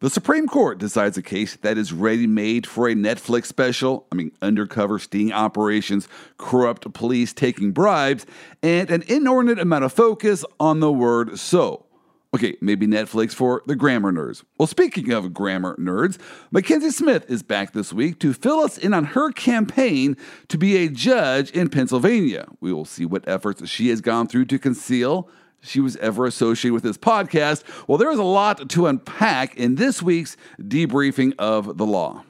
The 0.00 0.10
Supreme 0.10 0.46
Court 0.46 0.78
decides 0.78 1.18
a 1.18 1.22
case 1.22 1.56
that 1.56 1.76
is 1.76 1.92
ready 1.92 2.28
made 2.28 2.68
for 2.68 2.88
a 2.88 2.94
Netflix 2.94 3.46
special. 3.46 4.06
I 4.12 4.14
mean, 4.14 4.30
undercover 4.40 5.00
sting 5.00 5.32
operations, 5.32 6.06
corrupt 6.36 6.92
police 6.92 7.32
taking 7.32 7.72
bribes, 7.72 8.24
and 8.62 8.92
an 8.92 9.02
inordinate 9.08 9.58
amount 9.58 9.82
of 9.82 9.92
focus 9.92 10.44
on 10.60 10.78
the 10.78 10.92
word 10.92 11.36
so. 11.36 11.84
Okay, 12.32 12.56
maybe 12.60 12.86
Netflix 12.86 13.32
for 13.32 13.64
the 13.66 13.74
grammar 13.74 14.12
nerds. 14.12 14.44
Well, 14.56 14.68
speaking 14.68 15.10
of 15.10 15.34
grammar 15.34 15.74
nerds, 15.78 16.16
Mackenzie 16.52 16.90
Smith 16.90 17.28
is 17.28 17.42
back 17.42 17.72
this 17.72 17.92
week 17.92 18.20
to 18.20 18.32
fill 18.32 18.60
us 18.60 18.78
in 18.78 18.94
on 18.94 19.02
her 19.02 19.32
campaign 19.32 20.16
to 20.46 20.56
be 20.56 20.76
a 20.76 20.88
judge 20.88 21.50
in 21.50 21.70
Pennsylvania. 21.70 22.46
We 22.60 22.72
will 22.72 22.84
see 22.84 23.04
what 23.04 23.26
efforts 23.26 23.68
she 23.68 23.88
has 23.88 24.00
gone 24.00 24.28
through 24.28 24.44
to 24.44 24.60
conceal 24.60 25.28
she 25.60 25.80
was 25.80 25.96
ever 25.96 26.26
associated 26.26 26.74
with 26.74 26.82
this 26.82 26.98
podcast. 26.98 27.62
Well, 27.86 27.98
there 27.98 28.10
is 28.10 28.18
a 28.18 28.24
lot 28.24 28.68
to 28.70 28.86
unpack 28.86 29.56
in 29.56 29.74
this 29.74 30.02
week's 30.02 30.36
debriefing 30.60 31.34
of 31.38 31.78
the 31.78 31.86
law. 31.86 32.24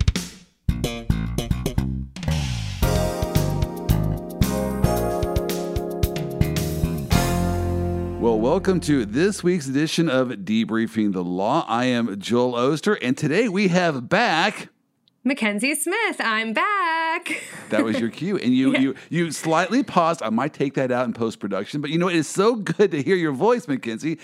Well, 8.20 8.40
welcome 8.40 8.80
to 8.80 9.04
this 9.06 9.44
week's 9.44 9.68
edition 9.68 10.10
of 10.10 10.28
Debriefing 10.28 11.12
the 11.12 11.22
Law. 11.22 11.64
I 11.68 11.84
am 11.84 12.18
Joel 12.18 12.56
Oster, 12.56 12.94
and 12.94 13.16
today 13.16 13.48
we 13.48 13.68
have 13.68 14.08
back 14.08 14.68
Mackenzie 15.24 15.74
Smith, 15.74 16.20
I'm 16.20 16.52
back. 16.52 17.42
That 17.68 17.84
was 17.84 18.00
your 18.00 18.08
cue, 18.08 18.38
and 18.38 18.54
you 18.54 18.72
yeah. 18.72 18.78
you 18.78 18.94
you 19.10 19.30
slightly 19.30 19.82
paused. 19.82 20.22
I 20.22 20.30
might 20.30 20.54
take 20.54 20.72
that 20.74 20.90
out 20.90 21.04
in 21.04 21.12
post 21.12 21.38
production, 21.38 21.82
but 21.82 21.90
you 21.90 21.98
know 21.98 22.08
it 22.08 22.16
is 22.16 22.26
so 22.26 22.54
good 22.54 22.92
to 22.92 23.02
hear 23.02 23.14
your 23.14 23.32
voice, 23.32 23.68
Mackenzie. 23.68 24.18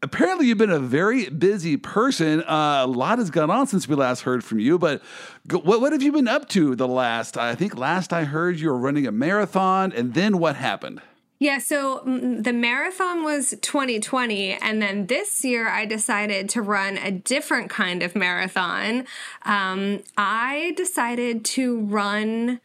Apparently, 0.00 0.46
you've 0.46 0.58
been 0.58 0.70
a 0.70 0.78
very 0.78 1.28
busy 1.28 1.76
person. 1.76 2.42
Uh, 2.42 2.84
a 2.84 2.86
lot 2.86 3.18
has 3.18 3.30
gone 3.30 3.50
on 3.50 3.66
since 3.66 3.88
we 3.88 3.96
last 3.96 4.20
heard 4.20 4.44
from 4.44 4.60
you. 4.60 4.78
But 4.78 5.02
what 5.50 5.80
what 5.80 5.90
have 5.90 6.02
you 6.02 6.12
been 6.12 6.28
up 6.28 6.48
to 6.50 6.76
the 6.76 6.86
last? 6.86 7.36
I 7.36 7.56
think 7.56 7.76
last 7.76 8.12
I 8.12 8.22
heard 8.22 8.60
you 8.60 8.68
were 8.68 8.78
running 8.78 9.08
a 9.08 9.12
marathon, 9.12 9.92
and 9.92 10.14
then 10.14 10.38
what 10.38 10.54
happened? 10.54 11.00
Yeah, 11.38 11.58
so 11.58 12.00
mm, 12.06 12.44
the 12.44 12.52
marathon 12.52 13.24
was 13.24 13.54
2020, 13.60 14.52
and 14.52 14.80
then 14.80 15.06
this 15.06 15.44
year 15.44 15.68
I 15.68 15.84
decided 15.84 16.48
to 16.50 16.62
run 16.62 16.96
a 16.96 17.10
different 17.10 17.70
kind 17.70 18.02
of 18.02 18.14
marathon. 18.14 19.06
Um, 19.42 20.02
I 20.16 20.74
decided 20.76 21.44
to 21.46 21.80
run 21.80 22.60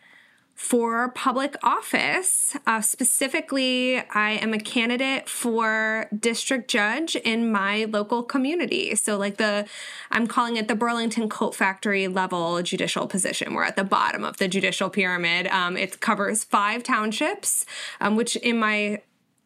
for 0.59 1.07
public 1.11 1.55
office. 1.63 2.53
Uh, 2.67 2.81
specifically, 2.81 3.97
I 4.13 4.31
am 4.31 4.53
a 4.53 4.59
candidate 4.59 5.29
for 5.29 6.09
district 6.13 6.69
judge 6.69 7.15
in 7.15 7.49
my 7.49 7.85
local 7.85 8.23
community. 8.23 8.93
So, 8.95 9.17
like 9.17 9.37
the, 9.37 9.65
I'm 10.11 10.27
calling 10.27 10.57
it 10.57 10.67
the 10.67 10.75
Burlington 10.75 11.29
Coat 11.29 11.55
Factory 11.55 12.09
level 12.09 12.61
judicial 12.61 13.07
position. 13.07 13.53
We're 13.53 13.63
at 13.63 13.77
the 13.77 13.85
bottom 13.85 14.25
of 14.25 14.35
the 14.35 14.49
judicial 14.49 14.89
pyramid. 14.89 15.47
Um, 15.47 15.77
it 15.77 16.01
covers 16.01 16.43
five 16.43 16.83
townships, 16.83 17.65
um, 18.01 18.17
which 18.17 18.35
in 18.35 18.59
my 18.59 19.01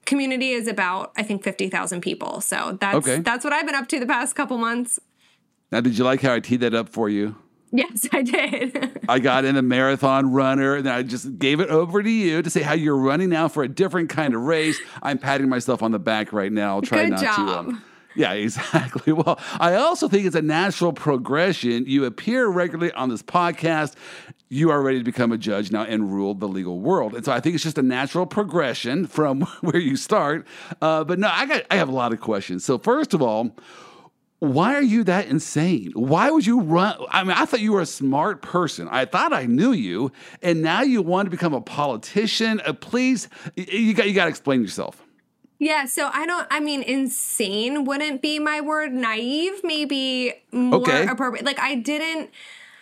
community 0.05 0.49
is 0.49 0.67
about 0.67 1.11
I 1.15 1.21
think 1.21 1.43
fifty 1.43 1.69
thousand 1.69 2.01
people. 2.01 2.41
So 2.41 2.75
that's 2.81 2.95
okay. 2.97 3.19
that's 3.19 3.43
what 3.43 3.53
I've 3.53 3.67
been 3.67 3.75
up 3.75 3.87
to 3.89 3.99
the 3.99 4.07
past 4.07 4.35
couple 4.35 4.57
months. 4.57 4.99
Now, 5.71 5.79
did 5.79 5.95
you 5.95 6.05
like 6.05 6.21
how 6.21 6.33
I 6.33 6.39
teed 6.39 6.61
that 6.61 6.73
up 6.73 6.89
for 6.89 7.07
you? 7.07 7.35
Yes, 7.75 8.07
I 8.11 8.21
did. 8.21 8.99
I 9.09 9.17
got 9.17 9.45
in 9.45 9.57
a 9.57 9.63
marathon 9.63 10.31
runner, 10.31 10.75
and 10.75 10.87
I 10.87 11.01
just 11.01 11.39
gave 11.39 11.59
it 11.59 11.69
over 11.69 12.03
to 12.03 12.09
you 12.09 12.43
to 12.43 12.49
say 12.49 12.61
how 12.61 12.73
you're 12.75 12.95
running 12.95 13.29
now 13.29 13.47
for 13.47 13.63
a 13.63 13.67
different 13.67 14.09
kind 14.09 14.35
of 14.35 14.41
race. 14.41 14.79
I'm 15.01 15.17
patting 15.17 15.49
myself 15.49 15.81
on 15.81 15.91
the 15.91 15.97
back 15.97 16.31
right 16.31 16.51
now. 16.51 16.75
I'll 16.75 16.81
try 16.83 17.05
Good 17.05 17.11
not 17.13 17.21
job. 17.21 17.35
to. 17.65 17.71
Um, 17.71 17.83
yeah, 18.15 18.33
exactly. 18.33 19.11
Well, 19.11 19.39
I 19.59 19.73
also 19.73 20.07
think 20.07 20.27
it's 20.27 20.35
a 20.35 20.41
natural 20.41 20.93
progression. 20.93 21.85
You 21.87 22.05
appear 22.05 22.47
regularly 22.47 22.93
on 22.93 23.09
this 23.09 23.23
podcast. 23.23 23.95
You 24.49 24.69
are 24.69 24.83
ready 24.83 24.99
to 24.99 25.03
become 25.03 25.31
a 25.31 25.37
judge 25.39 25.71
now 25.71 25.83
and 25.83 26.13
rule 26.13 26.35
the 26.35 26.47
legal 26.47 26.79
world. 26.79 27.15
And 27.15 27.25
so 27.25 27.31
I 27.31 27.39
think 27.39 27.55
it's 27.55 27.63
just 27.63 27.79
a 27.79 27.83
natural 27.83 28.27
progression 28.27 29.07
from 29.07 29.41
where 29.61 29.77
you 29.77 29.95
start. 29.95 30.45
Uh, 30.79 31.03
but 31.03 31.17
no, 31.17 31.27
I 31.27 31.47
got 31.47 31.63
I 31.71 31.77
have 31.77 31.89
a 31.89 31.93
lot 31.93 32.13
of 32.13 32.21
questions. 32.21 32.63
So 32.63 32.77
first 32.77 33.15
of 33.15 33.23
all, 33.23 33.55
why 34.43 34.75
are 34.75 34.81
you 34.81 35.05
that 35.05 35.27
insane? 35.27 35.93
Why 35.95 36.29
would 36.29 36.45
you 36.45 36.59
run? 36.59 36.97
I 37.09 37.23
mean, 37.23 37.31
I 37.31 37.45
thought 37.45 37.61
you 37.61 37.71
were 37.71 37.81
a 37.81 37.85
smart 37.85 38.41
person. 38.41 38.89
I 38.91 39.05
thought 39.05 39.31
I 39.31 39.45
knew 39.45 39.71
you, 39.71 40.11
and 40.41 40.61
now 40.61 40.81
you 40.81 41.01
want 41.01 41.27
to 41.27 41.29
become 41.29 41.53
a 41.53 41.61
politician. 41.61 42.61
Uh, 42.65 42.73
please, 42.73 43.29
you 43.55 43.93
got 43.93 44.07
you 44.07 44.13
got 44.13 44.25
to 44.25 44.29
explain 44.29 44.61
yourself. 44.61 45.01
Yeah, 45.59 45.85
so 45.85 46.09
I 46.11 46.25
don't. 46.25 46.45
I 46.51 46.59
mean, 46.59 46.81
insane 46.83 47.85
wouldn't 47.85 48.21
be 48.21 48.37
my 48.39 48.59
word. 48.59 48.91
Naive, 48.91 49.61
maybe 49.63 50.33
more 50.51 50.81
okay. 50.81 51.07
appropriate. 51.07 51.45
Like 51.45 51.59
I 51.59 51.75
didn't. 51.75 52.29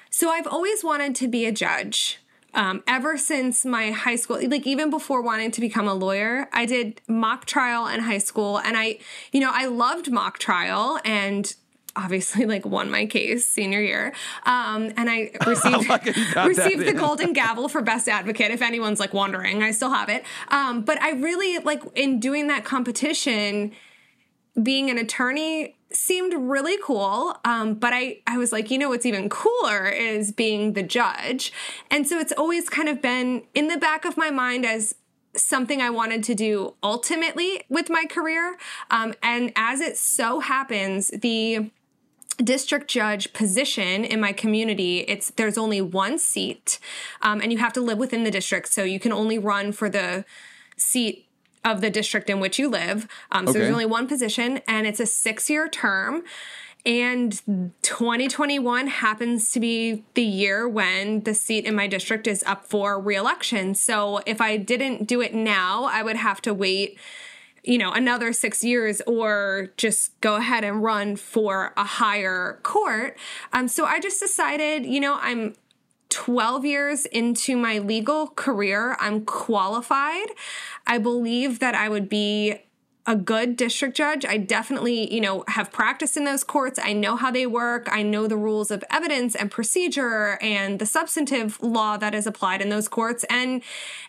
So 0.10 0.32
I've 0.32 0.48
always 0.48 0.84
wanted 0.84 1.16
to 1.18 1.28
be 1.28 1.46
a 1.46 1.52
judge 1.52 2.21
um, 2.54 2.84
ever 2.88 3.18
since 3.18 3.66
my 3.66 3.92
high 3.92 4.16
school, 4.16 4.40
like 4.50 4.68
even 4.68 4.90
before 4.90 5.22
wanting 5.22 5.52
to 5.52 5.62
become 5.62 5.88
a 5.88 5.94
lawyer, 5.94 6.50
I 6.52 6.66
did 6.66 7.02
mock 7.08 7.46
trial 7.46 7.88
in 7.88 8.02
high 8.02 8.18
school. 8.18 8.60
And 8.60 8.76
I, 8.78 9.00
you 9.32 9.40
know, 9.40 9.52
I 9.54 9.66
loved 9.68 10.12
mock 10.12 10.38
trial 10.38 11.00
and 11.06 11.54
obviously 11.96 12.46
like 12.46 12.66
won 12.66 12.90
my 12.90 13.06
case 13.06 13.46
senior 13.46 13.82
year. 13.82 14.14
Um, 14.46 14.92
and 14.98 15.10
i 15.10 15.32
received 15.46 15.90
received 16.46 16.86
the 16.86 16.94
golden 16.98 17.34
gavel 17.34 17.68
for 17.68 17.82
best 17.82 18.08
advocate. 18.08 18.52
If 18.52 18.62
anyone's 18.62 19.00
like 19.00 19.14
wondering 19.14 19.62
i 19.62 19.72
still 19.72 19.92
have 19.92 20.10
it. 20.10 20.24
Um, 20.50 20.84
but 20.84 21.02
i 21.02 21.12
really 21.12 21.60
like 21.60 21.84
in 21.96 22.20
doing 22.20 22.48
that 22.48 22.64
competition 22.64 23.72
being 24.62 24.90
an 24.90 24.98
attorney 24.98 25.76
seemed 25.96 26.34
really 26.34 26.78
cool. 26.84 27.38
Um, 27.46 27.76
but 27.76 27.94
I, 27.94 28.22
I 28.28 28.38
was 28.38 28.52
like, 28.52 28.72
you 28.72 28.78
know, 28.78 28.90
what's 28.90 29.06
even 29.06 29.30
cooler 29.30 29.88
is 29.88 30.32
being 30.32 30.74
the 30.74 30.84
judge. 30.84 31.52
And 31.90 32.08
so 32.08 32.20
it's 32.20 32.32
always 32.34 32.70
kind 32.70 32.90
of 32.90 33.02
been 33.02 33.44
in 33.54 33.68
the 33.68 33.78
back 33.78 34.06
of 34.06 34.18
my 34.18 34.30
mind 34.30 34.66
as 34.66 34.96
something 35.36 35.82
I 35.82 35.90
wanted 35.90 36.24
to 36.26 36.36
do 36.36 36.76
ultimately 36.84 37.64
with 37.70 37.90
my 37.90 38.06
career. 38.06 38.58
Um, 38.90 39.14
and 39.24 39.52
as 39.56 39.80
it 39.80 39.98
so 39.98 40.40
happens, 40.40 41.08
the 41.10 41.72
district 42.38 42.90
judge 42.90 43.34
position 43.34 44.04
in 44.04 44.20
my 44.20 44.32
community 44.34 45.00
it's 45.02 45.30
there's 45.32 45.60
only 45.60 45.80
one 45.80 46.18
seat 46.18 46.80
um, 47.22 47.40
and 47.40 47.52
you 47.52 47.60
have 47.60 47.74
to 47.74 47.82
live 47.82 48.00
within 48.00 48.24
the 48.24 48.32
district 48.32 48.68
so 48.74 48.84
you 48.84 49.00
can 49.00 49.12
only 49.12 49.38
run 49.38 49.72
for 49.72 49.90
the 49.90 50.26
seat 50.76 51.28
of 51.64 51.82
the 51.82 51.90
district 51.90 52.30
in 52.30 52.40
which 52.40 52.58
you 52.58 52.70
live. 52.70 53.08
Um, 53.32 53.46
so 53.46 53.52
okay. 53.52 53.60
there's 53.60 53.72
only 53.72 53.86
one 53.86 54.08
position, 54.08 54.62
and 54.68 54.88
it's 54.88 55.00
a 55.00 55.06
six 55.06 55.50
year 55.50 55.68
term. 55.68 56.24
And 56.84 57.40
2021 57.84 58.88
happens 58.88 59.52
to 59.52 59.60
be 59.60 60.04
the 60.16 60.24
year 60.24 60.68
when 60.68 61.22
the 61.22 61.36
seat 61.36 61.66
in 61.66 61.76
my 61.76 61.86
district 61.86 62.26
is 62.26 62.44
up 62.48 62.66
for 62.66 63.00
reelection. 63.00 63.76
So 63.76 64.22
if 64.26 64.42
I 64.42 64.58
didn't 64.58 65.08
do 65.08 65.22
it 65.22 65.36
now, 65.36 65.84
I 65.84 66.02
would 66.02 66.16
have 66.16 66.42
to 66.44 66.54
wait 66.54 66.98
you 67.64 67.78
know 67.78 67.92
another 67.92 68.34
6 68.34 68.64
years 68.64 69.02
or 69.06 69.70
just 69.78 70.20
go 70.22 70.36
ahead 70.36 70.64
and 70.64 70.84
run 70.84 71.16
for 71.16 71.74
a 71.78 71.84
higher 71.84 72.60
court 72.64 73.18
um 73.54 73.68
so 73.68 73.86
i 73.86 74.00
just 74.00 74.20
decided 74.20 74.84
you 74.86 75.00
know 75.00 75.20
i'm 75.22 75.54
12 76.12 76.66
years 76.66 77.06
into 77.08 77.58
my 77.58 77.80
legal 77.80 78.28
career, 78.28 78.96
I'm 79.00 79.26
qualified. 79.26 80.28
I 80.86 81.00
believe 81.00 81.60
that 81.60 81.74
I 81.74 81.90
would 81.90 82.08
be 82.08 82.60
a 83.08 83.16
good 83.16 83.56
district 83.56 83.98
judge. 83.98 84.26
I 84.26 84.38
definitely, 84.38 85.12
you 85.12 85.22
know, 85.22 85.44
have 85.48 85.72
practiced 85.72 86.18
in 86.18 86.26
those 86.26 86.44
courts. 86.44 86.80
I 86.82 86.94
know 86.94 87.16
how 87.16 87.32
they 87.32 87.48
work. 87.48 87.88
I 87.92 88.04
know 88.04 88.28
the 88.28 88.38
rules 88.38 88.70
of 88.70 88.84
evidence 88.92 89.36
and 89.36 89.50
procedure 89.50 90.38
and 90.40 90.78
the 90.78 90.86
substantive 90.86 91.62
law 91.64 91.98
that 91.98 92.14
is 92.14 92.28
applied 92.28 92.62
in 92.62 92.70
those 92.70 92.88
courts. 92.88 93.26
And 93.30 93.64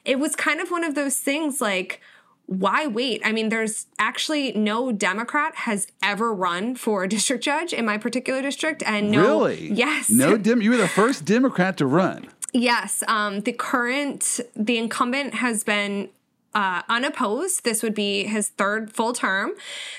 it 0.05 0.19
was 0.19 0.37
kind 0.37 0.61
of 0.61 0.71
one 0.71 0.85
of 0.85 0.95
those 0.95 1.17
things 1.17 1.61
like, 1.61 2.03
why 2.47 2.87
wait? 2.87 3.23
I 3.25 3.33
mean, 3.33 3.49
there's 3.49 3.87
actually 3.99 4.53
no 4.53 4.93
Democrat 4.93 5.55
has 5.57 5.87
ever 6.03 6.35
run 6.35 6.75
for 6.75 7.05
a 7.05 7.09
district 7.09 7.45
judge 7.45 7.73
in 7.73 7.85
my 7.85 7.99
particular 7.99 8.43
district, 8.43 8.83
and 8.85 9.11
no, 9.11 9.23
really, 9.23 9.73
yes, 9.73 10.11
no, 10.11 10.37
Dem- 10.37 10.63
you 10.63 10.71
were 10.71 10.77
the 10.77 10.89
first 10.89 11.25
Democrat 11.25 11.77
to 11.79 11.87
run. 11.87 12.29
Yes, 12.53 13.03
um, 13.09 13.41
the 13.41 13.53
current, 13.53 14.41
the 14.55 14.77
incumbent 14.77 15.35
has 15.35 15.65
been 15.65 16.11
uh, 16.55 16.83
unopposed. 16.89 17.65
This 17.65 17.83
would 17.83 17.95
be 17.95 18.25
his 18.25 18.49
third 18.49 18.93
full 18.93 19.13
term. 19.13 19.53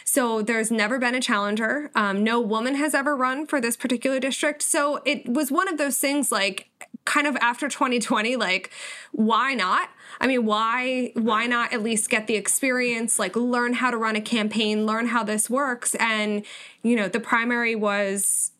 So 0.03 0.41
there's 0.41 0.71
never 0.71 0.99
been 0.99 1.15
a 1.15 1.21
challenger. 1.21 1.89
Um, 1.95 2.23
no 2.23 2.39
woman 2.39 2.75
has 2.75 2.93
ever 2.93 3.15
run 3.15 3.47
for 3.47 3.59
this 3.59 3.75
particular 3.75 4.19
district. 4.19 4.61
So 4.61 5.01
it 5.05 5.27
was 5.27 5.51
one 5.51 5.67
of 5.67 5.77
those 5.77 5.97
things 5.97 6.31
like 6.31 6.69
kind 7.05 7.27
of 7.27 7.35
after 7.37 7.67
2020, 7.67 8.35
like, 8.35 8.71
why 9.11 9.53
not? 9.53 9.89
I 10.19 10.27
mean, 10.27 10.45
why 10.45 11.11
why 11.15 11.47
not 11.47 11.73
at 11.73 11.83
least 11.83 12.09
get 12.09 12.27
the 12.27 12.35
experience, 12.35 13.19
like 13.19 13.35
learn 13.35 13.73
how 13.73 13.91
to 13.91 13.97
run 13.97 14.15
a 14.15 14.21
campaign, 14.21 14.85
learn 14.85 15.07
how 15.07 15.23
this 15.23 15.49
works. 15.49 15.95
And, 15.95 16.45
you 16.81 16.95
know, 16.95 17.07
the 17.07 17.19
primary 17.19 17.75
was 17.75 18.51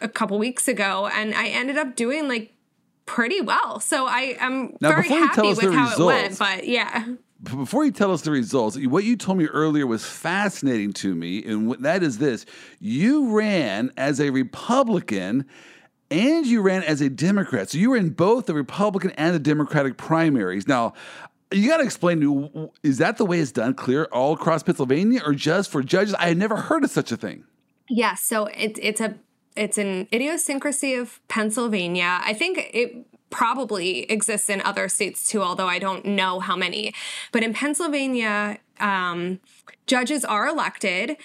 a 0.00 0.08
couple 0.08 0.38
weeks 0.38 0.68
ago 0.68 1.08
and 1.12 1.34
I 1.34 1.48
ended 1.48 1.76
up 1.76 1.96
doing 1.96 2.28
like 2.28 2.52
pretty 3.06 3.40
well. 3.40 3.80
So 3.80 4.06
I 4.06 4.36
am 4.38 4.76
now, 4.80 4.90
very 4.90 5.08
happy 5.08 5.48
with 5.48 5.72
how 5.72 5.90
results, 5.90 6.00
it 6.00 6.04
went. 6.04 6.38
But 6.38 6.68
yeah. 6.68 7.06
before 7.42 7.84
you 7.84 7.90
tell 7.90 8.12
us 8.12 8.22
the 8.22 8.30
results, 8.30 8.78
what 8.78 9.04
you 9.04 9.16
told 9.16 9.38
me 9.38 9.46
earlier 9.46 9.86
was 9.86 10.04
fascinating 10.04 10.92
to 10.94 11.14
me, 11.14 11.44
and 11.44 11.72
that 11.80 12.02
is 12.02 12.18
this: 12.18 12.46
you 12.78 13.36
ran 13.36 13.90
as 13.96 14.20
a 14.20 14.30
Republican. 14.30 15.46
And 16.10 16.46
you 16.46 16.60
ran 16.60 16.82
as 16.82 17.00
a 17.00 17.08
Democrat. 17.08 17.70
So 17.70 17.78
you 17.78 17.90
were 17.90 17.96
in 17.96 18.10
both 18.10 18.46
the 18.46 18.54
Republican 18.54 19.10
and 19.12 19.34
the 19.34 19.38
Democratic 19.38 19.96
primaries. 19.96 20.66
Now, 20.66 20.94
you 21.52 21.68
got 21.68 21.78
to 21.78 21.84
explain 21.84 22.20
to 22.20 22.34
me, 22.34 22.68
is 22.82 22.98
that 22.98 23.16
the 23.16 23.24
way 23.24 23.40
it's 23.40 23.52
done 23.52 23.74
clear 23.74 24.04
all 24.12 24.32
across 24.32 24.62
Pennsylvania 24.62 25.22
or 25.24 25.34
just 25.34 25.70
for 25.70 25.82
judges? 25.82 26.14
I 26.14 26.28
had 26.28 26.36
never 26.36 26.56
heard 26.56 26.84
of 26.84 26.90
such 26.90 27.12
a 27.12 27.16
thing. 27.16 27.44
Yeah, 27.88 28.14
so 28.14 28.46
it, 28.46 28.78
it's 28.80 29.00
a 29.00 29.16
it's 29.56 29.78
an 29.78 30.06
idiosyncrasy 30.12 30.94
of 30.94 31.20
Pennsylvania. 31.26 32.20
I 32.24 32.34
think 32.34 32.70
it 32.72 33.04
probably 33.30 34.02
exists 34.02 34.48
in 34.48 34.60
other 34.62 34.88
states 34.88 35.26
too, 35.26 35.42
although 35.42 35.66
I 35.66 35.78
don't 35.78 36.04
know 36.04 36.40
how 36.40 36.56
many. 36.56 36.94
But 37.32 37.42
in 37.42 37.52
Pennsylvania, 37.52 38.58
um, 38.78 39.40
judges 39.86 40.24
are 40.24 40.46
elected. 40.46 41.16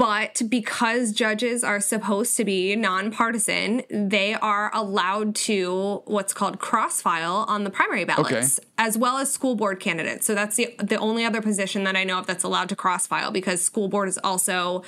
But 0.00 0.40
because 0.48 1.12
judges 1.12 1.62
are 1.62 1.78
supposed 1.78 2.34
to 2.38 2.44
be 2.46 2.74
nonpartisan, 2.74 3.82
they 3.90 4.32
are 4.32 4.70
allowed 4.74 5.34
to 5.34 6.00
what's 6.06 6.32
called 6.32 6.58
cross 6.58 7.02
file 7.02 7.44
on 7.48 7.64
the 7.64 7.70
primary 7.70 8.06
ballots, 8.06 8.58
okay. 8.58 8.68
as 8.78 8.96
well 8.96 9.18
as 9.18 9.30
school 9.30 9.54
board 9.54 9.78
candidates. 9.78 10.24
So 10.24 10.34
that's 10.34 10.56
the 10.56 10.74
the 10.82 10.96
only 10.96 11.26
other 11.26 11.42
position 11.42 11.84
that 11.84 11.96
I 11.96 12.04
know 12.04 12.18
of 12.18 12.26
that's 12.26 12.44
allowed 12.44 12.70
to 12.70 12.76
cross 12.76 13.06
file 13.06 13.30
because 13.30 13.60
school 13.60 13.88
board 13.88 14.08
is 14.08 14.18
also 14.24 14.84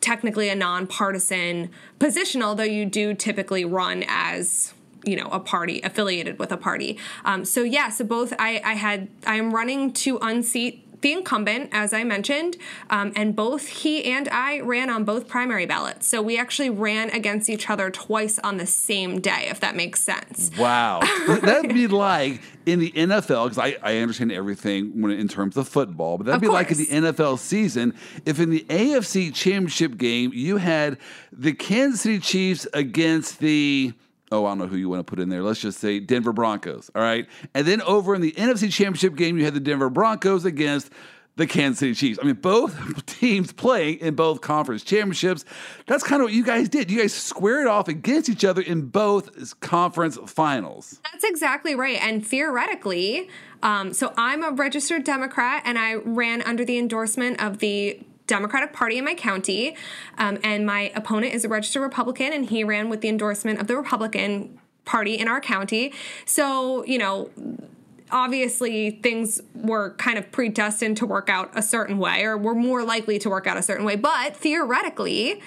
technically 0.00 0.48
a 0.48 0.54
nonpartisan 0.54 1.68
position, 1.98 2.42
although 2.42 2.62
you 2.62 2.86
do 2.86 3.12
typically 3.12 3.66
run 3.66 4.02
as 4.08 4.72
you 5.04 5.16
know 5.16 5.28
a 5.28 5.40
party 5.40 5.82
affiliated 5.82 6.38
with 6.38 6.50
a 6.50 6.56
party 6.56 6.98
um, 7.26 7.44
so 7.44 7.62
yeah 7.62 7.90
so 7.90 8.02
both 8.04 8.32
i 8.38 8.58
i 8.64 8.72
had 8.72 9.06
i 9.26 9.36
am 9.36 9.54
running 9.54 9.92
to 9.92 10.16
unseat 10.22 10.83
the 11.04 11.12
incumbent, 11.12 11.68
as 11.70 11.92
I 11.92 12.02
mentioned, 12.02 12.56
um, 12.88 13.12
and 13.14 13.36
both 13.36 13.68
he 13.68 14.04
and 14.06 14.26
I 14.30 14.60
ran 14.60 14.88
on 14.88 15.04
both 15.04 15.28
primary 15.28 15.66
ballots. 15.66 16.06
So 16.08 16.22
we 16.22 16.38
actually 16.38 16.70
ran 16.70 17.10
against 17.10 17.50
each 17.50 17.68
other 17.68 17.90
twice 17.90 18.38
on 18.38 18.56
the 18.56 18.66
same 18.66 19.20
day, 19.20 19.48
if 19.50 19.60
that 19.60 19.76
makes 19.76 20.00
sense. 20.00 20.50
Wow. 20.58 21.00
that'd 21.42 21.74
be 21.74 21.86
like 21.88 22.40
in 22.64 22.80
the 22.80 22.90
NFL, 22.90 23.50
because 23.50 23.58
I, 23.58 23.76
I 23.82 23.98
understand 23.98 24.32
everything 24.32 25.02
when, 25.02 25.12
in 25.12 25.28
terms 25.28 25.58
of 25.58 25.68
football, 25.68 26.16
but 26.16 26.24
that'd 26.24 26.36
of 26.36 26.40
be 26.40 26.46
course. 26.46 26.70
like 26.70 26.70
in 26.90 27.02
the 27.02 27.12
NFL 27.12 27.38
season 27.38 27.94
if 28.24 28.40
in 28.40 28.48
the 28.48 28.64
AFC 28.70 29.32
championship 29.34 29.98
game 29.98 30.32
you 30.32 30.56
had 30.56 30.96
the 31.30 31.52
Kansas 31.52 32.00
City 32.00 32.18
Chiefs 32.18 32.66
against 32.72 33.40
the 33.40 33.92
oh, 34.32 34.46
I 34.46 34.50
don't 34.50 34.58
know 34.58 34.66
who 34.66 34.76
you 34.76 34.88
want 34.88 35.00
to 35.00 35.10
put 35.10 35.20
in 35.20 35.28
there. 35.28 35.42
Let's 35.42 35.60
just 35.60 35.78
say 35.78 36.00
Denver 36.00 36.32
Broncos. 36.32 36.90
All 36.94 37.02
right. 37.02 37.26
And 37.54 37.66
then 37.66 37.82
over 37.82 38.14
in 38.14 38.20
the 38.20 38.32
NFC 38.32 38.72
Championship 38.72 39.16
game, 39.16 39.38
you 39.38 39.44
had 39.44 39.54
the 39.54 39.60
Denver 39.60 39.90
Broncos 39.90 40.44
against 40.44 40.90
the 41.36 41.46
Kansas 41.46 41.80
City 41.80 41.94
Chiefs. 41.94 42.18
I 42.22 42.26
mean, 42.26 42.36
both 42.36 43.06
teams 43.06 43.52
playing 43.52 43.98
in 43.98 44.14
both 44.14 44.40
conference 44.40 44.84
championships. 44.84 45.44
That's 45.86 46.04
kind 46.04 46.22
of 46.22 46.26
what 46.26 46.32
you 46.32 46.44
guys 46.44 46.68
did. 46.68 46.90
You 46.90 47.00
guys 47.00 47.12
squared 47.12 47.66
off 47.66 47.88
against 47.88 48.28
each 48.28 48.44
other 48.44 48.62
in 48.62 48.82
both 48.82 49.60
conference 49.60 50.16
finals. 50.26 51.00
That's 51.10 51.24
exactly 51.24 51.74
right. 51.74 51.98
And 52.00 52.24
theoretically, 52.24 53.28
um, 53.62 53.92
so 53.92 54.12
I'm 54.16 54.44
a 54.44 54.50
registered 54.50 55.04
Democrat 55.04 55.62
and 55.64 55.78
I 55.78 55.94
ran 55.94 56.42
under 56.42 56.64
the 56.64 56.78
endorsement 56.78 57.42
of 57.42 57.58
the 57.58 58.00
Democratic 58.26 58.72
Party 58.72 58.98
in 58.98 59.04
my 59.04 59.14
county, 59.14 59.76
um, 60.18 60.38
and 60.42 60.64
my 60.64 60.92
opponent 60.94 61.34
is 61.34 61.44
a 61.44 61.48
registered 61.48 61.82
Republican, 61.82 62.32
and 62.32 62.48
he 62.48 62.64
ran 62.64 62.88
with 62.88 63.00
the 63.00 63.08
endorsement 63.08 63.60
of 63.60 63.66
the 63.66 63.76
Republican 63.76 64.58
Party 64.84 65.14
in 65.14 65.28
our 65.28 65.40
county. 65.40 65.92
So, 66.24 66.84
you 66.84 66.98
know, 66.98 67.30
obviously 68.10 68.90
things 68.90 69.40
were 69.54 69.94
kind 69.94 70.18
of 70.18 70.30
predestined 70.30 70.96
to 70.98 71.06
work 71.06 71.28
out 71.28 71.50
a 71.54 71.62
certain 71.62 71.98
way, 71.98 72.24
or 72.24 72.36
were 72.36 72.54
more 72.54 72.82
likely 72.82 73.18
to 73.18 73.28
work 73.28 73.46
out 73.46 73.56
a 73.56 73.62
certain 73.62 73.84
way. 73.84 73.96
But 73.96 74.36
theoretically, 74.36 75.42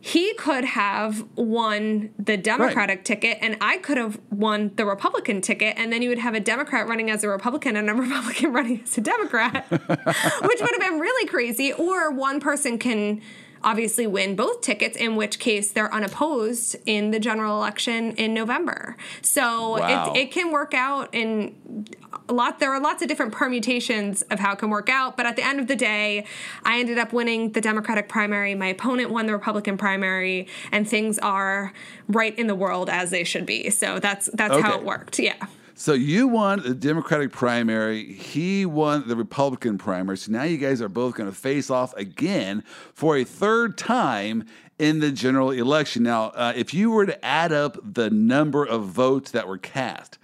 he 0.00 0.32
could 0.34 0.64
have 0.64 1.24
won 1.36 2.10
the 2.18 2.36
Democratic 2.36 2.98
right. 2.98 3.04
ticket 3.04 3.38
and 3.42 3.56
I 3.60 3.76
could 3.78 3.98
have 3.98 4.18
won 4.30 4.72
the 4.76 4.86
Republican 4.86 5.42
ticket. 5.42 5.76
And 5.76 5.92
then 5.92 6.00
you 6.00 6.08
would 6.08 6.18
have 6.18 6.34
a 6.34 6.40
Democrat 6.40 6.88
running 6.88 7.10
as 7.10 7.22
a 7.22 7.28
Republican 7.28 7.76
and 7.76 7.90
a 7.90 7.94
Republican 8.00 8.52
running 8.52 8.80
as 8.82 8.96
a 8.96 9.02
Democrat, 9.02 9.66
which 9.70 10.60
would 10.60 10.70
have 10.70 10.80
been 10.80 10.98
really 10.98 11.26
crazy. 11.26 11.72
Or 11.72 12.10
one 12.10 12.40
person 12.40 12.78
can 12.78 13.20
obviously 13.62 14.06
win 14.06 14.36
both 14.36 14.62
tickets, 14.62 14.96
in 14.96 15.16
which 15.16 15.38
case 15.38 15.70
they're 15.70 15.92
unopposed 15.92 16.76
in 16.86 17.10
the 17.10 17.20
general 17.20 17.58
election 17.58 18.12
in 18.12 18.32
November. 18.32 18.96
So 19.20 19.78
wow. 19.78 20.12
it, 20.14 20.18
it 20.18 20.30
can 20.30 20.50
work 20.50 20.72
out 20.72 21.10
in 21.12 21.86
a 22.30 22.32
lot. 22.32 22.60
There 22.60 22.72
are 22.72 22.80
lots 22.80 23.02
of 23.02 23.08
different 23.08 23.32
permutations 23.32 24.22
of 24.22 24.38
how 24.38 24.52
it 24.52 24.58
can 24.58 24.70
work 24.70 24.88
out, 24.88 25.16
but 25.16 25.26
at 25.26 25.36
the 25.36 25.44
end 25.44 25.60
of 25.60 25.66
the 25.66 25.76
day, 25.76 26.24
I 26.64 26.78
ended 26.78 26.96
up 26.96 27.12
winning 27.12 27.52
the 27.52 27.60
Democratic 27.60 28.08
primary. 28.08 28.54
My 28.54 28.68
opponent 28.68 29.10
won 29.10 29.26
the 29.26 29.32
Republican 29.32 29.76
primary, 29.76 30.46
and 30.72 30.88
things 30.88 31.18
are 31.18 31.72
right 32.08 32.38
in 32.38 32.46
the 32.46 32.54
world 32.54 32.88
as 32.88 33.10
they 33.10 33.24
should 33.24 33.44
be. 33.44 33.68
So 33.70 33.98
that's 33.98 34.30
that's 34.32 34.54
okay. 34.54 34.62
how 34.62 34.78
it 34.78 34.84
worked. 34.84 35.18
Yeah. 35.18 35.34
So 35.74 35.94
you 35.94 36.28
won 36.28 36.62
the 36.62 36.74
Democratic 36.74 37.32
primary. 37.32 38.12
He 38.12 38.66
won 38.66 39.08
the 39.08 39.16
Republican 39.16 39.78
primary. 39.78 40.18
So 40.18 40.30
now 40.30 40.42
you 40.42 40.58
guys 40.58 40.82
are 40.82 40.90
both 40.90 41.14
going 41.14 41.30
to 41.30 41.34
face 41.34 41.70
off 41.70 41.96
again 41.96 42.62
for 42.92 43.16
a 43.16 43.24
third 43.24 43.78
time 43.78 44.44
in 44.78 45.00
the 45.00 45.10
general 45.10 45.50
election. 45.50 46.02
Now, 46.02 46.26
uh, 46.28 46.52
if 46.54 46.74
you 46.74 46.90
were 46.90 47.06
to 47.06 47.24
add 47.24 47.50
up 47.52 47.78
the 47.82 48.10
number 48.10 48.64
of 48.64 48.84
votes 48.84 49.30
that 49.30 49.48
were 49.48 49.58
cast, 49.58 50.18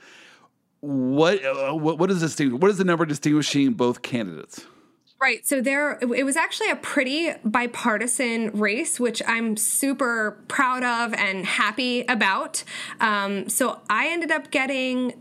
what 0.87 1.44
uh, 1.44 1.73
what, 1.73 1.99
what 1.99 2.11
is? 2.11 2.23
What 2.41 2.71
is 2.71 2.79
the 2.79 2.85
number 2.85 3.05
distinguishing 3.05 3.73
both 3.73 4.03
candidates? 4.03 4.65
Right. 5.21 5.47
So 5.47 5.62
there, 5.62 5.99
it 6.03 6.25
was 6.25 6.37
actually 6.37 6.71
a 6.71 6.77
pretty 6.77 7.33
bipartisan 7.43 8.50
race, 8.50 9.00
which 9.00 9.23
I'm 9.27 9.56
super 9.56 10.38
proud 10.47 10.85
of 10.85 11.15
and 11.15 11.47
happy 11.47 12.03
about. 12.03 12.62
Um, 13.00 13.49
so 13.49 13.81
I 13.88 14.09
ended 14.09 14.31
up 14.31 14.50
getting 14.50 15.15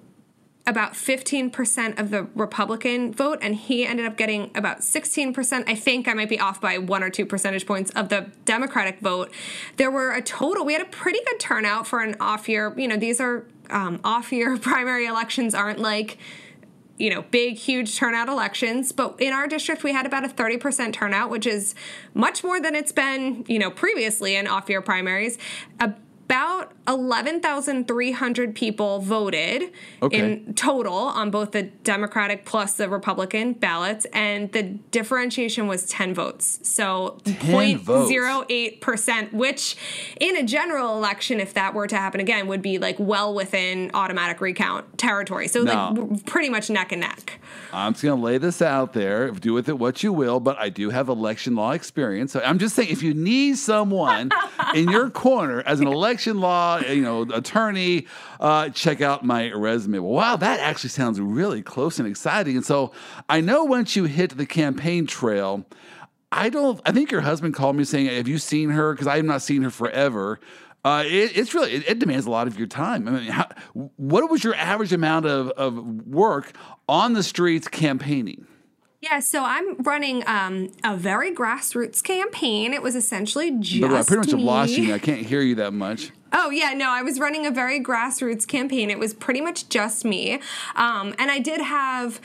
about 0.67 0.93
15% 0.93 1.99
of 1.99 2.09
the 2.09 2.23
Republican 2.35 3.13
vote, 3.13 3.39
and 3.41 3.55
he 3.55 3.85
ended 3.85 4.05
up 4.05 4.17
getting 4.17 4.51
about 4.55 4.79
16%. 4.79 5.63
I 5.67 5.75
think 5.75 6.07
I 6.07 6.13
might 6.13 6.27
be 6.27 6.39
off 6.39 6.59
by 6.59 6.77
one 6.77 7.03
or 7.03 7.09
two 7.09 7.25
percentage 7.25 7.65
points 7.65 7.91
of 7.91 8.09
the 8.09 8.31
Democratic 8.45 8.99
vote. 8.99 9.31
There 9.77 9.91
were 9.91 10.11
a 10.11 10.21
total, 10.21 10.65
we 10.65 10.73
had 10.73 10.81
a 10.81 10.89
pretty 10.89 11.19
good 11.25 11.39
turnout 11.39 11.87
for 11.87 12.01
an 12.01 12.15
off 12.19 12.49
year. 12.49 12.73
You 12.77 12.87
know, 12.87 12.97
these 12.97 13.21
are 13.21 13.45
um, 13.69 13.99
off 14.03 14.31
year 14.31 14.57
primary 14.61 15.05
elections, 15.05 15.53
aren't 15.53 15.79
like, 15.79 16.17
you 16.97 17.09
know, 17.09 17.23
big, 17.23 17.57
huge 17.57 17.97
turnout 17.97 18.29
elections. 18.29 18.91
But 18.91 19.15
in 19.19 19.33
our 19.33 19.47
district, 19.47 19.83
we 19.83 19.91
had 19.91 20.05
about 20.05 20.23
a 20.23 20.29
30% 20.29 20.93
turnout, 20.93 21.29
which 21.29 21.45
is 21.45 21.75
much 22.13 22.43
more 22.43 22.61
than 22.61 22.75
it's 22.75 22.91
been, 22.91 23.43
you 23.47 23.59
know, 23.59 23.69
previously 23.69 24.35
in 24.35 24.47
off 24.47 24.69
year 24.69 24.81
primaries. 24.81 25.37
About 26.25 26.73
11,300 26.87 28.55
people 28.55 28.99
voted 28.99 29.71
okay. 30.01 30.17
in 30.17 30.53
total 30.55 30.93
on 30.93 31.29
both 31.29 31.51
the 31.51 31.63
Democratic 31.63 32.45
plus 32.45 32.73
the 32.73 32.89
Republican 32.89 33.53
ballots, 33.53 34.05
and 34.05 34.51
the 34.51 34.63
differentiation 34.63 35.67
was 35.67 35.85
10 35.85 36.15
votes. 36.15 36.59
So 36.63 37.19
0.08%, 37.25 39.33
which 39.33 39.77
in 40.19 40.35
a 40.35 40.43
general 40.43 40.97
election, 40.97 41.39
if 41.39 41.53
that 41.53 41.75
were 41.75 41.87
to 41.87 41.95
happen 41.95 42.19
again, 42.19 42.47
would 42.47 42.63
be 42.63 42.79
like 42.79 42.95
well 42.97 43.33
within 43.33 43.91
automatic 43.93 44.41
recount 44.41 44.97
territory. 44.97 45.47
So, 45.47 45.61
now, 45.61 45.93
like, 45.93 46.25
pretty 46.25 46.49
much 46.49 46.71
neck 46.71 46.91
and 46.91 47.01
neck. 47.01 47.39
I'm 47.71 47.93
just 47.93 48.03
going 48.03 48.17
to 48.17 48.23
lay 48.23 48.37
this 48.37 48.61
out 48.61 48.93
there. 48.93 49.31
Do 49.31 49.53
with 49.53 49.69
it 49.69 49.77
what 49.77 50.01
you 50.03 50.13
will, 50.13 50.39
but 50.39 50.57
I 50.57 50.69
do 50.69 50.89
have 50.89 51.09
election 51.09 51.55
law 51.55 51.71
experience. 51.71 52.31
So 52.31 52.41
I'm 52.41 52.57
just 52.59 52.75
saying, 52.75 52.89
if 52.89 53.03
you 53.03 53.13
need 53.13 53.57
someone 53.57 54.31
in 54.75 54.89
your 54.89 55.09
corner 55.09 55.61
as 55.65 55.79
an 55.79 55.87
election 55.87 56.39
law 56.39 56.79
you 56.79 57.01
know, 57.01 57.21
attorney. 57.23 58.07
Uh, 58.39 58.69
check 58.69 59.01
out 59.01 59.23
my 59.23 59.51
resume. 59.51 59.99
Well, 59.99 60.11
wow, 60.11 60.35
that 60.35 60.59
actually 60.59 60.89
sounds 60.89 61.19
really 61.19 61.61
close 61.61 61.99
and 61.99 62.07
exciting. 62.07 62.57
And 62.57 62.65
so 62.65 62.91
I 63.29 63.41
know 63.41 63.63
once 63.63 63.95
you 63.95 64.05
hit 64.05 64.37
the 64.37 64.45
campaign 64.45 65.07
trail, 65.07 65.65
I 66.31 66.49
don't. 66.49 66.81
I 66.85 66.91
think 66.91 67.11
your 67.11 67.21
husband 67.21 67.53
called 67.53 67.77
me 67.77 67.85
saying, 67.85 68.07
"Have 68.07 68.27
you 68.27 68.37
seen 68.37 68.71
her?" 68.71 68.93
Because 68.93 69.07
I 69.07 69.17
have 69.17 69.25
not 69.25 69.41
seen 69.41 69.61
her 69.61 69.69
forever. 69.69 70.39
Uh, 70.85 71.03
it, 71.03 71.35
it's 71.35 71.55
really 71.55 71.71
it, 71.71 71.89
it, 71.89 71.99
demands 71.99 72.27
a 72.27 72.29
lot 72.29 72.45
of 72.45 72.59
your 72.59 72.67
time. 72.67 73.07
I 73.07 73.11
mean, 73.11 73.23
how, 73.31 73.47
what 73.73 74.29
was 74.29 74.43
your 74.43 74.53
average 74.53 74.93
amount 74.93 75.25
of, 75.25 75.49
of 75.49 76.05
work 76.05 76.53
on 76.87 77.13
the 77.13 77.23
streets 77.23 77.67
campaigning? 77.67 78.45
Yeah, 79.01 79.19
so 79.19 79.43
I'm 79.43 79.81
running 79.81 80.23
um, 80.27 80.71
a 80.83 80.95
very 80.95 81.33
grassroots 81.33 82.03
campaign. 82.03 82.71
It 82.71 82.83
was 82.83 82.95
essentially 82.95 83.49
just. 83.59 83.81
But 83.81 83.93
I 83.93 84.03
pretty 84.03 84.17
much 84.17 84.27
me. 84.27 84.31
have 84.33 84.41
lost 84.41 84.71
you. 84.73 84.93
I 84.93 84.99
can't 84.99 85.25
hear 85.25 85.41
you 85.41 85.55
that 85.55 85.73
much. 85.73 86.11
Oh, 86.37 86.49
yeah, 86.49 86.73
no, 86.73 86.89
I 86.89 87.01
was 87.01 87.17
running 87.17 87.45
a 87.45 87.51
very 87.51 87.79
grassroots 87.79 88.45
campaign. 88.45 88.89
It 88.89 88.99
was 88.99 89.13
pretty 89.13 89.39
much 89.39 89.69
just 89.69 90.03
me. 90.03 90.33
Um, 90.75 91.15
and 91.17 91.31
I 91.31 91.39
did 91.39 91.61
have 91.61 92.19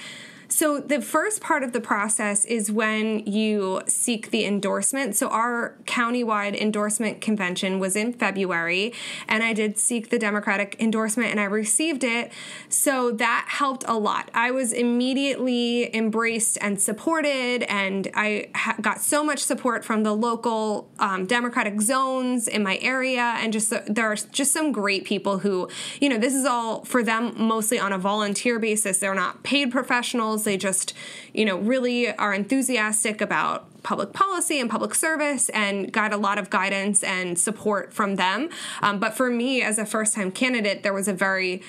So 0.50 0.80
the 0.80 1.00
first 1.00 1.40
part 1.40 1.62
of 1.62 1.72
the 1.72 1.80
process 1.80 2.44
is 2.44 2.72
when 2.72 3.20
you 3.20 3.82
seek 3.86 4.30
the 4.30 4.44
endorsement. 4.44 5.14
So 5.14 5.28
our 5.28 5.76
countywide 5.84 6.60
endorsement 6.60 7.20
convention 7.20 7.78
was 7.78 7.94
in 7.94 8.12
February, 8.12 8.92
and 9.28 9.44
I 9.44 9.52
did 9.52 9.78
seek 9.78 10.10
the 10.10 10.18
Democratic 10.18 10.74
endorsement 10.80 11.30
and 11.30 11.38
I 11.38 11.44
received 11.44 12.02
it. 12.02 12.32
So 12.68 13.12
that 13.12 13.46
helped 13.48 13.84
a 13.86 13.96
lot. 13.96 14.28
I 14.34 14.50
was 14.50 14.72
immediately 14.72 15.94
embraced 15.94 16.58
and 16.60 16.80
supported, 16.80 17.62
and 17.68 18.08
I 18.14 18.48
ha- 18.54 18.76
got 18.80 19.00
so 19.00 19.22
much 19.22 19.38
support 19.38 19.84
from 19.84 20.02
the 20.02 20.12
local 20.12 20.90
um, 20.98 21.26
Democratic 21.26 21.80
zones 21.80 22.48
in 22.48 22.64
my 22.64 22.76
area, 22.78 23.36
and 23.38 23.52
just 23.52 23.72
there 23.86 24.10
are 24.10 24.16
just 24.16 24.52
some 24.52 24.72
great 24.72 25.04
people 25.04 25.38
who, 25.38 25.68
you 26.00 26.08
know, 26.08 26.18
this 26.18 26.34
is 26.34 26.44
all 26.44 26.84
for 26.84 27.04
them 27.04 27.34
mostly 27.36 27.78
on 27.78 27.92
a 27.92 27.98
volunteer 27.98 28.58
basis. 28.58 28.98
They're 28.98 29.14
not 29.14 29.44
paid 29.44 29.70
professionals. 29.70 30.39
They 30.44 30.56
just, 30.56 30.94
you 31.32 31.44
know, 31.44 31.58
really 31.58 32.12
are 32.16 32.34
enthusiastic 32.34 33.20
about 33.20 33.66
public 33.82 34.12
policy 34.12 34.60
and 34.60 34.68
public 34.68 34.94
service 34.94 35.48
and 35.50 35.92
got 35.92 36.12
a 36.12 36.16
lot 36.16 36.38
of 36.38 36.50
guidance 36.50 37.02
and 37.02 37.38
support 37.38 37.92
from 37.92 38.16
them. 38.16 38.50
Um, 38.82 38.98
but 38.98 39.14
for 39.14 39.30
me, 39.30 39.62
as 39.62 39.78
a 39.78 39.86
first 39.86 40.14
time 40.14 40.30
candidate, 40.30 40.82
there 40.82 40.92
was 40.92 41.08
a 41.08 41.14
very 41.14 41.62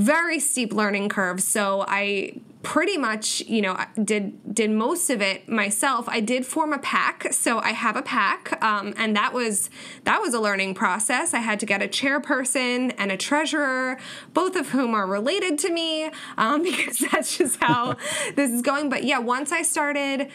very 0.00 0.40
steep 0.40 0.72
learning 0.72 1.10
curve. 1.10 1.42
So 1.42 1.84
I 1.86 2.40
pretty 2.62 2.96
much, 2.96 3.40
you 3.42 3.60
know, 3.60 3.78
did 4.02 4.54
did 4.54 4.70
most 4.70 5.10
of 5.10 5.20
it 5.20 5.46
myself. 5.46 6.08
I 6.08 6.20
did 6.20 6.46
form 6.46 6.72
a 6.72 6.78
PAC 6.78 7.32
so 7.32 7.58
I 7.58 7.72
have 7.72 7.96
a 7.96 8.02
PAC 8.02 8.62
um, 8.62 8.94
and 8.96 9.14
that 9.14 9.34
was 9.34 9.68
that 10.04 10.22
was 10.22 10.32
a 10.32 10.40
learning 10.40 10.74
process. 10.74 11.34
I 11.34 11.40
had 11.40 11.60
to 11.60 11.66
get 11.66 11.82
a 11.82 11.86
chairperson 11.88 12.94
and 12.96 13.12
a 13.12 13.16
treasurer, 13.18 13.98
both 14.32 14.56
of 14.56 14.70
whom 14.70 14.94
are 14.94 15.06
related 15.06 15.58
to 15.60 15.70
me, 15.70 16.10
um, 16.38 16.62
because 16.64 16.98
that's 16.98 17.36
just 17.36 17.62
how 17.62 17.96
this 18.36 18.50
is 18.50 18.62
going. 18.62 18.88
But 18.88 19.04
yeah, 19.04 19.18
once 19.18 19.52
I 19.52 19.60
started 19.60 20.30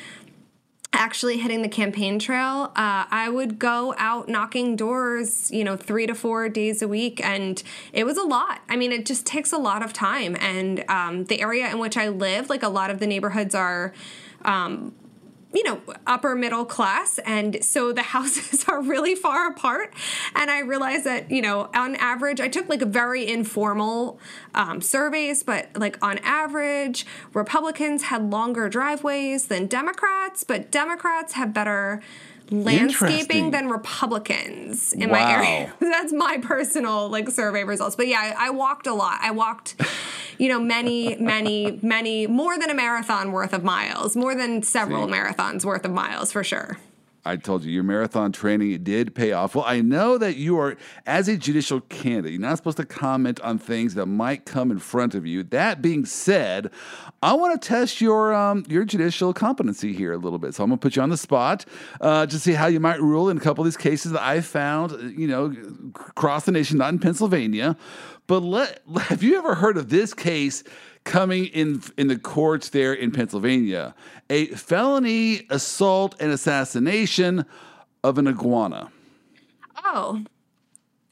actually 0.95 1.37
hitting 1.37 1.61
the 1.61 1.69
campaign 1.69 2.19
trail, 2.19 2.71
uh, 2.75 3.05
I 3.09 3.29
would 3.29 3.59
go 3.59 3.93
out 3.97 4.27
knocking 4.27 4.75
doors, 4.75 5.51
you 5.51 5.63
know, 5.63 5.75
three 5.75 6.07
to 6.07 6.15
four 6.15 6.49
days 6.49 6.81
a 6.81 6.87
week. 6.87 7.23
And 7.23 7.61
it 7.93 8.05
was 8.05 8.17
a 8.17 8.23
lot. 8.23 8.61
I 8.69 8.75
mean, 8.75 8.91
it 8.91 9.05
just 9.05 9.25
takes 9.25 9.51
a 9.51 9.57
lot 9.57 9.83
of 9.83 9.93
time. 9.93 10.35
And 10.39 10.83
um, 10.89 11.25
the 11.25 11.41
area 11.41 11.69
in 11.69 11.79
which 11.79 11.97
I 11.97 12.07
live, 12.07 12.49
like 12.49 12.63
a 12.63 12.69
lot 12.69 12.89
of 12.89 12.99
the 12.99 13.07
neighborhoods 13.07 13.53
are. 13.53 13.93
Um, 14.43 14.93
you 15.55 15.63
know, 15.63 15.81
upper 16.05 16.35
middle 16.35 16.65
class. 16.65 17.17
And 17.19 17.63
so 17.63 17.93
the 17.93 18.01
houses 18.15 18.65
are 18.67 18.81
really 18.81 19.15
far 19.15 19.49
apart. 19.49 19.93
And 20.35 20.51
I 20.51 20.59
realized 20.59 21.05
that, 21.05 21.31
you 21.31 21.41
know, 21.41 21.69
on 21.73 21.95
average, 21.95 22.39
I 22.39 22.47
took 22.47 22.69
like 22.69 22.81
a 22.81 22.85
very 22.85 23.27
informal 23.27 24.19
um, 24.53 24.81
surveys, 24.81 25.43
but 25.43 25.69
like 25.75 25.97
on 26.03 26.19
average, 26.19 27.05
Republicans 27.33 28.03
had 28.03 28.29
longer 28.29 28.69
driveways 28.69 29.47
than 29.47 29.67
Democrats, 29.67 30.43
but 30.43 30.71
Democrats 30.71 31.33
have 31.33 31.53
better 31.53 32.01
landscaping 32.51 33.51
than 33.51 33.69
Republicans 33.69 34.93
in 34.93 35.09
wow. 35.09 35.23
my 35.23 35.31
area. 35.31 35.73
That's 35.79 36.13
my 36.13 36.37
personal 36.41 37.09
like 37.09 37.29
survey 37.29 37.63
results. 37.63 37.95
But 37.95 38.07
yeah, 38.07 38.33
I, 38.37 38.47
I 38.47 38.49
walked 38.51 38.87
a 38.87 38.93
lot. 38.93 39.19
I 39.21 39.31
walked, 39.31 39.81
you 40.37 40.49
know, 40.49 40.59
many, 40.59 41.15
many, 41.15 41.79
many 41.81 42.27
more 42.27 42.57
than 42.57 42.69
a 42.69 42.75
marathon 42.75 43.31
worth 43.31 43.53
of 43.53 43.63
miles, 43.63 44.15
more 44.15 44.35
than 44.35 44.63
several 44.63 45.07
See? 45.07 45.13
marathons 45.13 45.65
worth 45.65 45.85
of 45.85 45.91
miles 45.91 46.31
for 46.31 46.43
sure. 46.43 46.77
I 47.25 47.37
told 47.37 47.63
you 47.63 47.71
your 47.71 47.83
marathon 47.83 48.31
training 48.31 48.83
did 48.83 49.15
pay 49.15 49.31
off. 49.31 49.55
Well, 49.55 49.65
I 49.65 49.81
know 49.81 50.19
that 50.19 50.35
you 50.35 50.59
are, 50.59 50.77
as 51.07 51.27
a 51.27 51.35
judicial 51.35 51.81
candidate, 51.81 52.33
you're 52.33 52.41
not 52.41 52.57
supposed 52.57 52.77
to 52.77 52.85
comment 52.85 53.39
on 53.41 53.57
things 53.57 53.95
that 53.95 54.05
might 54.05 54.45
come 54.45 54.69
in 54.69 54.77
front 54.77 55.15
of 55.15 55.25
you. 55.25 55.41
That 55.43 55.81
being 55.81 56.05
said, 56.05 56.69
I 57.23 57.33
want 57.33 57.59
to 57.59 57.67
test 57.67 57.99
your 57.99 58.33
um, 58.33 58.63
your 58.69 58.85
judicial 58.85 59.33
competency 59.33 59.91
here 59.91 60.13
a 60.13 60.17
little 60.17 60.37
bit. 60.37 60.53
So 60.53 60.63
I'm 60.63 60.69
going 60.69 60.77
to 60.77 60.81
put 60.81 60.95
you 60.95 61.01
on 61.01 61.09
the 61.09 61.17
spot 61.17 61.65
uh, 61.99 62.27
to 62.27 62.39
see 62.39 62.53
how 62.53 62.67
you 62.67 62.79
might 62.79 63.01
rule 63.01 63.29
in 63.29 63.37
a 63.37 63.41
couple 63.41 63.63
of 63.63 63.65
these 63.65 63.77
cases 63.77 64.11
that 64.11 64.21
I 64.21 64.41
found, 64.41 65.17
you 65.17 65.27
know, 65.27 65.55
across 65.95 66.45
the 66.45 66.51
nation, 66.51 66.77
not 66.77 66.93
in 66.93 66.99
Pennsylvania. 66.99 67.75
But 68.27 68.41
let, 68.41 68.81
have 68.97 69.23
you 69.23 69.37
ever 69.37 69.55
heard 69.55 69.77
of 69.77 69.89
this 69.89 70.13
case? 70.13 70.63
Coming 71.05 71.45
in 71.45 71.81
in 71.97 72.07
the 72.07 72.17
courts 72.17 72.69
there 72.69 72.93
in 72.93 73.11
Pennsylvania. 73.11 73.95
A 74.29 74.47
felony 74.47 75.45
assault 75.49 76.15
and 76.19 76.31
assassination 76.31 77.45
of 78.03 78.17
an 78.17 78.27
iguana. 78.27 78.91
Oh. 79.77 80.23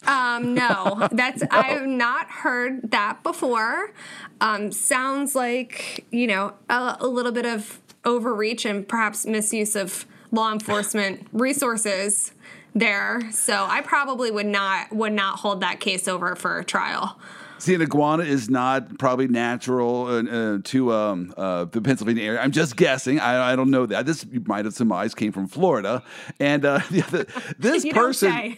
Um, 0.05 0.53
no, 0.53 1.07
that's 1.12 1.41
no. 1.41 1.47
I've 1.50 1.88
not 1.88 2.29
heard 2.29 2.91
that 2.91 3.23
before. 3.23 3.93
Um, 4.41 4.71
sounds 4.73 5.33
like 5.33 6.05
you 6.12 6.27
know 6.27 6.53
a, 6.69 6.97
a 7.00 7.07
little 7.07 7.31
bit 7.31 7.45
of 7.45 7.79
overreach 8.03 8.65
and 8.65 8.85
perhaps 8.85 9.25
misuse 9.25 9.77
of 9.77 10.05
law 10.31 10.51
enforcement 10.51 11.25
resources 11.31 12.33
there. 12.75 13.21
So 13.31 13.65
I 13.69 13.81
probably 13.81 14.29
would 14.29 14.47
not 14.47 14.91
would 14.91 15.13
not 15.13 15.39
hold 15.39 15.62
that 15.62 15.79
case 15.79 16.07
over 16.07 16.35
for 16.35 16.63
trial. 16.63 17.17
See, 17.63 17.74
an 17.74 17.82
iguana 17.82 18.24
is 18.24 18.50
not 18.50 19.00
probably 19.00 19.29
natural 19.29 20.08
uh, 20.08 20.24
uh, 20.24 20.58
to 20.65 20.91
um, 20.91 21.34
uh, 21.38 21.63
the 21.63 21.82
Pennsylvania 21.82 22.22
area. 22.22 22.41
I'm 22.41 22.51
just 22.51 22.75
guessing. 22.75 23.22
I, 23.22 23.53
I, 23.53 23.55
don't 23.55 23.72
know 23.72 23.86
that. 23.86 24.05
This 24.05 24.25
might 24.46 24.65
have 24.65 24.74
surmised 24.74 25.15
came 25.15 25.32
from 25.32 25.48
Florida. 25.48 26.03
And 26.41 26.65
uh, 26.65 26.82
this 27.58 27.86
person, 27.93 28.58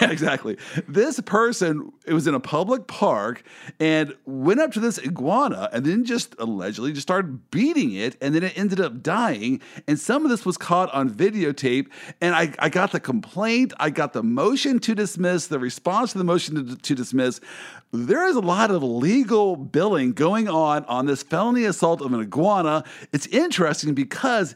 yeah, 0.00 0.10
exactly. 0.12 0.56
This 0.86 1.18
person, 1.18 1.90
it 2.06 2.12
was 2.12 2.28
in 2.28 2.36
a 2.36 2.38
public 2.38 2.86
park 2.86 3.42
and 3.80 4.14
went 4.24 4.60
up 4.60 4.70
to 4.74 4.78
this 4.78 5.00
iguana 5.00 5.68
and 5.72 5.84
then 5.84 6.04
just 6.04 6.36
allegedly 6.38 6.92
just 6.92 7.08
started 7.08 7.50
beating 7.50 7.92
it, 7.92 8.16
and 8.20 8.36
then 8.36 8.44
it 8.44 8.56
ended 8.56 8.80
up 8.80 9.02
dying. 9.02 9.60
And 9.88 9.98
some 9.98 10.22
of 10.22 10.30
this 10.30 10.46
was 10.46 10.56
caught 10.56 10.94
on 10.94 11.10
videotape. 11.10 11.88
And 12.20 12.36
I, 12.36 12.52
I 12.60 12.68
got 12.68 12.92
the 12.92 13.00
complaint, 13.00 13.72
I 13.80 13.90
got 13.90 14.12
the 14.12 14.22
motion 14.22 14.78
to 14.78 14.94
dismiss, 14.94 15.48
the 15.48 15.58
response 15.58 16.12
to 16.12 16.18
the 16.18 16.24
motion 16.24 16.54
to, 16.54 16.76
to 16.76 16.94
dismiss 16.94 17.40
there 17.92 18.27
is 18.28 18.36
a 18.36 18.40
lot 18.40 18.70
of 18.70 18.82
legal 18.82 19.56
billing 19.56 20.12
going 20.12 20.48
on 20.48 20.84
on 20.84 21.06
this 21.06 21.22
felony 21.22 21.64
assault 21.64 22.00
of 22.00 22.12
an 22.12 22.20
iguana. 22.20 22.84
It's 23.12 23.26
interesting 23.26 23.94
because 23.94 24.54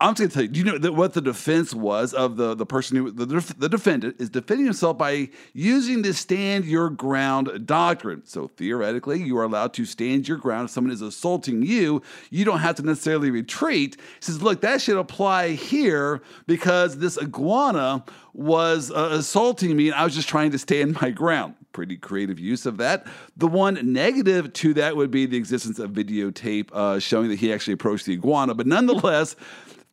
I'm 0.00 0.14
just 0.14 0.18
going 0.18 0.28
to 0.30 0.34
tell 0.34 0.42
you, 0.42 0.48
do 0.48 0.58
you 0.60 0.64
know 0.64 0.78
that 0.78 0.92
what 0.92 1.14
the 1.14 1.20
defense 1.20 1.74
was 1.74 2.14
of 2.14 2.36
the, 2.36 2.54
the 2.54 2.66
person 2.66 2.96
who, 2.96 3.10
the, 3.10 3.26
the 3.58 3.68
defendant 3.68 4.16
is 4.20 4.30
defending 4.30 4.66
himself 4.66 4.98
by 4.98 5.30
using 5.52 6.02
the 6.02 6.12
stand 6.14 6.64
your 6.64 6.90
ground 6.90 7.66
doctrine. 7.66 8.22
So 8.24 8.48
theoretically, 8.48 9.22
you 9.22 9.36
are 9.38 9.44
allowed 9.44 9.72
to 9.74 9.84
stand 9.84 10.28
your 10.28 10.36
ground. 10.36 10.66
If 10.66 10.72
someone 10.72 10.92
is 10.92 11.02
assaulting 11.02 11.62
you, 11.62 12.02
you 12.30 12.44
don't 12.44 12.60
have 12.60 12.76
to 12.76 12.82
necessarily 12.82 13.30
retreat. 13.30 13.96
He 13.96 14.00
says, 14.20 14.42
look, 14.42 14.60
that 14.60 14.80
should 14.80 14.98
apply 14.98 15.50
here 15.50 16.22
because 16.46 16.98
this 16.98 17.18
iguana 17.18 18.04
was 18.32 18.90
uh, 18.90 19.08
assaulting 19.12 19.76
me 19.76 19.88
and 19.88 19.96
I 19.96 20.04
was 20.04 20.14
just 20.14 20.28
trying 20.28 20.50
to 20.52 20.58
stand 20.58 21.00
my 21.00 21.10
ground 21.10 21.54
pretty 21.74 21.98
creative 21.98 22.38
use 22.38 22.64
of 22.64 22.78
that. 22.78 23.06
The 23.36 23.48
one 23.48 23.92
negative 23.92 24.50
to 24.54 24.72
that 24.74 24.96
would 24.96 25.10
be 25.10 25.26
the 25.26 25.36
existence 25.36 25.78
of 25.78 25.90
videotape 25.90 26.70
uh, 26.72 26.98
showing 26.98 27.28
that 27.28 27.38
he 27.38 27.52
actually 27.52 27.74
approached 27.74 28.06
the 28.06 28.14
iguana. 28.14 28.54
But 28.54 28.66
nonetheless, 28.66 29.36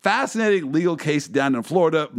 fascinating 0.02 0.72
legal 0.72 0.98
case 0.98 1.28
down 1.28 1.56
in 1.56 1.64
Florida. 1.64 2.10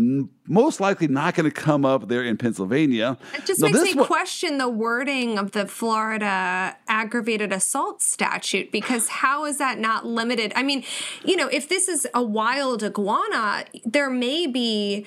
Most 0.46 0.80
likely 0.80 1.08
not 1.08 1.34
going 1.34 1.50
to 1.50 1.54
come 1.54 1.84
up 1.84 2.08
there 2.08 2.22
in 2.22 2.36
Pennsylvania. 2.36 3.18
It 3.34 3.46
just 3.46 3.60
now, 3.60 3.68
makes 3.68 3.82
me 3.82 3.94
one, 3.94 4.06
question 4.06 4.58
the 4.58 4.68
wording 4.68 5.38
of 5.38 5.52
the 5.52 5.66
Florida 5.66 6.76
aggravated 6.88 7.52
assault 7.52 8.02
statute 8.02 8.70
because 8.70 9.08
how 9.08 9.44
is 9.44 9.58
that 9.58 9.78
not 9.78 10.06
limited? 10.06 10.52
I 10.54 10.62
mean, 10.62 10.84
you 11.24 11.36
know, 11.36 11.48
if 11.48 11.68
this 11.68 11.88
is 11.88 12.06
a 12.14 12.22
wild 12.22 12.82
iguana, 12.82 13.64
there 13.84 14.10
may 14.10 14.46
be 14.46 15.06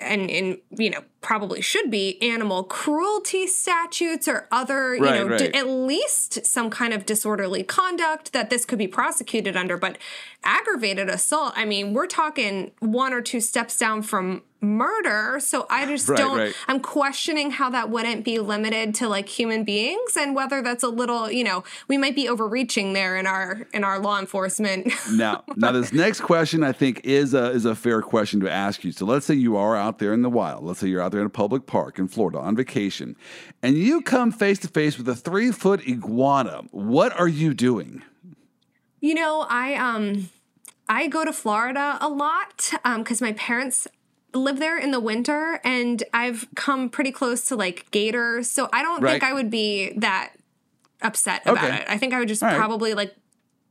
and, 0.00 0.30
and 0.30 0.58
you 0.70 0.90
know 0.90 1.02
probably 1.20 1.60
should 1.60 1.90
be 1.90 2.20
animal 2.22 2.64
cruelty 2.64 3.46
statutes 3.46 4.26
or 4.26 4.48
other 4.50 4.94
you 4.94 5.04
right, 5.04 5.14
know 5.14 5.28
right. 5.28 5.38
D- 5.38 5.54
at 5.54 5.68
least 5.68 6.44
some 6.46 6.70
kind 6.70 6.92
of 6.92 7.06
disorderly 7.06 7.62
conduct 7.62 8.32
that 8.32 8.50
this 8.50 8.64
could 8.64 8.78
be 8.78 8.88
prosecuted 8.88 9.56
under 9.56 9.76
but 9.76 9.98
aggravated 10.44 11.08
assault 11.08 11.52
i 11.56 11.64
mean 11.64 11.92
we're 11.92 12.06
talking 12.06 12.70
one 12.80 13.12
or 13.12 13.20
two 13.20 13.40
steps 13.40 13.76
down 13.76 14.02
from 14.02 14.42
murder. 14.60 15.38
So 15.40 15.66
I 15.70 15.86
just 15.86 16.08
right, 16.08 16.18
don't, 16.18 16.38
right. 16.38 16.54
I'm 16.68 16.80
questioning 16.80 17.50
how 17.50 17.70
that 17.70 17.90
wouldn't 17.90 18.24
be 18.24 18.38
limited 18.38 18.94
to 18.96 19.08
like 19.08 19.28
human 19.28 19.64
beings 19.64 20.16
and 20.16 20.34
whether 20.34 20.62
that's 20.62 20.82
a 20.82 20.88
little, 20.88 21.30
you 21.30 21.44
know, 21.44 21.64
we 21.88 21.96
might 21.96 22.14
be 22.14 22.28
overreaching 22.28 22.92
there 22.92 23.16
in 23.16 23.26
our, 23.26 23.66
in 23.72 23.84
our 23.84 23.98
law 23.98 24.18
enforcement. 24.18 24.92
now, 25.12 25.44
now 25.56 25.72
this 25.72 25.92
next 25.92 26.20
question 26.20 26.62
I 26.62 26.72
think 26.72 27.00
is 27.04 27.34
a, 27.34 27.50
is 27.50 27.64
a 27.64 27.74
fair 27.74 28.02
question 28.02 28.40
to 28.40 28.50
ask 28.50 28.84
you. 28.84 28.92
So 28.92 29.06
let's 29.06 29.26
say 29.26 29.34
you 29.34 29.56
are 29.56 29.76
out 29.76 29.98
there 29.98 30.12
in 30.12 30.22
the 30.22 30.30
wild. 30.30 30.64
Let's 30.64 30.80
say 30.80 30.88
you're 30.88 31.02
out 31.02 31.12
there 31.12 31.20
in 31.20 31.26
a 31.26 31.30
public 31.30 31.66
park 31.66 31.98
in 31.98 32.08
Florida 32.08 32.38
on 32.38 32.56
vacation 32.56 33.16
and 33.62 33.76
you 33.76 34.02
come 34.02 34.30
face 34.30 34.58
to 34.60 34.68
face 34.68 34.98
with 34.98 35.08
a 35.08 35.16
three 35.16 35.52
foot 35.52 35.86
iguana. 35.88 36.64
What 36.70 37.18
are 37.18 37.28
you 37.28 37.54
doing? 37.54 38.02
You 39.00 39.14
know, 39.14 39.46
I, 39.48 39.74
um, 39.76 40.28
I 40.90 41.06
go 41.06 41.24
to 41.24 41.32
Florida 41.32 41.96
a 42.00 42.08
lot 42.08 42.72
because 42.96 43.22
um, 43.22 43.26
my 43.26 43.32
parents 43.32 43.86
live 44.32 44.58
there 44.58 44.78
in 44.78 44.90
the 44.90 45.00
winter 45.00 45.60
and 45.64 46.02
I've 46.12 46.46
come 46.54 46.88
pretty 46.88 47.12
close 47.12 47.44
to 47.46 47.56
like 47.56 47.90
gators. 47.90 48.48
So 48.48 48.68
I 48.72 48.82
don't 48.82 49.02
right. 49.02 49.12
think 49.12 49.24
I 49.24 49.32
would 49.32 49.50
be 49.50 49.92
that 49.96 50.32
upset 51.02 51.42
about 51.44 51.64
okay. 51.64 51.76
it. 51.76 51.84
I 51.88 51.98
think 51.98 52.14
I 52.14 52.18
would 52.18 52.28
just 52.28 52.42
All 52.42 52.54
probably 52.54 52.90
right. 52.90 52.96
like 53.08 53.16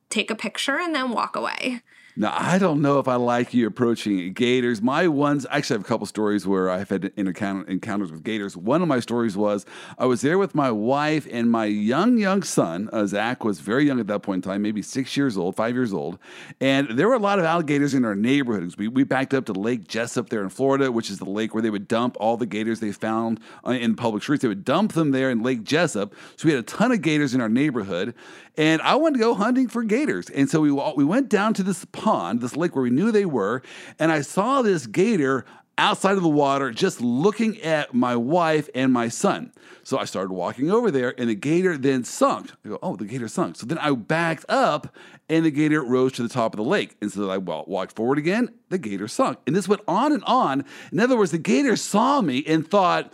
take 0.10 0.32
a 0.32 0.36
picture 0.36 0.78
and 0.78 0.94
then 0.94 1.12
walk 1.12 1.36
away. 1.36 1.82
Now, 2.20 2.34
I 2.36 2.58
don't 2.58 2.82
know 2.82 3.00
if 3.00 3.08
I 3.08 3.16
like 3.16 3.54
you 3.54 3.66
approaching 3.66 4.34
gators. 4.34 4.82
My 4.82 5.08
ones, 5.08 5.46
I 5.46 5.56
actually 5.56 5.76
have 5.76 5.86
a 5.86 5.88
couple 5.88 6.06
stories 6.06 6.46
where 6.46 6.70
I've 6.70 6.90
had 6.90 7.14
encounters 7.16 8.12
with 8.12 8.26
gators. 8.26 8.58
One 8.58 8.82
of 8.82 8.90
my 8.90 9.00
stories 9.00 9.38
was 9.38 9.66
I 9.98 10.06
was 10.06 10.20
there 10.20 10.38
with 10.38 10.54
my 10.54 10.70
wife 10.70 11.26
and 11.32 11.50
my 11.50 11.64
young, 11.64 12.18
young 12.18 12.44
son. 12.44 12.90
Uh, 12.92 13.06
Zach 13.06 13.46
was 13.46 13.62
very 13.62 13.86
young 13.86 14.02
at 14.02 14.08
that 14.08 14.22
point 14.22 14.44
in 14.46 14.52
time, 14.52 14.62
maybe 14.62 14.82
six 14.82 15.16
years 15.16 15.38
old, 15.38 15.56
five 15.56 15.76
years 15.76 15.94
old. 15.94 16.20
And 16.60 16.90
there 16.90 17.08
were 17.08 17.14
a 17.14 17.20
lot 17.20 17.40
of 17.40 17.46
alligators 17.46 17.94
in 17.94 18.04
our 18.04 18.16
neighborhood. 18.16 18.76
We, 18.78 18.90
we 18.90 19.06
backed 19.06 19.34
up 19.34 19.46
to 19.46 19.54
Lake 19.54 19.88
Jesup 19.88 20.28
there 20.28 20.44
in 20.44 20.50
Florida, 20.50 20.92
which 20.92 21.10
is 21.10 21.20
the 21.20 21.30
lake 21.30 21.54
where 21.54 21.64
they 21.64 21.70
would 21.70 21.88
dump 21.88 22.18
all 22.20 22.36
the 22.36 22.46
gators 22.46 22.82
they 22.82 22.92
found 22.92 23.40
uh, 23.66 23.72
in 23.72 23.96
public 23.96 24.24
streets. 24.24 24.42
They 24.42 24.50
would 24.50 24.66
dump 24.66 24.92
them 24.92 25.12
there 25.12 25.30
in 25.30 25.42
Lake 25.42 25.64
Jesup. 25.64 26.12
So 26.36 26.50
we 26.50 26.52
had 26.52 26.60
a 26.60 26.64
ton 26.64 26.92
of 26.92 27.02
gators 27.02 27.34
in 27.34 27.40
our 27.40 27.48
neighborhood. 27.48 28.14
And 28.60 28.82
I 28.82 28.96
wanted 28.96 29.14
to 29.14 29.24
go 29.24 29.36
hunting 29.36 29.70
for 29.70 29.84
gators. 29.84 30.30
And 30.30 30.50
so 30.50 30.60
we, 30.60 30.70
we 30.70 31.06
went 31.06 31.30
down 31.30 31.54
to 31.54 31.64
this 31.64 31.86
pond, 31.86 32.42
this 32.42 32.58
lake 32.58 32.76
where 32.76 32.84
we 32.84 32.90
knew 32.90 33.10
they 33.10 33.26
were. 33.26 33.62
And 33.98 34.12
I 34.12 34.20
saw 34.20 34.62
this 34.62 34.86
gator 34.86 35.46
outside 35.78 36.18
of 36.18 36.24
the 36.24 36.28
water 36.28 36.70
just 36.70 37.00
looking 37.00 37.62
at 37.62 37.94
my 37.94 38.18
wife 38.18 38.70
and 38.76 38.92
my 38.92 39.08
son. 39.08 39.54
So 39.84 39.98
I 39.98 40.04
started 40.04 40.34
walking 40.34 40.70
over 40.70 40.92
there, 40.92 41.18
and 41.18 41.30
the 41.30 41.36
gator 41.36 41.78
then 41.78 42.04
sunk. 42.04 42.52
I 42.66 42.70
go, 42.70 42.80
oh, 42.84 42.98
the 42.98 43.06
gator 43.06 43.30
sunk. 43.30 43.56
So 43.56 43.66
then 43.66 43.78
I 43.78 43.92
backed 43.92 44.44
up, 44.50 44.94
and 45.30 45.46
the 45.46 45.52
gator 45.52 45.82
rose 45.82 46.12
to 46.14 46.24
the 46.24 46.28
top 46.28 46.54
of 46.54 46.58
the 46.58 46.70
lake. 46.70 46.98
And 47.02 47.10
so 47.10 47.30
I 47.32 47.38
walked 47.38 47.96
forward 47.96 48.18
again, 48.18 48.50
the 48.68 48.78
gator 48.78 49.08
sunk. 49.08 49.40
And 49.48 49.56
this 49.56 49.70
went 49.70 49.84
on 49.88 50.12
and 50.12 50.24
on. 50.26 50.66
In 50.92 51.00
other 51.00 51.18
words, 51.18 51.32
the 51.32 51.38
gator 51.38 51.78
saw 51.78 52.20
me 52.20 52.44
and 52.46 52.70
thought, 52.70 53.10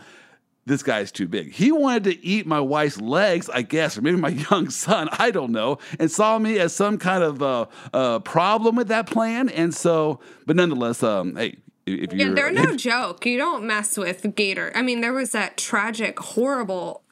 this 0.65 0.81
guy's 0.81 1.11
too 1.11 1.27
big. 1.27 1.51
He 1.51 1.71
wanted 1.71 2.05
to 2.05 2.25
eat 2.25 2.47
my 2.47 2.59
wife's 2.59 2.99
legs, 2.99 3.49
I 3.49 3.61
guess, 3.61 3.97
or 3.97 4.01
maybe 4.01 4.17
my 4.17 4.29
young 4.51 4.69
son, 4.69 5.09
I 5.11 5.31
don't 5.31 5.51
know, 5.51 5.77
and 5.99 6.09
saw 6.09 6.39
me 6.39 6.59
as 6.59 6.75
some 6.75 6.97
kind 6.97 7.23
of 7.23 7.41
uh, 7.41 7.65
uh, 7.93 8.19
problem 8.19 8.75
with 8.75 8.87
that 8.87 9.07
plan. 9.07 9.49
And 9.49 9.73
so, 9.73 10.19
but 10.45 10.55
nonetheless, 10.55 11.03
um, 11.03 11.35
hey, 11.35 11.57
if 11.85 12.11
you're. 12.13 12.29
Yeah, 12.29 12.33
they're 12.33 12.51
no 12.51 12.75
joke. 12.75 13.25
You 13.25 13.37
don't 13.37 13.65
mess 13.65 13.97
with 13.97 14.35
Gator. 14.35 14.71
I 14.75 14.81
mean, 14.81 15.01
there 15.01 15.13
was 15.13 15.31
that 15.31 15.57
tragic, 15.57 16.19
horrible 16.19 17.03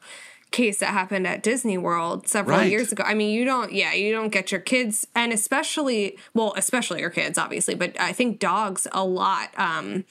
case 0.50 0.78
that 0.78 0.92
happened 0.92 1.26
at 1.26 1.42
Disney 1.42 1.76
World 1.76 2.28
several 2.28 2.58
right. 2.58 2.70
years 2.70 2.92
ago. 2.92 3.02
I 3.04 3.14
mean, 3.14 3.30
you 3.30 3.44
don't, 3.44 3.72
yeah, 3.72 3.92
you 3.92 4.12
don't 4.12 4.30
get 4.30 4.52
your 4.52 4.60
kids, 4.60 5.06
and 5.14 5.32
especially, 5.32 6.16
well, 6.32 6.54
especially 6.56 7.00
your 7.00 7.10
kids, 7.10 7.38
obviously, 7.38 7.74
but 7.74 7.98
I 8.00 8.12
think 8.12 8.38
dogs 8.38 8.86
a 8.92 9.04
lot. 9.04 9.48
Um, 9.58 10.04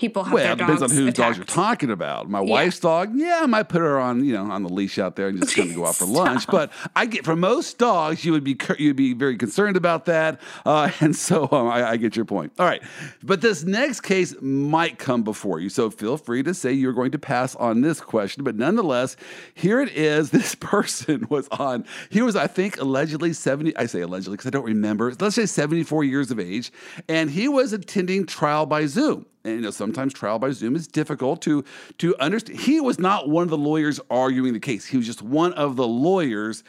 people 0.00 0.24
have 0.24 0.32
well, 0.32 0.42
their 0.42 0.56
dogs. 0.56 0.60
It 0.60 0.74
depends 0.74 0.92
on 0.92 0.98
whose 0.98 1.14
dogs 1.14 1.36
you're 1.36 1.44
talking 1.44 1.90
about. 1.90 2.30
My 2.30 2.40
yeah. 2.40 2.50
wife's 2.50 2.80
dog, 2.80 3.10
yeah, 3.14 3.40
I 3.42 3.46
might 3.46 3.68
put 3.68 3.82
her 3.82 4.00
on, 4.00 4.24
you 4.24 4.32
know, 4.32 4.50
on 4.50 4.62
the 4.62 4.70
leash 4.70 4.98
out 4.98 5.14
there 5.14 5.28
and 5.28 5.38
just 5.38 5.54
kind 5.54 5.68
of 5.68 5.76
go 5.76 5.84
out 5.84 5.96
for 5.96 6.06
lunch. 6.06 6.46
But 6.46 6.72
I 6.96 7.04
get 7.04 7.26
for 7.26 7.36
most 7.36 7.76
dogs, 7.76 8.24
you 8.24 8.32
would 8.32 8.42
be 8.42 8.56
you'd 8.78 8.96
be 8.96 9.12
very 9.12 9.36
concerned 9.36 9.76
about 9.76 10.06
that, 10.06 10.40
uh, 10.64 10.90
and 11.00 11.14
so 11.14 11.48
um, 11.52 11.68
I, 11.68 11.90
I, 11.90 11.96
get 11.98 12.16
your 12.16 12.24
point. 12.24 12.52
All 12.58 12.64
right, 12.64 12.82
but 13.22 13.42
this 13.42 13.62
next 13.62 14.00
case 14.00 14.34
might 14.40 14.98
come 14.98 15.22
before 15.22 15.60
you, 15.60 15.68
so 15.68 15.90
feel 15.90 16.16
free 16.16 16.42
to 16.44 16.54
say 16.54 16.72
you're 16.72 16.94
going 16.94 17.10
to 17.10 17.18
pass 17.18 17.54
on 17.56 17.82
this 17.82 18.00
question. 18.00 18.42
But 18.42 18.56
nonetheless, 18.56 19.16
here 19.54 19.80
it 19.80 19.90
is. 19.90 20.30
This 20.40 20.54
person 20.54 21.26
was 21.28 21.48
on. 21.48 21.84
He 22.08 22.22
was, 22.22 22.34
I 22.34 22.46
think, 22.46 22.80
allegedly 22.80 23.34
seventy. 23.34 23.76
I 23.76 23.84
say 23.84 24.00
allegedly 24.00 24.38
because 24.38 24.46
I 24.46 24.50
don't 24.50 24.64
remember. 24.64 25.12
Let's 25.20 25.34
say 25.34 25.44
seventy-four 25.44 26.02
years 26.02 26.30
of 26.30 26.40
age, 26.40 26.72
and 27.08 27.30
he 27.30 27.46
was 27.46 27.74
attending 27.74 28.24
trial 28.24 28.64
by 28.64 28.86
Zoom 28.86 29.26
and 29.44 29.54
you 29.56 29.60
know 29.60 29.70
sometimes 29.70 30.12
trial 30.12 30.38
by 30.38 30.50
zoom 30.50 30.76
is 30.76 30.86
difficult 30.86 31.42
to 31.42 31.64
to 31.98 32.16
understand 32.18 32.60
he 32.60 32.80
was 32.80 32.98
not 32.98 33.28
one 33.28 33.42
of 33.42 33.50
the 33.50 33.58
lawyers 33.58 34.00
arguing 34.10 34.52
the 34.52 34.60
case. 34.60 34.86
He 34.86 34.96
was 34.96 35.06
just 35.06 35.22
one 35.22 35.52
of 35.54 35.76
the 35.76 35.86
lawyers 35.86 36.62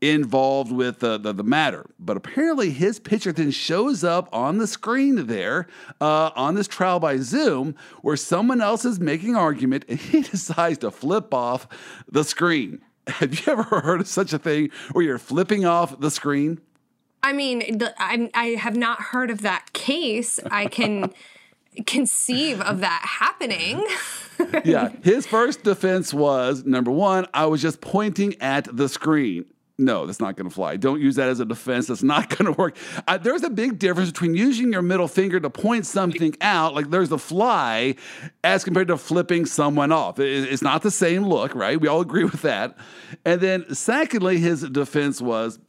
involved 0.00 0.70
with 0.70 1.02
uh, 1.02 1.18
the, 1.18 1.32
the 1.32 1.42
matter. 1.42 1.84
But 1.98 2.16
apparently 2.16 2.70
his 2.70 3.00
picture 3.00 3.32
then 3.32 3.50
shows 3.50 4.04
up 4.04 4.28
on 4.32 4.58
the 4.58 4.66
screen 4.66 5.26
there 5.26 5.66
uh, 6.00 6.30
on 6.36 6.54
this 6.54 6.68
trial 6.68 7.00
by 7.00 7.16
zoom 7.18 7.74
where 8.02 8.16
someone 8.16 8.60
else 8.60 8.84
is 8.84 9.00
making 9.00 9.34
argument 9.34 9.84
and 9.88 9.98
he 9.98 10.20
decides 10.22 10.78
to 10.78 10.90
flip 10.90 11.34
off 11.34 11.66
the 12.10 12.24
screen. 12.24 12.80
Have 13.08 13.34
you 13.34 13.52
ever 13.52 13.62
heard 13.80 14.00
of 14.00 14.08
such 14.08 14.32
a 14.32 14.38
thing 14.38 14.70
where 14.92 15.04
you're 15.04 15.18
flipping 15.18 15.64
off 15.64 15.98
the 15.98 16.10
screen? 16.10 16.60
I 17.22 17.32
mean, 17.32 17.78
the, 17.78 17.92
I, 17.98 18.30
I 18.34 18.46
have 18.50 18.76
not 18.76 19.00
heard 19.00 19.30
of 19.30 19.42
that 19.42 19.72
case. 19.72 20.38
I 20.50 20.66
can 20.66 21.12
conceive 21.86 22.60
of 22.60 22.80
that 22.80 23.02
happening. 23.04 23.86
yeah, 24.64 24.90
his 25.02 25.26
first 25.26 25.62
defense 25.62 26.12
was 26.14 26.64
number 26.64 26.90
one, 26.90 27.26
I 27.34 27.46
was 27.46 27.62
just 27.62 27.80
pointing 27.80 28.40
at 28.40 28.68
the 28.74 28.88
screen. 28.88 29.46
No, 29.80 30.06
that's 30.06 30.18
not 30.18 30.36
going 30.36 30.48
to 30.48 30.54
fly. 30.54 30.76
Don't 30.76 31.00
use 31.00 31.14
that 31.16 31.28
as 31.28 31.38
a 31.38 31.44
defense. 31.44 31.86
That's 31.86 32.02
not 32.02 32.28
going 32.36 32.52
to 32.52 32.58
work. 32.58 32.76
Uh, 33.06 33.16
there's 33.16 33.44
a 33.44 33.50
big 33.50 33.78
difference 33.78 34.10
between 34.10 34.34
using 34.34 34.72
your 34.72 34.82
middle 34.82 35.06
finger 35.06 35.38
to 35.38 35.50
point 35.50 35.86
something 35.86 36.34
out, 36.40 36.74
like 36.74 36.90
there's 36.90 37.10
the 37.10 37.18
fly, 37.18 37.94
as 38.42 38.64
compared 38.64 38.88
to 38.88 38.96
flipping 38.96 39.46
someone 39.46 39.92
off. 39.92 40.18
It, 40.18 40.52
it's 40.52 40.62
not 40.62 40.82
the 40.82 40.90
same 40.90 41.22
look, 41.22 41.54
right? 41.54 41.80
We 41.80 41.86
all 41.86 42.00
agree 42.00 42.24
with 42.24 42.42
that. 42.42 42.76
And 43.24 43.40
then, 43.40 43.72
secondly, 43.72 44.38
his 44.38 44.62
defense 44.62 45.22
was 45.22 45.60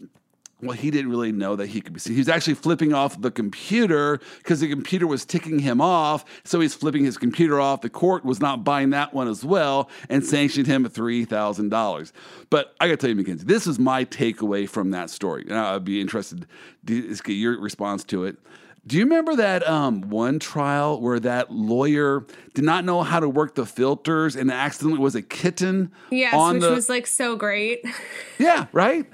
well, 0.62 0.76
he 0.76 0.92
didn't 0.92 1.10
really 1.10 1.32
know 1.32 1.56
that 1.56 1.68
he 1.68 1.80
could 1.80 1.94
be 1.94 2.00
seen. 2.00 2.14
He 2.14 2.20
was 2.20 2.30
actually 2.30 2.56
flipping 2.56 2.94
off 2.94 3.20
the 3.22 3.32
computer 3.32 4.20
because 4.40 4.60
the 4.60 4.68
computer 4.68 5.08
was 5.08 5.24
ticking 5.26 5.60
him 5.60 5.80
off. 5.80 6.26
So 6.44 6.60
he's 6.60 6.76
flipping 6.76 7.06
his 7.06 7.18
computer 7.18 7.62
off. 7.62 7.82
The 7.82 7.90
court 7.90 8.26
was 8.26 8.42
not 8.42 8.64
buying 8.64 8.90
that 8.90 9.14
one 9.14 9.28
as 9.28 9.46
well 9.46 9.90
and 10.10 10.26
sanctioned 10.26 10.68
him 10.68 10.86
$3,000. 10.86 12.12
But 12.50 12.76
I 12.80 12.88
got 12.88 12.92
to 12.92 12.98
tell 12.98 13.10
you, 13.10 13.16
Mackenzie, 13.16 13.46
this 13.46 13.68
is 13.68 13.80
my 13.80 14.04
takeaway 14.06 14.68
from 14.68 14.92
that 14.92 15.10
story. 15.10 15.46
And 15.48 15.58
I'd 15.58 15.86
be 15.86 16.02
interested 16.02 16.46
to 16.88 17.16
get 17.16 17.34
your 17.34 17.60
response 17.60 18.04
to 18.06 18.26
it. 18.26 18.38
Do 18.88 18.98
you 18.98 19.04
remember 19.04 19.36
that 19.36 19.68
um, 19.68 20.02
one 20.02 20.40
trial 20.40 21.00
where 21.00 21.20
that 21.20 21.52
lawyer 21.52 22.26
did 22.54 22.64
not 22.64 22.86
know 22.86 23.04
how 23.04 23.20
to 23.20 23.30
work 23.30 23.56
the 23.56 23.66
filters 23.66 24.36
and 24.36 24.52
accidentally 24.52 25.00
was 25.00 25.16
a 25.16 25.22
kitten? 25.22 25.92
Yes, 26.10 26.34
which 26.54 26.62
the... 26.62 26.72
was 26.72 26.90
like 26.90 27.06
so 27.06 27.36
great. 27.36 27.86
yeah, 28.40 28.68
right? 28.72 29.06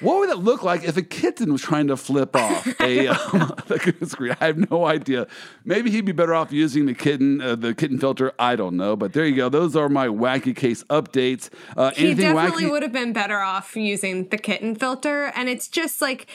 What 0.00 0.18
would 0.20 0.30
it 0.30 0.38
look 0.38 0.62
like 0.62 0.84
if 0.84 0.96
a 0.96 1.02
kitten 1.02 1.52
was 1.52 1.62
trying 1.62 1.88
to 1.88 1.96
flip 1.96 2.34
off 2.36 2.66
a 2.80 3.08
um, 3.08 3.56
screen? 4.04 4.36
I 4.40 4.46
have 4.46 4.70
no 4.70 4.86
idea. 4.86 5.26
Maybe 5.64 5.90
he'd 5.90 6.04
be 6.04 6.12
better 6.12 6.34
off 6.34 6.52
using 6.52 6.86
the 6.86 6.94
kitten, 6.94 7.40
uh, 7.40 7.56
the 7.56 7.74
kitten 7.74 7.98
filter. 7.98 8.32
I 8.38 8.56
don't 8.56 8.76
know, 8.76 8.96
but 8.96 9.12
there 9.12 9.26
you 9.26 9.36
go. 9.36 9.48
Those 9.48 9.76
are 9.76 9.88
my 9.88 10.06
wacky 10.08 10.54
case 10.54 10.84
updates. 10.84 11.50
Uh, 11.76 11.90
he 11.92 12.14
definitely 12.14 12.64
wacky? 12.64 12.70
would 12.70 12.82
have 12.82 12.92
been 12.92 13.12
better 13.12 13.40
off 13.40 13.76
using 13.76 14.28
the 14.28 14.38
kitten 14.38 14.74
filter, 14.74 15.32
and 15.34 15.48
it's 15.48 15.68
just 15.68 16.00
like, 16.00 16.26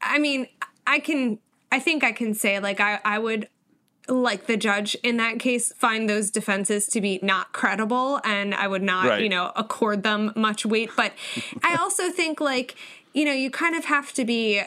I 0.00 0.18
mean, 0.18 0.48
I 0.86 1.00
can, 1.00 1.38
I 1.70 1.80
think 1.80 2.04
I 2.04 2.12
can 2.12 2.34
say 2.34 2.60
like 2.60 2.80
I, 2.80 3.00
I 3.04 3.18
would 3.18 3.48
like 4.08 4.46
the 4.46 4.56
judge 4.56 4.94
in 5.02 5.16
that 5.18 5.38
case 5.38 5.72
find 5.74 6.08
those 6.08 6.30
defenses 6.30 6.86
to 6.88 7.00
be 7.00 7.20
not 7.22 7.52
credible 7.52 8.20
and 8.24 8.54
I 8.54 8.66
would 8.66 8.82
not, 8.82 9.06
right. 9.06 9.22
you 9.22 9.28
know, 9.28 9.52
accord 9.54 10.02
them 10.02 10.32
much 10.34 10.64
weight. 10.64 10.90
But 10.96 11.12
I 11.62 11.76
also 11.76 12.10
think 12.10 12.40
like, 12.40 12.76
you 13.12 13.24
know, 13.24 13.32
you 13.32 13.50
kind 13.50 13.74
of 13.74 13.84
have 13.86 14.12
to 14.14 14.24
be 14.24 14.62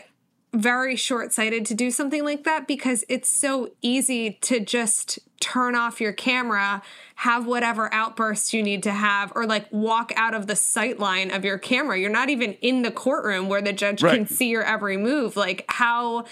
very 0.54 0.98
short 0.98 1.32
sighted 1.32 1.66
to 1.66 1.74
do 1.74 1.90
something 1.90 2.26
like 2.26 2.44
that 2.44 2.68
because 2.68 3.06
it's 3.08 3.30
so 3.30 3.72
easy 3.82 4.38
to 4.42 4.60
just 4.60 5.18
turn 5.40 5.76
off 5.76 6.02
your 6.02 6.12
camera, 6.12 6.82
have 7.16 7.48
whatever 7.48 7.92
outbursts 7.94 8.54
you 8.54 8.62
need 8.62 8.84
to 8.84 8.92
have, 8.92 9.32
or 9.34 9.46
like 9.46 9.66
walk 9.72 10.12
out 10.16 10.34
of 10.34 10.48
the 10.48 10.56
sight 10.56 11.00
line 11.00 11.32
of 11.32 11.46
your 11.46 11.58
camera. 11.58 11.98
You're 11.98 12.10
not 12.10 12.30
even 12.30 12.54
in 12.56 12.82
the 12.82 12.92
courtroom 12.92 13.48
where 13.48 13.62
the 13.62 13.72
judge 13.72 14.04
right. 14.04 14.14
can 14.14 14.28
see 14.28 14.50
your 14.50 14.64
every 14.64 14.98
move. 14.98 15.38
Like, 15.38 15.64
how 15.70 16.26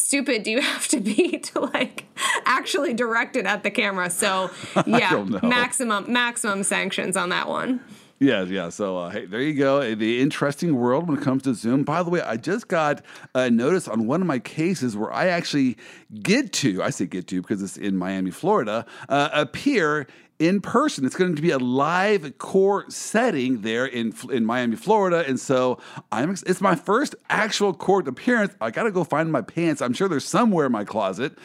stupid 0.00 0.42
do 0.42 0.50
you 0.50 0.60
have 0.60 0.88
to 0.88 1.00
be 1.00 1.38
to 1.38 1.60
like 1.60 2.06
actually 2.44 2.94
direct 2.94 3.36
it 3.36 3.46
at 3.46 3.62
the 3.62 3.70
camera? 3.70 4.10
So 4.10 4.50
yeah, 4.86 5.24
maximum 5.42 6.12
maximum 6.12 6.62
sanctions 6.62 7.16
on 7.16 7.28
that 7.30 7.48
one. 7.48 7.80
Yeah, 8.22 8.42
yeah. 8.42 8.68
So, 8.68 8.98
uh, 8.98 9.08
hey, 9.08 9.24
there 9.24 9.40
you 9.40 9.54
go. 9.54 9.94
The 9.94 10.20
interesting 10.20 10.76
world 10.76 11.08
when 11.08 11.16
it 11.16 11.24
comes 11.24 11.44
to 11.44 11.54
Zoom. 11.54 11.84
By 11.84 12.02
the 12.02 12.10
way, 12.10 12.20
I 12.20 12.36
just 12.36 12.68
got 12.68 13.02
a 13.34 13.50
notice 13.50 13.88
on 13.88 14.06
one 14.06 14.20
of 14.20 14.26
my 14.26 14.38
cases 14.38 14.94
where 14.94 15.10
I 15.10 15.28
actually 15.28 15.78
get 16.22 16.52
to, 16.54 16.82
I 16.82 16.90
say 16.90 17.06
get 17.06 17.26
to 17.28 17.40
because 17.40 17.62
it's 17.62 17.78
in 17.78 17.96
Miami, 17.96 18.30
Florida, 18.30 18.84
uh, 19.08 19.30
appear 19.32 20.06
in 20.40 20.62
person. 20.62 21.04
It's 21.04 21.14
going 21.14 21.36
to 21.36 21.42
be 21.42 21.50
a 21.50 21.58
live 21.58 22.38
court 22.38 22.92
setting 22.92 23.60
there 23.60 23.84
in 23.84 24.14
in 24.32 24.44
Miami, 24.44 24.74
Florida, 24.74 25.22
and 25.28 25.38
so 25.38 25.78
I'm. 26.10 26.30
It's 26.30 26.62
my 26.62 26.74
first 26.74 27.14
actual 27.28 27.74
court 27.74 28.08
appearance. 28.08 28.54
I 28.60 28.70
got 28.70 28.84
to 28.84 28.90
go 28.90 29.04
find 29.04 29.30
my 29.30 29.42
pants. 29.42 29.82
I'm 29.82 29.92
sure 29.92 30.08
there's 30.08 30.24
somewhere 30.24 30.66
in 30.66 30.72
my 30.72 30.84
closet. 30.84 31.38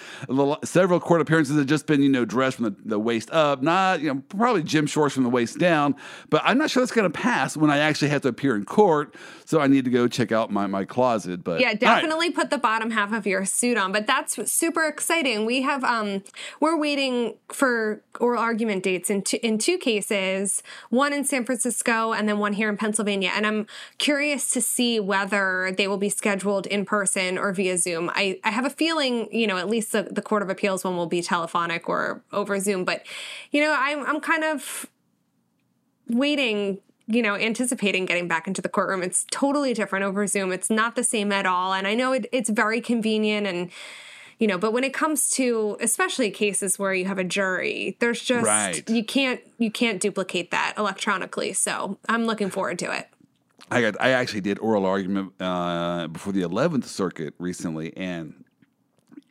Several 0.63 0.99
court 0.99 1.21
appearances 1.21 1.57
have 1.57 1.67
just 1.67 1.85
been 1.85 2.01
you 2.01 2.09
know 2.09 2.23
dressed 2.23 2.55
from 2.55 2.65
the, 2.65 2.75
the 2.85 2.97
waist 2.97 3.29
up, 3.31 3.61
not 3.61 3.99
you 3.99 4.13
know 4.13 4.23
probably 4.29 4.63
gym 4.63 4.87
shorts 4.87 5.13
from 5.13 5.23
the 5.23 5.29
waist 5.29 5.59
down. 5.59 5.95
But 6.29 6.41
I'm 6.45 6.57
not 6.57 6.71
sure 6.71 6.81
that's 6.81 6.93
going 6.93 7.11
to 7.11 7.19
pass 7.19 7.57
when 7.57 7.69
I 7.69 7.79
actually 7.79 8.09
have 8.09 8.21
to 8.21 8.29
appear 8.29 8.55
in 8.55 8.63
court. 8.63 9.13
So 9.43 9.59
I 9.59 9.67
need 9.67 9.85
to 9.85 9.91
go 9.91 10.07
check 10.07 10.31
out 10.31 10.51
my 10.51 10.67
my 10.67 10.85
closet. 10.85 11.43
But 11.43 11.59
yeah, 11.59 11.73
definitely 11.73 12.27
right. 12.29 12.35
put 12.35 12.49
the 12.49 12.57
bottom 12.57 12.91
half 12.91 13.11
of 13.11 13.27
your 13.27 13.43
suit 13.43 13.77
on. 13.77 13.91
But 13.91 14.07
that's 14.07 14.49
super 14.49 14.87
exciting. 14.87 15.45
We 15.45 15.63
have 15.63 15.83
um 15.83 16.23
we're 16.61 16.77
waiting 16.77 17.35
for 17.51 18.01
oral 18.21 18.41
argument 18.41 18.84
dates 18.85 19.09
in 19.09 19.23
two, 19.23 19.39
in 19.41 19.57
two 19.57 19.77
cases, 19.79 20.61
one 20.89 21.11
in 21.11 21.25
San 21.25 21.43
Francisco 21.43 22.13
and 22.13 22.29
then 22.29 22.37
one 22.37 22.53
here 22.53 22.69
in 22.69 22.77
Pennsylvania. 22.77 23.31
And 23.35 23.45
I'm 23.45 23.65
curious 23.97 24.51
to 24.51 24.61
see 24.61 24.99
whether 24.99 25.73
they 25.75 25.87
will 25.87 25.97
be 25.97 26.09
scheduled 26.09 26.67
in 26.67 26.85
person 26.85 27.39
or 27.39 27.51
via 27.51 27.79
Zoom. 27.79 28.11
I, 28.13 28.39
I 28.43 28.51
have 28.51 28.63
a 28.63 28.69
feeling, 28.69 29.27
you 29.31 29.47
know, 29.47 29.57
at 29.57 29.67
least 29.67 29.91
the, 29.91 30.03
the 30.03 30.21
Court 30.21 30.43
of 30.43 30.49
Appeals 30.49 30.83
one 30.83 30.95
will 30.95 31.07
be 31.07 31.23
telephonic 31.23 31.89
or 31.89 32.21
over 32.31 32.59
Zoom. 32.59 32.85
But, 32.85 33.05
you 33.51 33.59
know, 33.59 33.75
I'm, 33.75 34.05
I'm 34.05 34.21
kind 34.21 34.43
of 34.43 34.85
waiting 36.07 36.79
you 37.07 37.21
know, 37.21 37.35
anticipating 37.35 38.03
getting 38.05 38.27
back 38.27 38.47
into 38.47 38.63
the 38.63 38.69
courtroom. 38.69 39.03
It's 39.03 39.27
totally 39.29 39.75
different 39.75 40.05
over 40.05 40.25
Zoom. 40.25 40.51
It's 40.51 40.71
not 40.71 40.95
the 40.95 41.03
same 41.03 41.31
at 41.31 41.45
all. 41.45 41.71
And 41.71 41.85
I 41.85 41.93
know 41.93 42.13
it, 42.13 42.25
it's 42.31 42.49
very 42.49 42.81
convenient 42.81 43.45
and, 43.45 43.69
you 44.39 44.47
know, 44.47 44.57
but 44.57 44.73
when 44.73 44.83
it 44.83 44.93
comes 44.93 45.29
to 45.31 45.77
especially 45.79 46.31
cases 46.31 46.77
where 46.77 46.93
you 46.93 47.05
have 47.05 47.17
a 47.17 47.23
jury, 47.23 47.97
there's 47.99 48.21
just 48.21 48.45
right. 48.45 48.87
you 48.89 49.03
can't 49.03 49.41
you 49.57 49.71
can't 49.71 50.01
duplicate 50.01 50.51
that 50.51 50.73
electronically. 50.77 51.53
So 51.53 51.97
I'm 52.09 52.25
looking 52.25 52.49
forward 52.49 52.79
to 52.79 52.91
it. 52.91 53.09
I 53.71 53.81
got 53.81 53.99
I 53.99 54.11
actually 54.11 54.41
did 54.41 54.59
oral 54.59 54.85
argument 54.85 55.33
uh, 55.39 56.07
before 56.07 56.33
the 56.33 56.41
11th 56.41 56.85
Circuit 56.85 57.33
recently, 57.39 57.95
and 57.97 58.44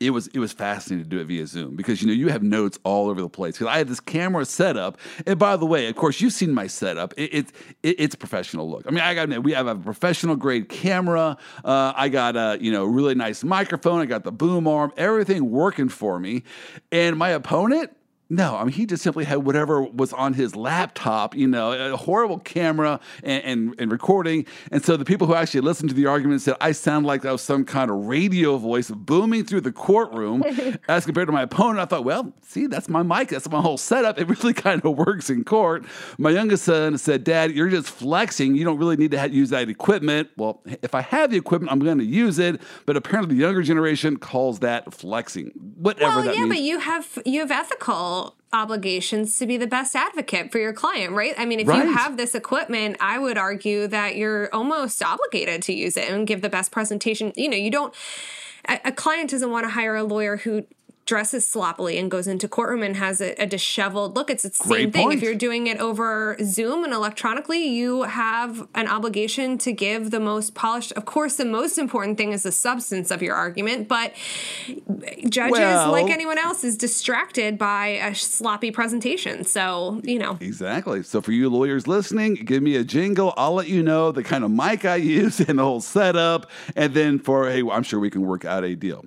it 0.00 0.10
was 0.10 0.26
it 0.28 0.38
was 0.38 0.52
fascinating 0.52 1.04
to 1.04 1.08
do 1.08 1.20
it 1.20 1.24
via 1.24 1.46
Zoom 1.46 1.76
because 1.76 2.02
you 2.02 2.08
know 2.08 2.14
you 2.14 2.28
have 2.28 2.42
notes 2.42 2.78
all 2.84 3.08
over 3.08 3.20
the 3.20 3.28
place. 3.28 3.54
Because 3.54 3.68
I 3.68 3.78
had 3.78 3.88
this 3.88 4.00
camera 4.00 4.44
set 4.44 4.76
up, 4.76 4.98
and 5.26 5.38
by 5.38 5.56
the 5.56 5.66
way, 5.66 5.86
of 5.88 5.96
course, 5.96 6.20
you've 6.20 6.32
seen 6.32 6.52
my 6.52 6.66
setup. 6.66 7.14
It, 7.16 7.34
it, 7.34 7.46
it 7.82 7.96
it's 8.00 8.14
professional 8.14 8.68
look. 8.68 8.84
I 8.86 8.90
mean, 8.90 9.00
I 9.00 9.14
got 9.14 9.42
we 9.42 9.52
have 9.52 9.66
a 9.66 9.76
professional 9.76 10.36
grade 10.36 10.68
camera. 10.68 11.36
Uh, 11.64 11.92
I 11.96 12.08
got 12.08 12.36
a 12.36 12.58
you 12.60 12.72
know 12.72 12.84
really 12.84 13.14
nice 13.14 13.44
microphone. 13.44 14.00
I 14.00 14.06
got 14.06 14.24
the 14.24 14.32
boom 14.32 14.66
arm, 14.66 14.92
everything 14.96 15.50
working 15.50 15.88
for 15.88 16.18
me, 16.18 16.42
and 16.90 17.16
my 17.16 17.30
opponent 17.30 17.90
no, 18.30 18.56
I 18.56 18.64
mean 18.64 18.72
he 18.72 18.86
just 18.86 19.02
simply 19.02 19.24
had 19.24 19.44
whatever 19.44 19.82
was 19.82 20.12
on 20.14 20.32
his 20.32 20.56
laptop, 20.56 21.34
you 21.36 21.46
know, 21.46 21.92
a 21.92 21.96
horrible 21.96 22.38
camera 22.38 22.98
and, 23.22 23.44
and, 23.44 23.74
and, 23.78 23.92
recording. 23.92 24.46
And 24.72 24.82
so 24.82 24.96
the 24.96 25.04
people 25.04 25.26
who 25.26 25.34
actually 25.34 25.60
listened 25.60 25.90
to 25.90 25.94
the 25.94 26.06
argument 26.06 26.40
said 26.40 26.56
I 26.58 26.72
sound 26.72 27.04
like 27.04 27.20
that 27.22 27.32
was 27.32 27.42
some 27.42 27.66
kind 27.66 27.90
of 27.90 28.06
radio 28.06 28.56
voice 28.56 28.90
booming 28.90 29.44
through 29.44 29.60
the 29.60 29.72
courtroom. 29.72 30.42
as 30.88 31.04
compared 31.04 31.28
to 31.28 31.32
my 31.32 31.42
opponent, 31.42 31.80
I 31.80 31.84
thought, 31.84 32.04
well, 32.04 32.32
see, 32.40 32.66
that's 32.66 32.88
my 32.88 33.02
mic, 33.02 33.28
that's 33.28 33.48
my 33.50 33.60
whole 33.60 33.76
setup. 33.76 34.18
It 34.18 34.26
really 34.28 34.54
kind 34.54 34.82
of 34.84 34.96
works 34.96 35.28
in 35.28 35.44
court. 35.44 35.84
My 36.16 36.30
youngest 36.30 36.64
son 36.64 36.96
said, 36.96 37.24
Dad, 37.24 37.52
you're 37.52 37.68
just 37.68 37.88
flexing. 37.88 38.56
You 38.56 38.64
don't 38.64 38.78
really 38.78 38.96
need 38.96 39.10
to 39.10 39.18
have, 39.18 39.34
use 39.34 39.50
that 39.50 39.68
equipment. 39.68 40.30
Well, 40.38 40.62
if 40.80 40.94
I 40.94 41.02
have 41.02 41.30
the 41.30 41.36
equipment, 41.36 41.70
I'm 41.70 41.80
going 41.80 41.98
to 41.98 42.04
use 42.04 42.38
it. 42.38 42.60
But 42.86 42.96
apparently, 42.96 43.34
the 43.34 43.42
younger 43.42 43.62
generation 43.62 44.16
calls 44.16 44.60
that 44.60 44.94
flexing. 44.94 45.52
Whatever 45.76 46.16
well, 46.16 46.24
that 46.24 46.34
yeah, 46.34 46.44
means. 46.44 46.54
but 46.54 46.62
you 46.62 46.78
have 46.78 47.18
you 47.26 47.40
have 47.40 47.50
ethical 47.50 48.13
obligations 48.52 49.38
to 49.38 49.46
be 49.46 49.56
the 49.56 49.66
best 49.66 49.96
advocate 49.96 50.52
for 50.52 50.58
your 50.58 50.72
client, 50.72 51.12
right? 51.12 51.34
I 51.36 51.44
mean, 51.44 51.60
if 51.60 51.66
right. 51.66 51.84
you 51.84 51.92
have 51.92 52.16
this 52.16 52.34
equipment, 52.34 52.96
I 53.00 53.18
would 53.18 53.36
argue 53.36 53.88
that 53.88 54.16
you're 54.16 54.48
almost 54.54 55.02
obligated 55.02 55.62
to 55.62 55.72
use 55.72 55.96
it 55.96 56.08
and 56.08 56.26
give 56.26 56.40
the 56.40 56.48
best 56.48 56.70
presentation. 56.70 57.32
You 57.36 57.48
know, 57.48 57.56
you 57.56 57.70
don't 57.70 57.94
a, 58.68 58.92
client 58.92 59.30
doesn't 59.30 59.50
want 59.50 59.64
to 59.64 59.70
hire 59.70 59.96
a 59.96 60.04
lawyer 60.04 60.36
who 60.36 60.64
dresses 61.06 61.46
sloppily 61.46 61.98
and 61.98 62.10
goes 62.10 62.26
into 62.26 62.48
courtroom 62.48 62.82
and 62.82 62.96
has 62.96 63.20
a, 63.20 63.34
a 63.40 63.46
disheveled 63.46 64.16
look. 64.16 64.30
It's 64.30 64.42
the 64.42 64.50
same 64.50 64.68
Great 64.68 64.92
thing. 64.92 65.08
Point. 65.08 65.18
If 65.18 65.22
you're 65.22 65.34
doing 65.34 65.66
it 65.66 65.78
over 65.78 66.36
Zoom 66.42 66.84
and 66.84 66.92
electronically, 66.92 67.66
you 67.66 68.02
have 68.02 68.66
an 68.74 68.88
obligation 68.88 69.58
to 69.58 69.72
give 69.72 70.10
the 70.10 70.20
most 70.20 70.54
polished. 70.54 70.92
Of 70.92 71.04
course, 71.04 71.36
the 71.36 71.44
most 71.44 71.78
important 71.78 72.16
thing 72.16 72.32
is 72.32 72.44
the 72.44 72.52
substance 72.52 73.10
of 73.10 73.22
your 73.22 73.34
argument, 73.34 73.88
but 73.88 74.14
judges, 75.28 75.58
well, 75.58 75.92
like 75.92 76.10
anyone 76.10 76.38
else, 76.38 76.64
is 76.64 76.76
distracted 76.76 77.58
by 77.58 77.86
a 77.86 78.14
sloppy 78.14 78.70
presentation. 78.70 79.44
So, 79.44 80.00
you 80.04 80.18
know. 80.18 80.38
Exactly. 80.40 81.02
So, 81.02 81.20
for 81.20 81.32
you 81.32 81.50
lawyers 81.50 81.86
listening, 81.86 82.34
give 82.34 82.62
me 82.62 82.76
a 82.76 82.84
jingle. 82.84 83.34
I'll 83.36 83.54
let 83.54 83.68
you 83.68 83.82
know 83.82 84.12
the 84.12 84.22
kind 84.22 84.44
of 84.44 84.50
mic 84.50 84.84
I 84.84 84.96
use 84.96 85.40
and 85.48 85.58
the 85.58 85.64
whole 85.64 85.80
setup. 85.80 86.50
And 86.74 86.94
then 86.94 87.18
for, 87.18 87.50
hey, 87.50 87.62
I'm 87.62 87.82
sure 87.82 88.00
we 88.00 88.10
can 88.10 88.22
work 88.22 88.44
out 88.44 88.64
a 88.64 88.74
deal. 88.74 89.04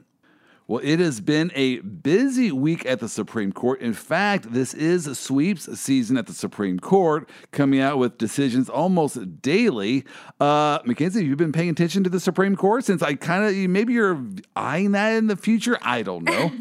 Well, 0.67 0.81
it 0.83 0.99
has 0.99 1.21
been 1.21 1.49
a 1.55 1.79
busy 1.79 2.51
week 2.51 2.85
at 2.85 2.99
the 2.99 3.07
Supreme 3.07 3.53
Court. 3.53 3.79
In 3.79 3.93
fact, 3.93 4.51
this 4.51 4.73
is 4.73 5.17
sweeps 5.17 5.79
season 5.79 6.17
at 6.17 6.27
the 6.27 6.33
Supreme 6.33 6.77
Court, 6.77 7.29
coming 7.51 7.79
out 7.79 7.97
with 7.99 8.17
decisions 8.17 8.69
almost 8.69 9.41
daily. 9.41 10.03
Uh, 10.41 10.79
Mackenzie, 10.83 11.29
have 11.29 11.37
been 11.37 11.53
paying 11.53 11.69
attention 11.69 12.03
to 12.03 12.09
the 12.09 12.19
Supreme 12.19 12.57
Court 12.57 12.83
since 12.83 13.01
I 13.01 13.13
kind 13.13 13.45
of 13.45 13.55
maybe 13.69 13.93
you're 13.93 14.21
eyeing 14.57 14.91
that 14.91 15.13
in 15.13 15.27
the 15.27 15.37
future? 15.37 15.77
I 15.81 16.01
don't 16.01 16.25
know. 16.25 16.51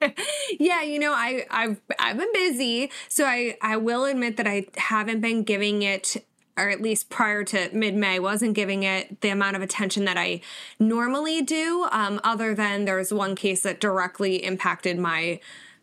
yeah, 0.60 0.82
you 0.82 1.00
know, 1.00 1.12
I 1.12 1.44
I've 1.50 1.80
I've 1.98 2.18
been 2.18 2.32
busy, 2.32 2.92
so 3.08 3.24
I 3.24 3.56
I 3.60 3.78
will 3.78 4.04
admit 4.04 4.36
that 4.36 4.46
I 4.46 4.66
haven't 4.76 5.20
been 5.20 5.42
giving 5.42 5.82
it 5.82 6.24
or 6.56 6.68
at 6.68 6.80
least 6.80 7.10
prior 7.10 7.44
to 7.44 7.70
mid 7.72 7.94
May, 7.94 8.18
wasn't 8.18 8.54
giving 8.54 8.82
it 8.82 9.20
the 9.20 9.28
amount 9.28 9.56
of 9.56 9.62
attention 9.62 10.04
that 10.06 10.16
I 10.16 10.40
normally 10.78 11.42
do, 11.42 11.86
um, 11.90 12.20
other 12.24 12.54
than 12.54 12.84
there's 12.84 13.12
one 13.12 13.34
case 13.34 13.62
that 13.62 13.80
directly 13.80 14.44
impacted 14.44 14.98
my 14.98 15.40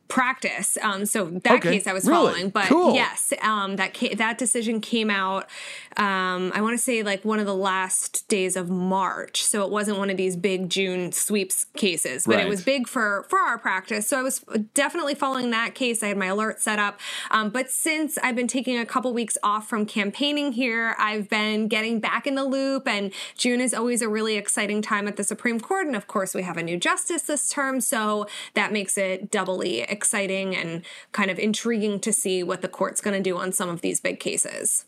practice. 0.07 0.77
Um, 0.81 1.05
so 1.05 1.25
that 1.25 1.53
okay. 1.55 1.71
case 1.71 1.87
I 1.87 1.93
was 1.93 2.05
really? 2.05 2.31
following, 2.33 2.49
but 2.49 2.65
cool. 2.65 2.93
yes, 2.93 3.33
um, 3.41 3.77
that 3.77 3.95
ca- 3.95 4.15
that 4.15 4.37
decision 4.37 4.79
came 4.81 5.09
out. 5.09 5.49
Um, 5.97 6.51
I 6.53 6.61
want 6.61 6.77
to 6.77 6.83
say 6.83 7.03
like 7.03 7.23
one 7.23 7.39
of 7.39 7.45
the 7.45 7.55
last 7.55 8.27
days 8.27 8.55
of 8.55 8.69
March, 8.69 9.43
so 9.43 9.63
it 9.63 9.71
wasn't 9.71 9.97
one 9.97 10.09
of 10.09 10.17
these 10.17 10.35
big 10.35 10.69
June 10.69 11.11
sweeps 11.11 11.65
cases, 11.75 12.25
but 12.25 12.35
right. 12.35 12.45
it 12.45 12.49
was 12.49 12.63
big 12.63 12.87
for 12.87 13.25
for 13.29 13.39
our 13.39 13.57
practice. 13.57 14.07
So 14.07 14.17
I 14.17 14.21
was 14.21 14.39
definitely 14.73 15.15
following 15.15 15.51
that 15.51 15.75
case. 15.75 16.01
I 16.03 16.07
had 16.07 16.17
my 16.17 16.27
alert 16.27 16.61
set 16.61 16.79
up, 16.79 16.99
um, 17.31 17.49
but 17.49 17.69
since 17.69 18.17
I've 18.17 18.35
been 18.35 18.47
taking 18.47 18.77
a 18.77 18.85
couple 18.85 19.13
weeks 19.13 19.37
off 19.43 19.67
from 19.67 19.85
campaigning 19.85 20.53
here, 20.53 20.95
I've 20.97 21.29
been 21.29 21.67
getting 21.67 21.99
back 21.99 22.27
in 22.27 22.35
the 22.35 22.45
loop. 22.45 22.87
And 22.87 23.13
June 23.37 23.61
is 23.61 23.73
always 23.73 24.01
a 24.01 24.09
really 24.09 24.35
exciting 24.35 24.81
time 24.81 25.07
at 25.07 25.15
the 25.15 25.23
Supreme 25.23 25.59
Court, 25.59 25.87
and 25.87 25.95
of 25.95 26.07
course 26.07 26.33
we 26.33 26.43
have 26.43 26.57
a 26.57 26.63
new 26.63 26.77
justice 26.77 27.23
this 27.23 27.49
term, 27.49 27.81
so 27.81 28.27
that 28.53 28.71
makes 28.71 28.97
it 28.97 29.29
doubly 29.29 29.81
exciting 29.81 30.13
exciting 30.13 30.55
and 30.55 30.85
kind 31.11 31.31
of 31.31 31.39
intriguing 31.39 31.99
to 31.99 32.13
see 32.13 32.43
what 32.43 32.61
the 32.61 32.67
court's 32.67 33.01
going 33.01 33.15
to 33.15 33.29
do 33.29 33.37
on 33.37 33.51
some 33.51 33.69
of 33.69 33.81
these 33.81 33.99
big 33.99 34.19
cases. 34.19 34.85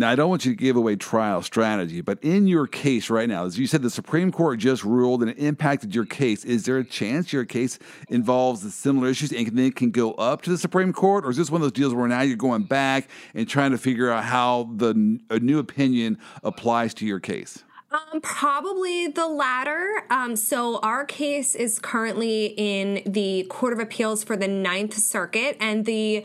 Now, 0.00 0.08
I 0.08 0.14
don't 0.14 0.30
want 0.30 0.46
you 0.46 0.52
to 0.52 0.56
give 0.56 0.76
away 0.76 0.96
trial 0.96 1.42
strategy, 1.42 2.00
but 2.00 2.18
in 2.22 2.46
your 2.46 2.66
case 2.66 3.10
right 3.10 3.28
now, 3.28 3.44
as 3.44 3.58
you 3.58 3.66
said, 3.66 3.82
the 3.82 3.90
Supreme 3.90 4.32
Court 4.32 4.58
just 4.58 4.82
ruled 4.82 5.20
and 5.20 5.30
it 5.30 5.38
impacted 5.38 5.94
your 5.94 6.06
case. 6.06 6.42
Is 6.42 6.64
there 6.64 6.78
a 6.78 6.84
chance 6.84 7.34
your 7.34 7.44
case 7.44 7.78
involves 8.08 8.74
similar 8.74 9.08
issues 9.08 9.30
and 9.30 9.46
then 9.48 9.72
can 9.72 9.90
go 9.90 10.12
up 10.12 10.40
to 10.42 10.50
the 10.50 10.56
Supreme 10.56 10.94
Court? 10.94 11.26
Or 11.26 11.30
is 11.30 11.36
this 11.36 11.50
one 11.50 11.60
of 11.60 11.66
those 11.66 11.72
deals 11.72 11.92
where 11.92 12.08
now 12.08 12.22
you're 12.22 12.38
going 12.38 12.62
back 12.62 13.10
and 13.34 13.46
trying 13.46 13.72
to 13.72 13.78
figure 13.78 14.10
out 14.10 14.24
how 14.24 14.70
the 14.74 15.20
a 15.28 15.38
new 15.38 15.58
opinion 15.58 16.16
applies 16.42 16.94
to 16.94 17.04
your 17.04 17.20
case? 17.20 17.62
Um, 17.90 18.22
probably 18.22 19.08
the 19.08 19.26
latter. 19.26 20.04
Um, 20.08 20.34
so 20.34 20.78
our 20.78 21.04
case 21.04 21.54
is 21.54 21.78
currently 21.78 22.54
in 22.56 23.02
the 23.04 23.42
Court 23.50 23.74
of 23.74 23.80
Appeals 23.80 24.24
for 24.24 24.36
the 24.36 24.48
Ninth 24.48 24.94
Circuit, 24.94 25.58
and 25.60 25.84
the 25.84 26.24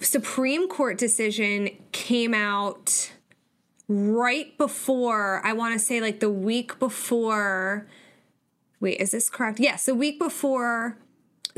Supreme 0.00 0.68
Court 0.68 0.98
decision 0.98 1.70
came 1.92 2.34
out 2.34 3.12
right 3.88 4.56
before, 4.58 5.40
I 5.44 5.52
want 5.52 5.78
to 5.78 5.78
say 5.78 6.00
like 6.00 6.20
the 6.20 6.30
week 6.30 6.78
before. 6.78 7.86
Wait, 8.80 9.00
is 9.00 9.10
this 9.10 9.28
correct? 9.28 9.58
Yes, 9.58 9.86
the 9.86 9.94
week 9.94 10.18
before 10.18 10.96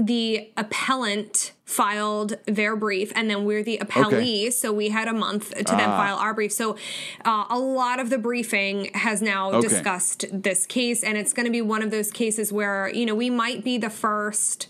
the 0.01 0.51
appellant 0.57 1.53
filed 1.65 2.39
their 2.47 2.75
brief 2.75 3.13
and 3.15 3.29
then 3.29 3.45
we're 3.45 3.63
the 3.63 3.79
appellee 3.79 4.13
okay. 4.13 4.51
so 4.51 4.73
we 4.73 4.89
had 4.89 5.07
a 5.07 5.13
month 5.13 5.55
to 5.55 5.73
ah. 5.73 5.77
then 5.77 5.89
file 5.89 6.17
our 6.17 6.33
brief 6.33 6.53
so 6.53 6.77
uh, 7.25 7.45
a 7.51 7.59
lot 7.59 8.01
of 8.01 8.09
the 8.09 8.19
briefing 8.19 8.91
has 8.95 9.21
now 9.21 9.51
okay. 9.53 9.69
discussed 9.69 10.25
this 10.33 10.67
case 10.67 11.05
and 11.05 11.19
it's 11.19 11.33
going 11.33 11.47
to 11.47 11.53
be 11.53 11.61
one 11.61 11.83
of 11.83 11.91
those 11.91 12.11
cases 12.11 12.53
where 12.53 12.89
you 12.89 13.05
know 13.05 13.15
we 13.15 13.29
might 13.31 13.63
be 13.63 13.77
the 13.77 13.91
first 13.91 14.69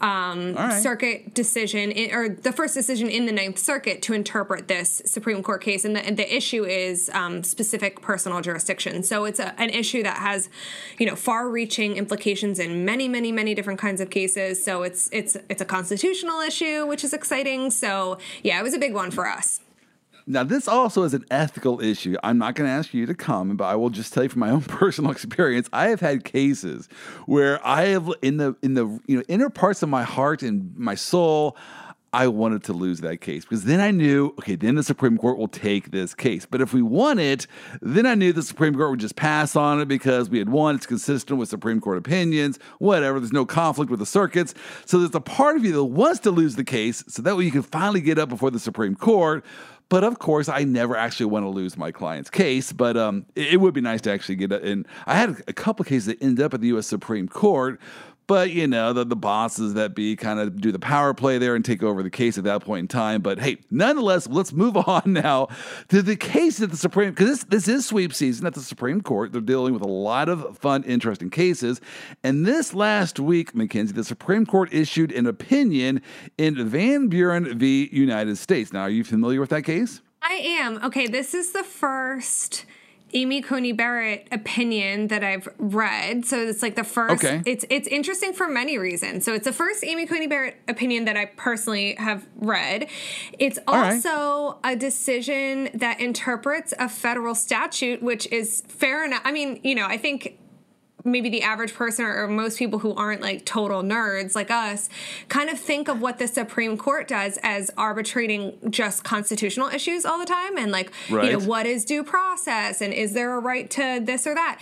um, 0.00 0.54
right. 0.54 0.82
circuit 0.82 1.34
decision, 1.34 1.90
in, 1.90 2.14
or 2.14 2.28
the 2.28 2.52
first 2.52 2.74
decision 2.74 3.08
in 3.08 3.26
the 3.26 3.32
Ninth 3.32 3.58
Circuit 3.58 4.02
to 4.02 4.12
interpret 4.12 4.68
this 4.68 5.02
Supreme 5.06 5.42
Court 5.42 5.62
case. 5.62 5.84
And 5.84 5.96
the, 5.96 6.04
and 6.04 6.16
the 6.16 6.36
issue 6.36 6.64
is 6.64 7.10
um, 7.14 7.42
specific 7.42 8.00
personal 8.02 8.40
jurisdiction. 8.40 9.02
So 9.02 9.24
it's 9.24 9.38
a, 9.38 9.58
an 9.60 9.70
issue 9.70 10.02
that 10.02 10.18
has, 10.18 10.48
you 10.98 11.06
know, 11.06 11.16
far-reaching 11.16 11.96
implications 11.96 12.58
in 12.58 12.84
many, 12.84 13.08
many, 13.08 13.32
many 13.32 13.54
different 13.54 13.80
kinds 13.80 14.00
of 14.00 14.10
cases. 14.10 14.62
So 14.62 14.82
it's 14.82 15.08
it's 15.12 15.36
it's 15.48 15.62
a 15.62 15.64
constitutional 15.64 16.40
issue, 16.40 16.86
which 16.86 17.04
is 17.04 17.12
exciting. 17.12 17.70
So 17.70 18.18
yeah, 18.42 18.60
it 18.60 18.62
was 18.62 18.74
a 18.74 18.78
big 18.78 18.94
one 18.94 19.10
for 19.10 19.26
us. 19.26 19.60
Now, 20.26 20.42
this 20.42 20.68
also 20.68 21.02
is 21.02 21.12
an 21.12 21.24
ethical 21.30 21.80
issue. 21.80 22.16
I'm 22.22 22.38
not 22.38 22.54
going 22.54 22.68
to 22.68 22.72
ask 22.72 22.94
you 22.94 23.04
to 23.06 23.14
comment, 23.14 23.58
but 23.58 23.66
I 23.66 23.76
will 23.76 23.90
just 23.90 24.12
tell 24.14 24.22
you 24.22 24.28
from 24.30 24.40
my 24.40 24.50
own 24.50 24.62
personal 24.62 25.10
experience. 25.10 25.68
I 25.72 25.88
have 25.88 26.00
had 26.00 26.24
cases 26.24 26.88
where 27.26 27.64
I 27.66 27.86
have, 27.88 28.10
in 28.22 28.38
the 28.38 28.56
in 28.62 28.74
the 28.74 28.86
you 29.06 29.18
know 29.18 29.22
inner 29.28 29.50
parts 29.50 29.82
of 29.82 29.88
my 29.88 30.02
heart 30.02 30.42
and 30.42 30.74
my 30.76 30.94
soul, 30.94 31.56
I 32.14 32.28
wanted 32.28 32.62
to 32.64 32.72
lose 32.72 33.00
that 33.00 33.20
case 33.20 33.44
because 33.44 33.64
then 33.64 33.80
I 33.80 33.90
knew, 33.90 34.28
okay, 34.38 34.54
then 34.54 34.76
the 34.76 34.84
Supreme 34.84 35.18
Court 35.18 35.36
will 35.36 35.48
take 35.48 35.90
this 35.90 36.14
case. 36.14 36.46
But 36.46 36.60
if 36.60 36.72
we 36.72 36.80
won 36.80 37.18
it, 37.18 37.48
then 37.82 38.06
I 38.06 38.14
knew 38.14 38.32
the 38.32 38.44
Supreme 38.44 38.72
Court 38.72 38.90
would 38.90 39.00
just 39.00 39.16
pass 39.16 39.56
on 39.56 39.80
it 39.80 39.88
because 39.88 40.30
we 40.30 40.38
had 40.38 40.48
won. 40.48 40.76
It's 40.76 40.86
consistent 40.86 41.40
with 41.40 41.48
Supreme 41.48 41.80
Court 41.80 41.98
opinions, 41.98 42.60
whatever. 42.78 43.18
There's 43.18 43.32
no 43.32 43.44
conflict 43.44 43.90
with 43.90 43.98
the 43.98 44.06
circuits. 44.06 44.54
So 44.86 45.00
there's 45.00 45.12
a 45.12 45.20
part 45.20 45.56
of 45.56 45.64
you 45.64 45.72
that 45.72 45.84
wants 45.84 46.20
to 46.20 46.30
lose 46.30 46.54
the 46.54 46.62
case 46.62 47.02
so 47.08 47.20
that 47.20 47.36
way 47.36 47.46
you 47.46 47.50
can 47.50 47.62
finally 47.62 48.00
get 48.00 48.16
up 48.16 48.28
before 48.28 48.52
the 48.52 48.60
Supreme 48.60 48.94
Court. 48.94 49.44
But 49.88 50.02
of 50.02 50.18
course, 50.18 50.48
I 50.48 50.64
never 50.64 50.96
actually 50.96 51.26
want 51.26 51.44
to 51.44 51.50
lose 51.50 51.76
my 51.76 51.92
client's 51.92 52.30
case. 52.30 52.72
But 52.72 52.96
um, 52.96 53.26
it, 53.34 53.60
would 53.60 53.74
be 53.74 53.80
nice 53.80 54.00
to 54.02 54.12
actually 54.12 54.36
get. 54.36 54.52
And 54.52 54.86
I 55.06 55.14
had 55.14 55.42
a 55.46 55.52
couple 55.52 55.84
cases 55.84 56.06
that 56.06 56.22
ended 56.22 56.44
up 56.44 56.54
at 56.54 56.60
the 56.60 56.68
U.S. 56.68 56.86
Supreme 56.86 57.28
Court 57.28 57.80
but 58.26 58.50
you 58.50 58.66
know, 58.66 58.92
the, 58.92 59.04
the 59.04 59.16
bosses 59.16 59.74
that 59.74 59.94
be 59.94 60.14
kind 60.14 60.38
of 60.38 60.60
do 60.60 60.70
the 60.70 60.78
power 60.78 61.12
play 61.14 61.38
there 61.38 61.54
and 61.54 61.64
take 61.64 61.82
over 61.82 62.02
the 62.02 62.10
case 62.10 62.38
at 62.38 62.44
that 62.44 62.64
point 62.64 62.80
in 62.80 62.88
time. 62.88 63.20
But 63.20 63.40
hey, 63.40 63.58
nonetheless, 63.70 64.28
let's 64.28 64.52
move 64.52 64.76
on 64.88 65.02
now 65.06 65.48
to 65.88 66.02
the 66.02 66.16
case 66.16 66.60
at 66.60 66.70
the 66.70 66.76
Supreme 66.76 67.10
because 67.10 67.44
this 67.44 67.64
this 67.64 67.68
is 67.68 67.86
sweep 67.86 68.12
season 68.12 68.46
at 68.46 68.52
the 68.52 68.60
Supreme 68.60 69.00
Court. 69.00 69.32
They're 69.32 69.40
dealing 69.40 69.72
with 69.72 69.82
a 69.82 69.88
lot 69.88 70.28
of 70.28 70.58
fun, 70.58 70.82
interesting 70.84 71.30
cases. 71.30 71.80
And 72.22 72.44
this 72.44 72.74
last 72.74 73.18
week, 73.18 73.54
Mackenzie, 73.54 73.94
the 73.94 74.04
Supreme 74.04 74.44
Court 74.44 74.72
issued 74.72 75.10
an 75.12 75.26
opinion 75.26 76.02
in 76.36 76.68
Van 76.68 77.08
Buren 77.08 77.58
v. 77.58 77.88
United 77.90 78.36
States. 78.36 78.72
Now, 78.72 78.82
are 78.82 78.90
you 78.90 79.02
familiar 79.02 79.40
with 79.40 79.50
that 79.50 79.62
case? 79.62 80.02
I 80.20 80.34
am. 80.34 80.78
Okay, 80.84 81.06
this 81.06 81.32
is 81.32 81.52
the 81.52 81.64
first 81.64 82.66
Amy 83.14 83.40
Coney 83.40 83.72
Barrett 83.72 84.26
opinion 84.32 85.08
that 85.08 85.22
I've 85.22 85.48
read. 85.58 86.26
So 86.26 86.38
it's 86.38 86.62
like 86.62 86.74
the 86.74 86.84
first. 86.84 87.24
Okay. 87.24 87.42
It's 87.46 87.64
it's 87.70 87.88
interesting 87.88 88.32
for 88.32 88.48
many 88.48 88.76
reasons. 88.76 89.24
So 89.24 89.32
it's 89.32 89.44
the 89.44 89.52
first 89.52 89.84
Amy 89.84 90.06
Coney 90.06 90.26
Barrett 90.26 90.56
opinion 90.68 91.04
that 91.04 91.16
I 91.16 91.26
personally 91.26 91.94
have 91.94 92.26
read. 92.36 92.88
It's 93.38 93.58
also 93.68 94.58
right. 94.64 94.72
a 94.72 94.76
decision 94.76 95.70
that 95.74 96.00
interprets 96.00 96.74
a 96.78 96.88
federal 96.88 97.34
statute, 97.34 98.02
which 98.02 98.26
is 98.32 98.62
fair 98.68 99.04
enough. 99.04 99.22
I 99.24 99.32
mean, 99.32 99.60
you 99.62 99.74
know, 99.74 99.86
I 99.86 99.96
think 99.96 100.38
maybe 101.04 101.28
the 101.28 101.42
average 101.42 101.74
person 101.74 102.04
or, 102.04 102.24
most 102.34 102.58
people 102.58 102.78
who 102.78 102.94
aren't 102.94 103.20
like 103.20 103.44
total 103.44 103.82
nerds 103.82 104.34
like 104.34 104.50
us 104.50 104.88
kind 105.28 105.50
of 105.50 105.60
think 105.60 105.88
of 105.88 106.00
what 106.00 106.18
the 106.18 106.26
Supreme 106.26 106.76
Court 106.76 107.06
does 107.06 107.38
as 107.42 107.70
arbitrating 107.76 108.56
just 108.70 109.04
constitutional 109.04 109.68
issues 109.68 110.06
all 110.06 110.18
the 110.18 110.24
time 110.24 110.56
and 110.56 110.72
like 110.72 110.90
right. 111.10 111.26
you 111.30 111.38
know 111.38 111.44
what 111.44 111.66
is 111.66 111.84
due 111.84 112.02
process 112.02 112.80
and 112.80 112.92
is 112.94 113.12
there 113.12 113.36
a 113.36 113.38
right 113.38 113.70
to 113.70 114.00
this 114.02 114.26
or 114.26 114.34
that 114.34 114.58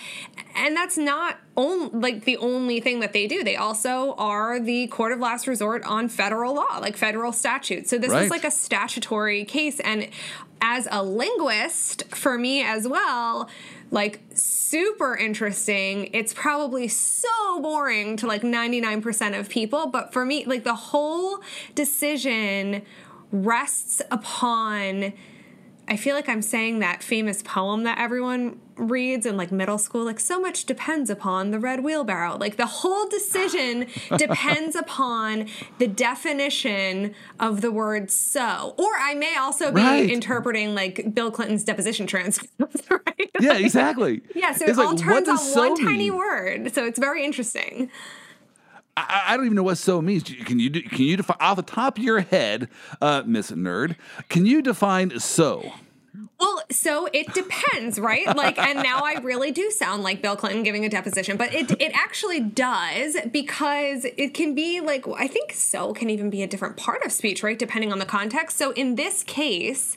and 0.57 0.77
that's 0.77 0.99
not 0.99 1.39
only 1.57 1.91
like 1.93 2.25
the 2.25 2.37
only 2.39 2.81
thing 2.81 3.01
that 3.01 3.13
they 3.13 3.27
do 3.27 3.45
they 3.45 3.57
also 3.57 4.15
are 4.17 4.59
the 4.59 4.87
court 4.87 5.13
of 5.13 5.19
last 5.21 5.47
resort 5.47 5.83
on 5.85 6.09
federal 6.09 6.55
law 6.55 6.79
like 6.81 6.97
federal 6.97 7.33
statutes 7.33 7.91
so 7.91 7.99
this 7.99 8.11
right. 8.11 8.25
is 8.25 8.31
like 8.31 8.45
a 8.45 8.51
statutory 8.51 9.45
case 9.45 9.79
and 9.81 10.09
as 10.63 10.89
a 10.91 11.03
linguist 11.03 12.05
for 12.15 12.39
me 12.39 12.63
as 12.63 12.89
well 12.89 13.51
like 13.93 14.21
super 14.33 15.15
interesting. 15.15 16.09
It's 16.15 16.33
probably 16.33 16.89
so 16.89 17.29
boring 17.61 18.17
to 18.17 18.27
like 18.27 18.41
99% 18.41 19.39
of 19.39 19.51
people, 19.51 19.87
but 19.87 20.15
for 20.15 20.25
me, 20.25 20.47
like 20.47 20.65
the 20.65 20.75
whole 20.75 21.41
decision 21.75 22.83
rests 23.31 24.01
upon 24.11 25.13
I 25.93 25.97
feel 25.97 26.17
like 26.17 26.27
I'm 26.27 26.41
saying 26.41 26.79
that 26.79 27.03
famous 27.03 27.43
poem 27.43 27.83
that 27.83 27.99
everyone 27.99 28.59
reads 28.77 29.27
in 29.27 29.37
like 29.37 29.53
middle 29.53 29.77
school 29.77 30.07
like 30.07 30.19
so 30.19 30.41
much 30.41 30.65
depends 30.65 31.11
upon 31.11 31.51
the 31.51 31.59
red 31.59 31.85
wheelbarrow. 31.85 32.39
Like 32.39 32.57
the 32.57 32.65
whole 32.65 33.07
decision 33.11 33.87
depends 34.17 34.75
upon 34.75 35.49
the 35.77 35.87
definition 35.87 37.15
of 37.39 37.61
the 37.61 37.71
word 37.71 38.11
so. 38.11 38.75
Or 38.79 38.93
i 39.01 39.13
may 39.13 39.37
also 39.37 39.71
be 39.71 39.83
right. 39.83 40.09
interpreting 40.09 40.75
like 40.75 41.15
bill 41.15 41.31
clinton's 41.31 41.63
deposition 41.63 42.07
transcripts 42.07 42.81
right? 42.91 43.31
Yeah 43.39 43.59
exactly. 43.59 44.23
Yeah 44.35 44.55
so 44.55 44.65
it's 44.65 44.79
it 44.79 44.83
all 44.83 44.93
like, 44.93 44.99
turns 44.99 45.29
on 45.29 45.37
so 45.37 45.61
one 45.61 45.75
mean? 45.75 45.87
tiny 45.87 46.11
word. 46.11 46.75
So 46.75 46.87
it's 46.87 46.99
very 46.99 47.23
interesting 47.23 47.91
I, 48.97 49.25
I, 49.29 49.37
don't 49.37 49.47
even 49.47 49.57
know 49.57 49.63
what 49.63 49.79
so 49.79 50.03
means. 50.03 50.23
Can 50.23 50.59
you 50.59 50.71
can 50.71 51.05
you 51.05 51.17
define 51.17 51.39
off 51.41 51.57
the 51.57 51.63
top 51.63 51.99
of 51.99 52.05
your 52.05 52.21
head, 52.21 52.69
uh, 53.01 53.23
Miss 53.25 53.51
Nerd? 53.51 53.97
Can 54.29 54.45
you 54.45 54.61
define 54.61 55.19
so? 55.19 55.73
Well, 56.39 56.63
so 56.71 57.09
it 57.13 57.33
depends, 57.33 58.01
right? 58.01 58.27
Like, 58.37 58.59
and 58.59 58.83
now 58.83 59.03
I 59.05 59.21
really 59.23 59.53
do 59.53 59.71
sound 59.71 60.03
like 60.03 60.21
Bill 60.21 60.35
Clinton 60.35 60.63
giving 60.63 60.85
a 60.85 60.89
deposition, 60.89 61.37
but 61.37 61.55
it 61.55 61.71
it 61.81 61.93
actually 61.95 62.41
does 62.41 63.17
because 63.31 64.05
it 64.17 64.35
can 64.35 64.55
be 64.55 64.81
like 64.81 65.07
I 65.17 65.29
think 65.29 65.53
so 65.53 65.95
can 65.95 66.11
even 66.11 66.31
be 66.31 66.43
a 66.43 66.47
different 66.47 66.77
part 66.77 67.05
of 67.05 67.13
speech, 67.13 67.43
right? 67.43 67.59
Depending 67.59 67.93
on 67.93 67.99
the 67.99 68.05
context. 68.05 68.59
So 68.59 68.73
in 68.73 68.97
this 68.97 69.23
case, 69.23 69.97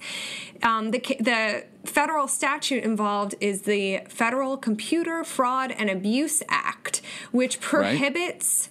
um, 0.62 0.92
the 0.92 1.00
the 1.20 1.66
federal 1.84 2.28
statute 2.28 2.84
involved 2.84 3.36
is 3.42 3.64
the 3.64 4.02
Federal 4.08 4.56
Computer 4.56 5.24
Fraud 5.24 5.72
and 5.72 5.90
Abuse 5.90 6.44
Act, 6.48 7.02
which 7.32 7.60
prohibits. 7.60 8.70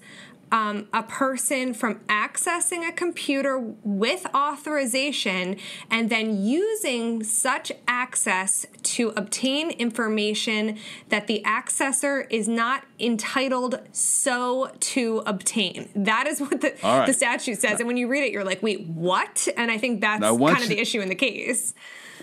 Um, 0.54 0.86
a 0.92 1.02
person 1.02 1.74
from 1.74 1.96
accessing 2.06 2.88
a 2.88 2.92
computer 2.92 3.58
with 3.58 4.24
authorization 4.32 5.56
and 5.90 6.10
then 6.10 6.44
using 6.44 7.24
such 7.24 7.72
access 7.88 8.64
to 8.84 9.08
obtain 9.16 9.70
information 9.72 10.78
that 11.08 11.26
the 11.26 11.42
accessor 11.44 12.28
is 12.30 12.46
not 12.46 12.84
entitled 13.00 13.80
so 13.90 14.70
to 14.78 15.24
obtain. 15.26 15.88
That 15.96 16.28
is 16.28 16.40
what 16.40 16.60
the, 16.60 16.72
right. 16.84 17.04
the 17.04 17.14
statute 17.14 17.58
says. 17.60 17.80
And 17.80 17.88
when 17.88 17.96
you 17.96 18.06
read 18.06 18.22
it, 18.22 18.30
you're 18.30 18.44
like, 18.44 18.62
wait, 18.62 18.86
what? 18.86 19.48
And 19.56 19.72
I 19.72 19.78
think 19.78 20.02
that's 20.02 20.22
kind 20.22 20.62
of 20.62 20.68
the 20.68 20.78
issue 20.78 21.00
in 21.00 21.08
the 21.08 21.16
case. 21.16 21.74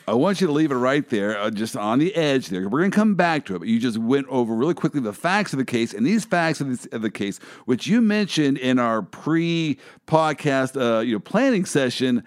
I 0.07 0.13
want 0.13 0.41
you 0.41 0.47
to 0.47 0.53
leave 0.53 0.71
it 0.71 0.75
right 0.75 1.07
there, 1.09 1.37
uh, 1.39 1.51
just 1.51 1.77
on 1.77 1.99
the 1.99 2.15
edge 2.15 2.47
there. 2.47 2.67
We're 2.67 2.79
going 2.79 2.91
to 2.91 2.95
come 2.95 3.15
back 3.15 3.45
to 3.45 3.55
it, 3.55 3.59
but 3.59 3.67
you 3.67 3.79
just 3.79 3.97
went 3.97 4.27
over 4.27 4.53
really 4.53 4.73
quickly 4.73 4.99
the 4.99 5.13
facts 5.13 5.53
of 5.53 5.59
the 5.59 5.65
case. 5.65 5.93
And 5.93 6.05
these 6.05 6.25
facts 6.25 6.59
of, 6.59 6.69
this, 6.69 6.87
of 6.87 7.01
the 7.01 7.11
case, 7.11 7.37
which 7.65 7.87
you 7.87 8.01
mentioned 8.01 8.57
in 8.57 8.79
our 8.79 9.01
pre 9.01 9.77
podcast 10.07 10.79
uh, 10.79 11.01
you 11.01 11.13
know, 11.13 11.19
planning 11.19 11.65
session, 11.65 12.23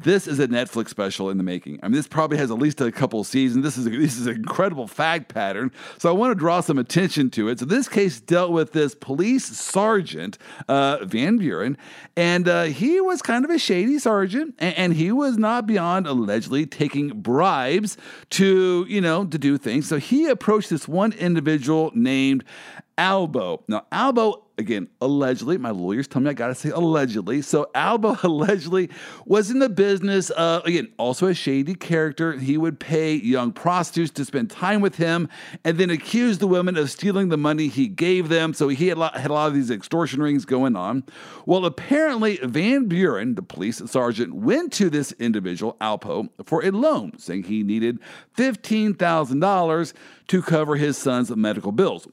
this 0.00 0.26
is 0.26 0.38
a 0.38 0.48
Netflix 0.48 0.88
special 0.88 1.30
in 1.30 1.36
the 1.36 1.44
making. 1.44 1.78
I 1.82 1.88
mean, 1.88 1.94
this 1.94 2.08
probably 2.08 2.38
has 2.38 2.50
at 2.50 2.58
least 2.58 2.80
a 2.80 2.90
couple 2.90 3.22
seasons. 3.24 3.64
This 3.64 3.76
is 3.76 3.86
a, 3.86 3.90
this 3.90 4.16
is 4.16 4.26
an 4.26 4.36
incredible 4.36 4.86
fact 4.86 5.32
pattern. 5.32 5.70
So 5.98 6.08
I 6.08 6.12
want 6.12 6.30
to 6.30 6.34
draw 6.34 6.60
some 6.60 6.78
attention 6.78 7.30
to 7.30 7.48
it. 7.48 7.58
So 7.58 7.64
this 7.64 7.88
case 7.88 8.20
dealt 8.20 8.52
with 8.52 8.72
this 8.72 8.94
police 8.94 9.44
sergeant 9.44 10.38
uh, 10.68 11.04
Van 11.04 11.38
Buren, 11.38 11.76
and 12.16 12.48
uh, 12.48 12.64
he 12.64 13.00
was 13.00 13.22
kind 13.22 13.44
of 13.44 13.50
a 13.50 13.58
shady 13.58 13.98
sergeant, 13.98 14.54
and, 14.58 14.76
and, 14.76 14.92
he 14.92 15.10
was 15.10 15.38
not 15.38 15.66
beyond 15.66 16.06
allegedly 16.06 16.66
taking 16.66 17.08
bribes 17.20 17.96
to 18.30 18.84
you 18.88 19.00
know 19.00 19.24
to 19.24 19.38
do 19.38 19.56
things. 19.56 19.88
So 19.88 19.98
he 19.98 20.26
approached 20.28 20.70
this 20.70 20.86
one 20.86 21.12
individual 21.12 21.90
named 21.94 22.44
Albo. 22.98 23.64
Now, 23.68 23.86
Albo, 23.90 24.44
again, 24.58 24.88
allegedly, 25.00 25.56
my 25.56 25.70
lawyers 25.70 26.06
tell 26.06 26.20
me 26.20 26.30
I 26.30 26.34
gotta 26.34 26.54
say 26.54 26.70
allegedly. 26.70 27.40
So, 27.42 27.70
Albo 27.74 28.16
allegedly 28.22 28.90
was 29.24 29.50
in 29.50 29.58
the 29.58 29.68
business, 29.68 30.30
uh, 30.30 30.60
again, 30.64 30.92
also 30.98 31.26
a 31.26 31.34
shady 31.34 31.74
character. 31.74 32.38
He 32.38 32.58
would 32.58 32.78
pay 32.78 33.14
young 33.14 33.52
prostitutes 33.52 34.12
to 34.12 34.24
spend 34.24 34.50
time 34.50 34.80
with 34.80 34.96
him 34.96 35.28
and 35.64 35.78
then 35.78 35.90
accuse 35.90 36.38
the 36.38 36.46
women 36.46 36.76
of 36.76 36.90
stealing 36.90 37.28
the 37.28 37.38
money 37.38 37.68
he 37.68 37.88
gave 37.88 38.28
them. 38.28 38.52
So, 38.52 38.68
he 38.68 38.88
had 38.88 38.96
a 38.96 39.00
lot, 39.00 39.16
had 39.16 39.30
a 39.30 39.34
lot 39.34 39.48
of 39.48 39.54
these 39.54 39.70
extortion 39.70 40.22
rings 40.22 40.44
going 40.44 40.76
on. 40.76 41.04
Well, 41.46 41.64
apparently, 41.64 42.36
Van 42.42 42.86
Buren, 42.86 43.34
the 43.36 43.42
police 43.42 43.82
sergeant, 43.90 44.34
went 44.34 44.72
to 44.74 44.90
this 44.90 45.12
individual, 45.12 45.76
Alpo, 45.80 46.28
for 46.44 46.64
a 46.64 46.70
loan, 46.70 47.18
saying 47.18 47.44
he 47.44 47.62
needed 47.62 47.98
$15,000 48.36 49.92
to 50.28 50.42
cover 50.42 50.76
his 50.76 50.98
son's 50.98 51.34
medical 51.34 51.72
bills. 51.72 52.06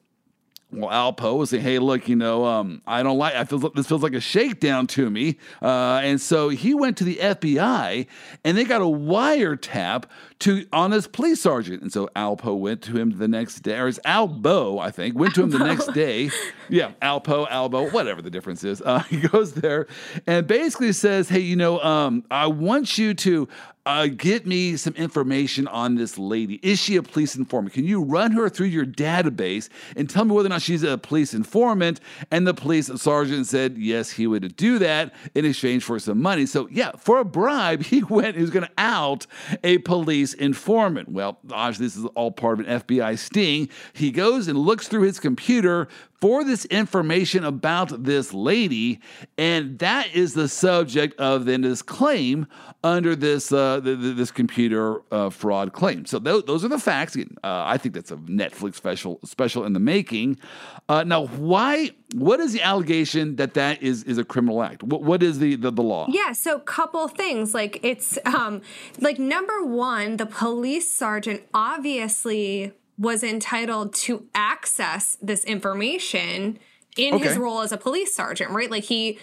Well, 0.71 0.89
Alpo 0.89 1.35
was 1.35 1.49
saying, 1.49 1.63
"Hey, 1.63 1.79
look, 1.79 2.07
you 2.07 2.15
know, 2.15 2.45
um, 2.45 2.83
I 2.85 3.01
don't 3.01 3.17
like. 3.17 3.33
I 3.33 3.43
feel 3.43 3.57
this 3.57 3.87
feels 3.87 4.03
like 4.03 4.13
a 4.13 4.19
shakedown 4.19 4.85
to 4.87 5.09
me." 5.09 5.37
Uh, 5.63 5.99
and 6.03 6.21
so 6.21 6.49
he 6.49 6.75
went 6.75 6.95
to 6.97 7.03
the 7.03 7.15
FBI, 7.15 8.05
and 8.43 8.57
they 8.57 8.63
got 8.65 8.81
a 8.81 8.85
wiretap 8.85 10.03
to 10.39 10.65
on 10.71 10.91
this 10.91 11.07
police 11.07 11.41
sergeant. 11.41 11.81
And 11.81 11.91
so 11.91 12.07
Alpo 12.15 12.57
went 12.57 12.83
to 12.83 12.95
him 12.95 13.17
the 13.17 13.27
next 13.27 13.61
day, 13.61 13.79
or 13.79 13.87
it's 13.87 13.99
Albo, 14.05 14.77
I 14.77 14.91
think, 14.91 15.17
went 15.17 15.33
to 15.35 15.43
him 15.43 15.49
the 15.49 15.59
next 15.59 15.91
day. 15.93 16.29
Yeah, 16.71 16.91
Alpo, 17.01 17.49
Albo, 17.49 17.89
whatever 17.89 18.21
the 18.21 18.29
difference 18.29 18.63
is. 18.63 18.79
Uh, 18.79 18.99
he 19.09 19.21
goes 19.21 19.53
there 19.53 19.87
and 20.27 20.45
basically 20.45 20.93
says, 20.93 21.27
"Hey, 21.27 21.39
you 21.39 21.55
know, 21.55 21.79
um, 21.79 22.23
I 22.29 22.45
want 22.45 22.99
you 22.99 23.15
to 23.15 23.47
uh, 23.89 24.05
get 24.05 24.45
me 24.45 24.77
some 24.77 24.93
information 24.93 25.67
on 25.67 25.95
this 25.95 26.19
lady. 26.19 26.59
Is 26.61 26.79
she 26.79 26.95
a 26.95 27.01
police 27.01 27.35
informant? 27.35 27.73
Can 27.73 27.85
you 27.85 28.03
run 28.03 28.31
her 28.33 28.47
through 28.47 28.67
your 28.67 28.85
database 28.85 29.67
and 29.95 30.07
tell 30.07 30.25
me 30.25 30.35
whether 30.35 30.45
or 30.45 30.49
not 30.49 30.61
she's 30.61 30.83
a 30.83 30.99
police 30.99 31.33
informant? 31.33 31.99
And 32.29 32.45
the 32.45 32.53
police 32.53 32.85
sergeant 33.01 33.47
said, 33.47 33.79
yes, 33.79 34.11
he 34.11 34.27
would 34.27 34.55
do 34.55 34.77
that 34.77 35.15
in 35.33 35.43
exchange 35.43 35.83
for 35.83 35.97
some 35.97 36.21
money. 36.21 36.45
So, 36.45 36.67
yeah, 36.69 36.91
for 36.99 37.17
a 37.17 37.25
bribe, 37.25 37.81
he 37.91 38.03
went, 38.03 38.35
he 38.35 38.41
was 38.43 38.51
going 38.51 38.67
to 38.67 38.71
out 38.77 39.25
a 39.63 39.79
police 39.79 40.35
informant. 40.35 41.09
Well, 41.09 41.39
obviously, 41.51 41.87
this 41.87 41.95
is 41.95 42.05
all 42.13 42.29
part 42.31 42.59
of 42.59 42.67
an 42.67 42.81
FBI 42.81 43.17
sting. 43.17 43.69
He 43.93 44.11
goes 44.11 44.47
and 44.47 44.59
looks 44.59 44.87
through 44.87 45.01
his 45.01 45.19
computer, 45.19 45.87
for 46.21 46.43
this 46.43 46.65
information 46.65 47.45
about 47.45 48.03
this 48.03 48.33
lady, 48.33 48.99
and 49.37 49.79
that 49.79 50.13
is 50.13 50.33
the 50.33 50.49
subject 50.49 51.17
of 51.19 51.45
then 51.45 51.61
this 51.61 51.81
claim 51.81 52.45
under 52.83 53.15
this 53.15 53.51
uh, 53.51 53.79
the, 53.79 53.95
the, 53.95 54.11
this 54.11 54.31
computer 54.31 55.01
uh, 55.11 55.29
fraud 55.29 55.73
claim. 55.73 56.05
So 56.05 56.19
th- 56.19 56.45
those 56.45 56.63
are 56.65 56.67
the 56.67 56.79
facts. 56.79 57.15
Uh, 57.17 57.23
I 57.43 57.77
think 57.77 57.95
that's 57.95 58.11
a 58.11 58.17
Netflix 58.17 58.75
special 58.75 59.19
special 59.23 59.65
in 59.65 59.73
the 59.73 59.79
making. 59.79 60.39
Uh, 60.87 61.03
now, 61.03 61.27
why? 61.27 61.91
What 62.15 62.39
is 62.39 62.53
the 62.53 62.61
allegation 62.63 63.35
that 63.35 63.53
that 63.53 63.83
is 63.83 64.03
is 64.03 64.17
a 64.17 64.23
criminal 64.23 64.63
act? 64.63 64.83
what, 64.83 65.03
what 65.03 65.23
is 65.23 65.39
the, 65.39 65.55
the 65.55 65.71
the 65.71 65.83
law? 65.83 66.07
Yeah, 66.09 66.33
so 66.33 66.59
couple 66.59 67.07
things 67.07 67.53
like 67.53 67.79
it's 67.83 68.17
um 68.25 68.61
like 68.99 69.19
number 69.19 69.63
one, 69.63 70.17
the 70.17 70.25
police 70.25 70.93
sergeant 70.93 71.43
obviously 71.53 72.73
was 72.99 73.23
entitled 73.23 73.93
to 73.93 74.27
access 74.35 75.17
this 75.21 75.43
information 75.45 76.59
in 76.97 77.15
okay. 77.15 77.29
his 77.29 77.37
role 77.37 77.61
as 77.61 77.71
a 77.71 77.77
police 77.77 78.13
sergeant, 78.13 78.51
right? 78.51 78.69
Like 78.69 78.83
he 78.83 79.17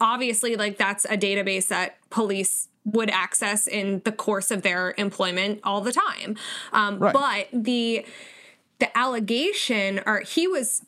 obviously 0.00 0.56
like 0.56 0.76
that's 0.76 1.04
a 1.06 1.16
database 1.16 1.68
that 1.68 1.98
police 2.10 2.68
would 2.84 3.08
access 3.08 3.66
in 3.66 4.02
the 4.04 4.12
course 4.12 4.50
of 4.50 4.60
their 4.62 4.94
employment 4.98 5.60
all 5.64 5.80
the 5.80 5.92
time. 5.92 6.36
Um, 6.72 6.98
right. 6.98 7.12
But 7.12 7.64
the 7.64 8.04
the 8.78 8.96
allegation, 8.96 10.00
or 10.04 10.20
he 10.20 10.46
was 10.46 10.82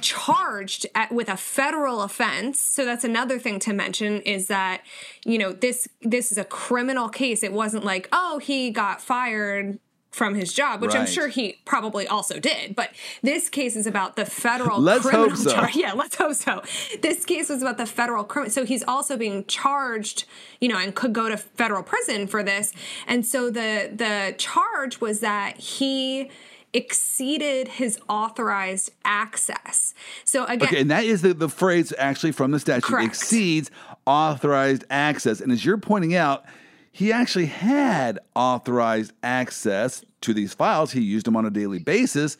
charged 0.00 0.86
at, 0.94 1.12
with 1.12 1.28
a 1.28 1.36
federal 1.36 2.00
offense 2.00 2.58
so 2.58 2.82
that's 2.82 3.04
another 3.04 3.38
thing 3.38 3.58
to 3.58 3.74
mention 3.74 4.22
is 4.22 4.46
that 4.46 4.80
you 5.22 5.36
know 5.36 5.52
this 5.52 5.86
this 6.00 6.32
is 6.32 6.38
a 6.38 6.44
criminal 6.44 7.10
case 7.10 7.42
it 7.42 7.52
wasn't 7.52 7.84
like 7.84 8.08
oh 8.10 8.38
he 8.38 8.70
got 8.70 9.02
fired 9.02 9.78
from 10.12 10.34
his 10.34 10.52
job, 10.52 10.82
which 10.82 10.92
right. 10.92 11.00
I'm 11.00 11.06
sure 11.06 11.28
he 11.28 11.58
probably 11.64 12.06
also 12.06 12.38
did. 12.38 12.76
But 12.76 12.90
this 13.22 13.48
case 13.48 13.74
is 13.74 13.86
about 13.86 14.14
the 14.14 14.26
federal 14.26 14.78
let's 14.80 15.02
criminal 15.02 15.30
hope 15.30 15.38
so. 15.38 15.50
charge. 15.50 15.74
Yeah, 15.82 15.94
let's 15.94 16.14
hope 16.14 16.34
so. 16.34 16.62
This 17.00 17.24
case 17.24 17.48
was 17.48 17.62
about 17.62 17.78
the 17.78 17.86
federal 17.86 18.22
criminal. 18.22 18.52
So 18.52 18.64
he's 18.64 18.84
also 18.84 19.16
being 19.16 19.44
charged, 19.46 20.26
you 20.60 20.68
know, 20.68 20.78
and 20.78 20.94
could 20.94 21.14
go 21.14 21.28
to 21.28 21.36
federal 21.36 21.82
prison 21.82 22.26
for 22.26 22.42
this. 22.42 22.72
And 23.06 23.26
so 23.26 23.50
the 23.50 23.90
the 23.92 24.34
charge 24.36 25.00
was 25.00 25.20
that 25.20 25.56
he 25.56 26.30
exceeded 26.74 27.68
his 27.68 27.98
authorized 28.08 28.92
access. 29.04 29.94
So 30.24 30.44
again, 30.44 30.68
okay, 30.68 30.80
and 30.80 30.90
that 30.90 31.04
is 31.04 31.22
the, 31.22 31.34
the 31.34 31.48
phrase 31.48 31.92
actually 31.98 32.32
from 32.32 32.50
the 32.50 32.60
statute 32.60 32.84
correct. 32.84 33.08
exceeds 33.08 33.70
authorized 34.06 34.84
access. 34.90 35.40
And 35.40 35.50
as 35.50 35.64
you're 35.64 35.78
pointing 35.78 36.14
out, 36.14 36.44
he 36.92 37.10
actually 37.10 37.46
had 37.46 38.18
authorized 38.36 39.12
access 39.22 40.04
to 40.20 40.34
these 40.34 40.52
files. 40.52 40.92
He 40.92 41.00
used 41.00 41.26
them 41.26 41.36
on 41.36 41.46
a 41.46 41.50
daily 41.50 41.78
basis, 41.78 42.36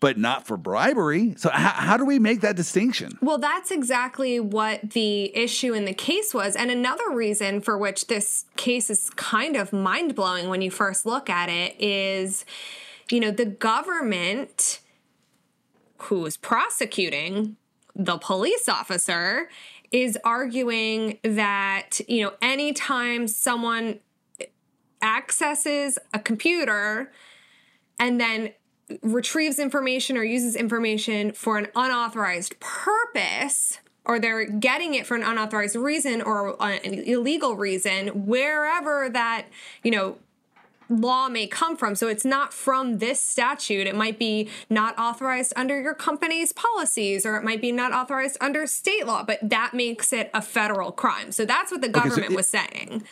but 0.00 0.18
not 0.18 0.46
for 0.46 0.58
bribery. 0.58 1.34
So, 1.38 1.48
how, 1.48 1.70
how 1.70 1.96
do 1.96 2.04
we 2.04 2.18
make 2.18 2.42
that 2.42 2.56
distinction? 2.56 3.18
Well, 3.22 3.38
that's 3.38 3.70
exactly 3.70 4.38
what 4.38 4.90
the 4.90 5.34
issue 5.34 5.72
in 5.72 5.86
the 5.86 5.94
case 5.94 6.34
was. 6.34 6.56
And 6.56 6.70
another 6.70 7.10
reason 7.10 7.62
for 7.62 7.78
which 7.78 8.06
this 8.06 8.44
case 8.56 8.90
is 8.90 9.08
kind 9.16 9.56
of 9.56 9.72
mind 9.72 10.14
blowing 10.14 10.50
when 10.50 10.60
you 10.60 10.70
first 10.70 11.06
look 11.06 11.30
at 11.30 11.48
it 11.48 11.74
is, 11.80 12.44
you 13.10 13.18
know, 13.18 13.30
the 13.30 13.46
government 13.46 14.80
who 16.02 16.26
is 16.26 16.36
prosecuting 16.36 17.56
the 17.96 18.18
police 18.18 18.68
officer 18.68 19.48
is 19.94 20.18
arguing 20.24 21.20
that, 21.22 22.00
you 22.08 22.24
know, 22.24 22.32
anytime 22.42 23.28
someone 23.28 24.00
accesses 25.00 26.00
a 26.12 26.18
computer 26.18 27.12
and 28.00 28.20
then 28.20 28.50
retrieves 29.02 29.60
information 29.60 30.16
or 30.16 30.24
uses 30.24 30.56
information 30.56 31.30
for 31.30 31.58
an 31.58 31.68
unauthorized 31.76 32.58
purpose, 32.58 33.78
or 34.04 34.18
they're 34.18 34.44
getting 34.44 34.94
it 34.94 35.06
for 35.06 35.14
an 35.14 35.22
unauthorized 35.22 35.76
reason 35.76 36.20
or 36.20 36.60
an 36.60 36.94
illegal 36.94 37.54
reason, 37.54 38.26
wherever 38.26 39.08
that, 39.08 39.46
you 39.84 39.92
know, 39.92 40.16
law 40.88 41.28
may 41.28 41.46
come 41.46 41.76
from. 41.76 41.94
So 41.94 42.08
it's 42.08 42.24
not 42.24 42.52
from 42.52 42.98
this 42.98 43.20
statute. 43.20 43.86
It 43.86 43.94
might 43.94 44.18
be 44.18 44.48
not 44.68 44.98
authorized 44.98 45.52
under 45.56 45.80
your 45.80 45.94
company's 45.94 46.52
policies, 46.52 47.24
or 47.24 47.36
it 47.36 47.44
might 47.44 47.60
be 47.60 47.72
not 47.72 47.92
authorized 47.92 48.36
under 48.40 48.66
state 48.66 49.06
law, 49.06 49.22
but 49.22 49.38
that 49.42 49.74
makes 49.74 50.12
it 50.12 50.30
a 50.34 50.42
federal 50.42 50.92
crime. 50.92 51.32
So 51.32 51.44
that's 51.44 51.70
what 51.70 51.80
the 51.80 51.88
government 51.88 52.18
okay, 52.18 52.28
so 52.28 52.32
it, 52.32 52.36
was 52.36 52.48
saying. 52.48 53.02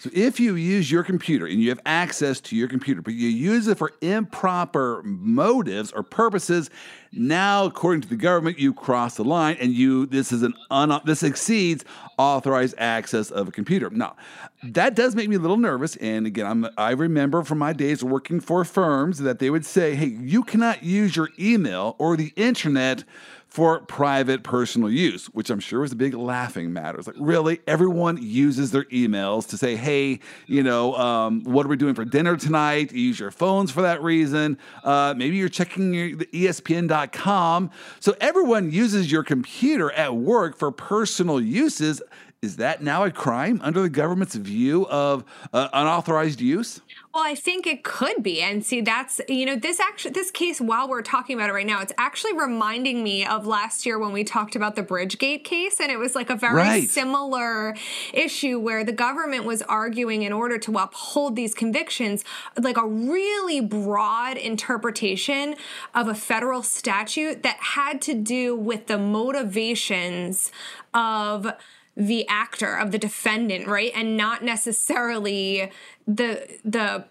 So 0.00 0.08
if 0.14 0.40
you 0.40 0.54
use 0.54 0.90
your 0.90 1.04
computer 1.04 1.44
and 1.44 1.60
you 1.60 1.68
have 1.68 1.80
access 1.84 2.40
to 2.40 2.56
your 2.56 2.68
computer, 2.68 3.02
but 3.02 3.12
you 3.12 3.28
use 3.28 3.66
it 3.66 3.76
for 3.76 3.92
improper 4.00 5.02
motives 5.04 5.92
or 5.92 6.02
purposes, 6.02 6.70
now 7.12 7.66
according 7.66 8.00
to 8.00 8.08
the 8.08 8.16
government, 8.16 8.58
you 8.58 8.72
cross 8.72 9.16
the 9.16 9.24
line 9.24 9.58
and 9.60 9.74
you 9.74 10.06
this 10.06 10.32
is 10.32 10.42
an 10.42 10.54
un, 10.70 10.98
this 11.04 11.22
exceeds 11.22 11.84
authorized 12.16 12.76
access 12.78 13.30
of 13.30 13.48
a 13.48 13.50
computer. 13.50 13.90
Now, 13.90 14.16
that 14.62 14.94
does 14.94 15.14
make 15.14 15.28
me 15.28 15.36
a 15.36 15.38
little 15.38 15.58
nervous. 15.58 15.96
And 15.96 16.26
again, 16.26 16.46
I'm, 16.46 16.66
I 16.78 16.92
remember 16.92 17.44
from 17.44 17.58
my 17.58 17.74
days 17.74 18.02
working 18.02 18.40
for 18.40 18.64
firms 18.64 19.18
that 19.18 19.38
they 19.38 19.50
would 19.50 19.66
say, 19.66 19.96
"Hey, 19.96 20.06
you 20.06 20.44
cannot 20.44 20.82
use 20.82 21.14
your 21.14 21.28
email 21.38 21.94
or 21.98 22.16
the 22.16 22.32
internet." 22.36 23.04
For 23.50 23.80
private 23.80 24.44
personal 24.44 24.88
use, 24.88 25.26
which 25.26 25.50
I'm 25.50 25.58
sure 25.58 25.80
was 25.80 25.90
a 25.90 25.96
big 25.96 26.14
laughing 26.14 26.72
matter. 26.72 26.98
It's 26.98 27.08
like, 27.08 27.16
really? 27.18 27.60
Everyone 27.66 28.16
uses 28.22 28.70
their 28.70 28.84
emails 28.84 29.48
to 29.48 29.58
say, 29.58 29.74
hey, 29.74 30.20
you 30.46 30.62
know, 30.62 30.94
um, 30.94 31.42
what 31.42 31.66
are 31.66 31.68
we 31.68 31.76
doing 31.76 31.96
for 31.96 32.04
dinner 32.04 32.36
tonight? 32.36 32.92
You 32.92 33.00
use 33.00 33.18
your 33.18 33.32
phones 33.32 33.72
for 33.72 33.82
that 33.82 34.02
reason. 34.02 34.56
Uh, 34.84 35.14
maybe 35.16 35.36
you're 35.36 35.48
checking 35.48 35.92
your, 35.92 36.16
the 36.16 36.26
ESPN.com. 36.26 37.70
So 37.98 38.14
everyone 38.20 38.70
uses 38.70 39.10
your 39.10 39.24
computer 39.24 39.90
at 39.92 40.14
work 40.14 40.56
for 40.56 40.70
personal 40.70 41.40
uses. 41.40 42.00
Is 42.42 42.56
that 42.56 42.82
now 42.82 43.02
a 43.02 43.10
crime 43.10 43.60
under 43.64 43.82
the 43.82 43.90
government's 43.90 44.36
view 44.36 44.86
of 44.86 45.24
uh, 45.52 45.68
unauthorized 45.72 46.40
use? 46.40 46.80
Well, 47.12 47.24
I 47.26 47.34
think 47.34 47.66
it 47.66 47.82
could 47.82 48.22
be. 48.22 48.40
And 48.40 48.64
see, 48.64 48.80
that's, 48.82 49.20
you 49.28 49.44
know, 49.44 49.56
this 49.56 49.80
actually, 49.80 50.12
this 50.12 50.30
case, 50.30 50.60
while 50.60 50.88
we're 50.88 51.02
talking 51.02 51.34
about 51.34 51.50
it 51.50 51.52
right 51.52 51.66
now, 51.66 51.80
it's 51.80 51.92
actually 51.98 52.34
reminding 52.34 53.02
me 53.02 53.26
of 53.26 53.48
last 53.48 53.84
year 53.84 53.98
when 53.98 54.12
we 54.12 54.22
talked 54.22 54.54
about 54.54 54.76
the 54.76 54.84
Bridgegate 54.84 55.42
case. 55.42 55.80
And 55.80 55.90
it 55.90 55.98
was 55.98 56.14
like 56.14 56.30
a 56.30 56.36
very 56.36 56.54
right. 56.54 56.88
similar 56.88 57.74
issue 58.14 58.60
where 58.60 58.84
the 58.84 58.92
government 58.92 59.44
was 59.44 59.60
arguing 59.62 60.22
in 60.22 60.32
order 60.32 60.56
to 60.58 60.78
uphold 60.78 61.34
these 61.34 61.52
convictions, 61.52 62.24
like 62.56 62.76
a 62.76 62.86
really 62.86 63.60
broad 63.60 64.36
interpretation 64.36 65.56
of 65.96 66.06
a 66.06 66.14
federal 66.14 66.62
statute 66.62 67.42
that 67.42 67.56
had 67.56 68.00
to 68.02 68.14
do 68.14 68.54
with 68.54 68.86
the 68.86 68.98
motivations 68.98 70.52
of 70.94 71.52
the 72.00 72.26
actor 72.28 72.76
of 72.76 72.92
the 72.92 72.98
defendant 72.98 73.66
right 73.66 73.92
and 73.94 74.16
not 74.16 74.42
necessarily 74.42 75.70
the 76.06 76.58
the 76.64 77.04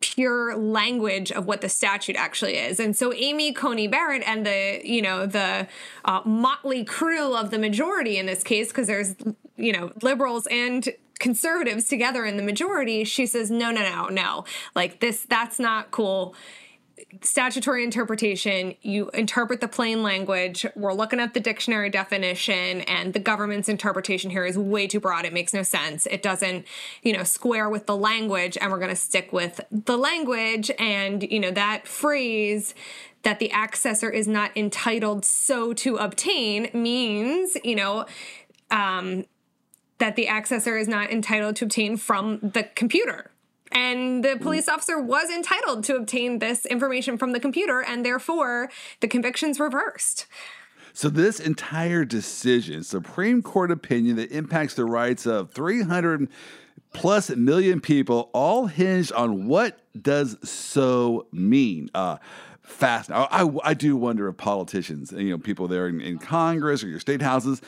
pure 0.00 0.56
language 0.56 1.30
of 1.30 1.46
what 1.46 1.60
the 1.60 1.68
statute 1.68 2.16
actually 2.16 2.56
is. 2.56 2.80
And 2.80 2.96
so 2.96 3.12
Amy 3.12 3.52
Coney 3.52 3.86
Barrett 3.86 4.24
and 4.26 4.44
the, 4.44 4.80
you 4.82 5.00
know, 5.00 5.26
the 5.26 5.68
uh, 6.04 6.22
motley 6.24 6.84
crew 6.84 7.36
of 7.36 7.52
the 7.52 7.58
majority 7.58 8.18
in 8.18 8.26
this 8.26 8.42
case, 8.42 8.66
because 8.66 8.88
there's, 8.88 9.14
you 9.56 9.72
know, 9.72 9.92
liberals 10.02 10.48
and 10.50 10.88
conservatives 11.20 11.86
together 11.86 12.24
in 12.24 12.36
the 12.36 12.42
majority, 12.42 13.04
she 13.04 13.26
says, 13.26 13.48
no, 13.48 13.70
no, 13.70 13.80
no, 13.80 14.08
no. 14.08 14.44
Like 14.74 14.98
this, 14.98 15.24
that's 15.28 15.60
not 15.60 15.92
cool 15.92 16.34
statutory 17.22 17.84
interpretation, 17.84 18.74
you 18.82 19.10
interpret 19.10 19.60
the 19.60 19.68
plain 19.68 20.02
language. 20.02 20.66
We're 20.76 20.92
looking 20.92 21.20
at 21.20 21.34
the 21.34 21.40
dictionary 21.40 21.90
definition, 21.90 22.82
and 22.82 23.12
the 23.12 23.18
government's 23.18 23.68
interpretation 23.68 24.30
here 24.30 24.44
is 24.44 24.56
way 24.56 24.86
too 24.86 25.00
broad. 25.00 25.24
It 25.24 25.32
makes 25.32 25.52
no 25.52 25.62
sense. 25.62 26.06
It 26.06 26.22
doesn't, 26.22 26.66
you 27.02 27.12
know, 27.12 27.24
square 27.24 27.68
with 27.68 27.86
the 27.86 27.96
language, 27.96 28.56
and 28.60 28.70
we're 28.70 28.78
going 28.78 28.90
to 28.90 28.96
stick 28.96 29.32
with 29.32 29.60
the 29.70 29.96
language. 29.96 30.70
And, 30.78 31.22
you 31.22 31.40
know, 31.40 31.50
that 31.50 31.86
phrase 31.86 32.74
that 33.22 33.38
the 33.38 33.50
accessor 33.50 34.12
is 34.12 34.28
not 34.28 34.56
entitled 34.56 35.24
so 35.24 35.72
to 35.74 35.96
obtain 35.96 36.70
means, 36.72 37.56
you 37.64 37.76
know, 37.76 38.06
um, 38.70 39.24
that 39.98 40.16
the 40.16 40.26
accessor 40.26 40.80
is 40.80 40.88
not 40.88 41.10
entitled 41.10 41.56
to 41.56 41.64
obtain 41.64 41.96
from 41.96 42.38
the 42.40 42.64
computer 42.64 43.31
and 43.72 44.24
the 44.24 44.36
police 44.40 44.68
officer 44.68 45.00
was 45.00 45.30
entitled 45.30 45.84
to 45.84 45.96
obtain 45.96 46.38
this 46.38 46.66
information 46.66 47.18
from 47.18 47.32
the 47.32 47.40
computer, 47.40 47.80
and 47.80 48.04
therefore 48.04 48.70
the 49.00 49.08
conviction's 49.08 49.58
reversed. 49.58 50.26
So, 50.94 51.08
this 51.08 51.40
entire 51.40 52.04
decision, 52.04 52.82
Supreme 52.82 53.42
Court 53.42 53.70
opinion 53.70 54.16
that 54.16 54.30
impacts 54.30 54.74
the 54.74 54.84
rights 54.84 55.26
of 55.26 55.50
300 55.52 56.28
plus 56.92 57.30
million 57.30 57.80
people, 57.80 58.30
all 58.34 58.66
hinged 58.66 59.12
on 59.12 59.46
what 59.46 59.78
does 60.00 60.36
so 60.48 61.26
mean? 61.32 61.90
Uh, 61.94 62.18
fast. 62.60 63.10
I, 63.10 63.26
I, 63.30 63.48
I, 63.64 63.74
do 63.74 63.96
wonder 63.96 64.28
if 64.28 64.36
politicians, 64.36 65.12
you 65.12 65.30
know, 65.30 65.38
people 65.38 65.68
there 65.68 65.88
in, 65.88 66.00
in 66.00 66.18
Congress 66.18 66.82
or 66.84 66.88
your 66.88 67.00
state 67.00 67.22
houses, 67.22 67.60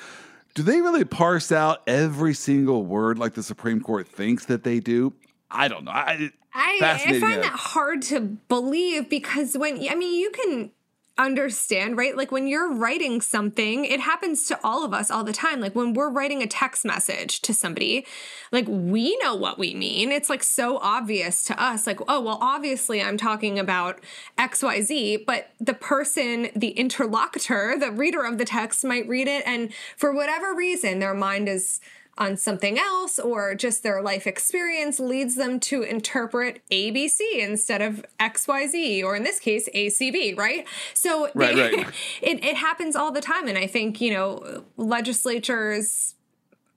do 0.55 0.62
they 0.62 0.81
really 0.81 1.05
parse 1.05 1.51
out 1.51 1.83
every 1.87 2.35
single 2.35 2.85
word 2.85 3.19
like 3.19 3.35
the 3.35 3.43
Supreme 3.43 3.81
Court 3.81 4.07
thinks 4.07 4.47
that 4.47 4.64
they 4.64 4.81
do? 4.81 5.12
I 5.55 5.69
don't 5.69 5.85
know. 5.85 5.93
I, 5.93 6.31
I, 6.53 6.79
I 6.83 7.21
find 7.21 7.43
that 7.43 7.53
hard 7.53 8.03
to 8.03 8.21
believe 8.21 9.09
because 9.09 9.57
when 9.57 9.87
I 9.88 9.95
mean 9.95 10.21
you 10.21 10.31
can 10.31 10.71
understand, 11.17 11.97
right? 11.97 12.17
Like 12.17 12.33
when 12.33 12.49
you're 12.49 12.73
writing 12.73 13.20
something, 13.20 13.85
it 13.85 14.01
happens 14.01 14.49
to 14.49 14.59
all 14.64 14.85
of 14.85 14.93
us 14.93 15.11
all 15.12 15.22
the 15.22 15.33
time. 15.33 15.61
Like 15.61 15.74
when 15.74 15.95
we're 15.95 16.11
writing 16.11 16.43
a 16.43 16.47
text 16.47 16.85
message 16.85 17.41
to 17.43 17.55
somebody, 17.55 18.05
like 18.51 18.66
we 18.68 19.16
know 19.18 19.37
what 19.37 19.57
we 19.59 19.74
mean. 19.74 20.11
It's 20.11 20.28
like 20.28 20.43
so 20.43 20.78
obvious 20.78 21.45
to 21.45 21.62
us. 21.62 21.87
Like, 21.87 22.01
oh, 22.09 22.20
well, 22.20 22.39
obviously 22.41 23.01
I'm 23.01 23.16
talking 23.16 23.61
about 23.61 24.01
XYZ, 24.39 25.24
but 25.24 25.51
the 25.61 25.74
person, 25.74 26.49
the 26.57 26.70
interlocutor, 26.70 27.76
the 27.78 27.93
reader 27.93 28.24
of 28.24 28.39
the 28.39 28.45
text 28.45 28.85
might 28.85 29.07
read 29.07 29.28
it. 29.28 29.45
And 29.47 29.72
for 29.97 30.12
whatever 30.12 30.53
reason, 30.53 30.99
their 30.99 31.14
mind 31.14 31.49
is 31.49 31.81
on 32.17 32.37
something 32.37 32.79
else 32.79 33.19
or 33.19 33.55
just 33.55 33.83
their 33.83 34.01
life 34.03 34.27
experience 34.27 35.01
leads 35.01 35.35
them 35.35 35.59
to 35.59 35.83
interpret 35.83 36.61
ABC 36.71 37.19
instead 37.39 37.83
of 37.83 38.05
XYZ 38.21 39.03
or 39.03 39.17
in 39.17 39.25
this 39.25 39.41
case 39.41 39.69
ACB, 39.75 40.37
right? 40.39 40.67
So 40.93 41.31
right, 41.35 41.55
they, 41.55 41.77
right. 41.77 41.87
it, 42.23 42.45
it 42.45 42.57
happens 42.57 42.97
all 42.97 43.12
the 43.12 43.21
time. 43.21 43.49
And 43.49 43.59
I 43.59 43.67
think, 43.67 44.01
you 44.01 44.12
know, 44.12 44.65
legislatures 44.77 46.15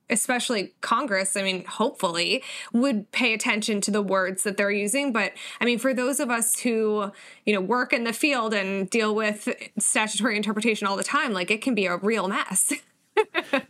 especially 0.10 0.74
Congress, 0.82 1.36
I 1.36 1.44
mean, 1.44 1.66
hopefully, 1.66 2.44
would 2.74 3.12
pay 3.12 3.34
attention 3.34 3.82
to 3.82 3.92
the 3.92 4.02
words 4.02 4.44
that 4.44 4.58
they're 4.58 4.72
using. 4.72 5.12
But 5.12 5.34
I 5.60 5.66
mean, 5.66 5.80
for 5.80 5.94
those 5.94 6.20
of 6.20 6.30
us 6.30 6.60
who, 6.60 7.12
you 7.46 7.54
know, 7.54 7.62
work 7.62 7.94
in 7.94 8.04
the 8.04 8.14
field 8.14 8.54
and 8.54 8.90
deal 8.90 9.14
with 9.14 9.50
statutory 9.78 10.38
interpretation 10.38 10.88
all 10.88 10.96
the 10.96 11.04
time, 11.04 11.34
like 11.34 11.52
it 11.52 11.62
can 11.62 11.76
be 11.76 11.86
a 11.86 11.98
real 11.98 12.28
mess. 12.28 12.74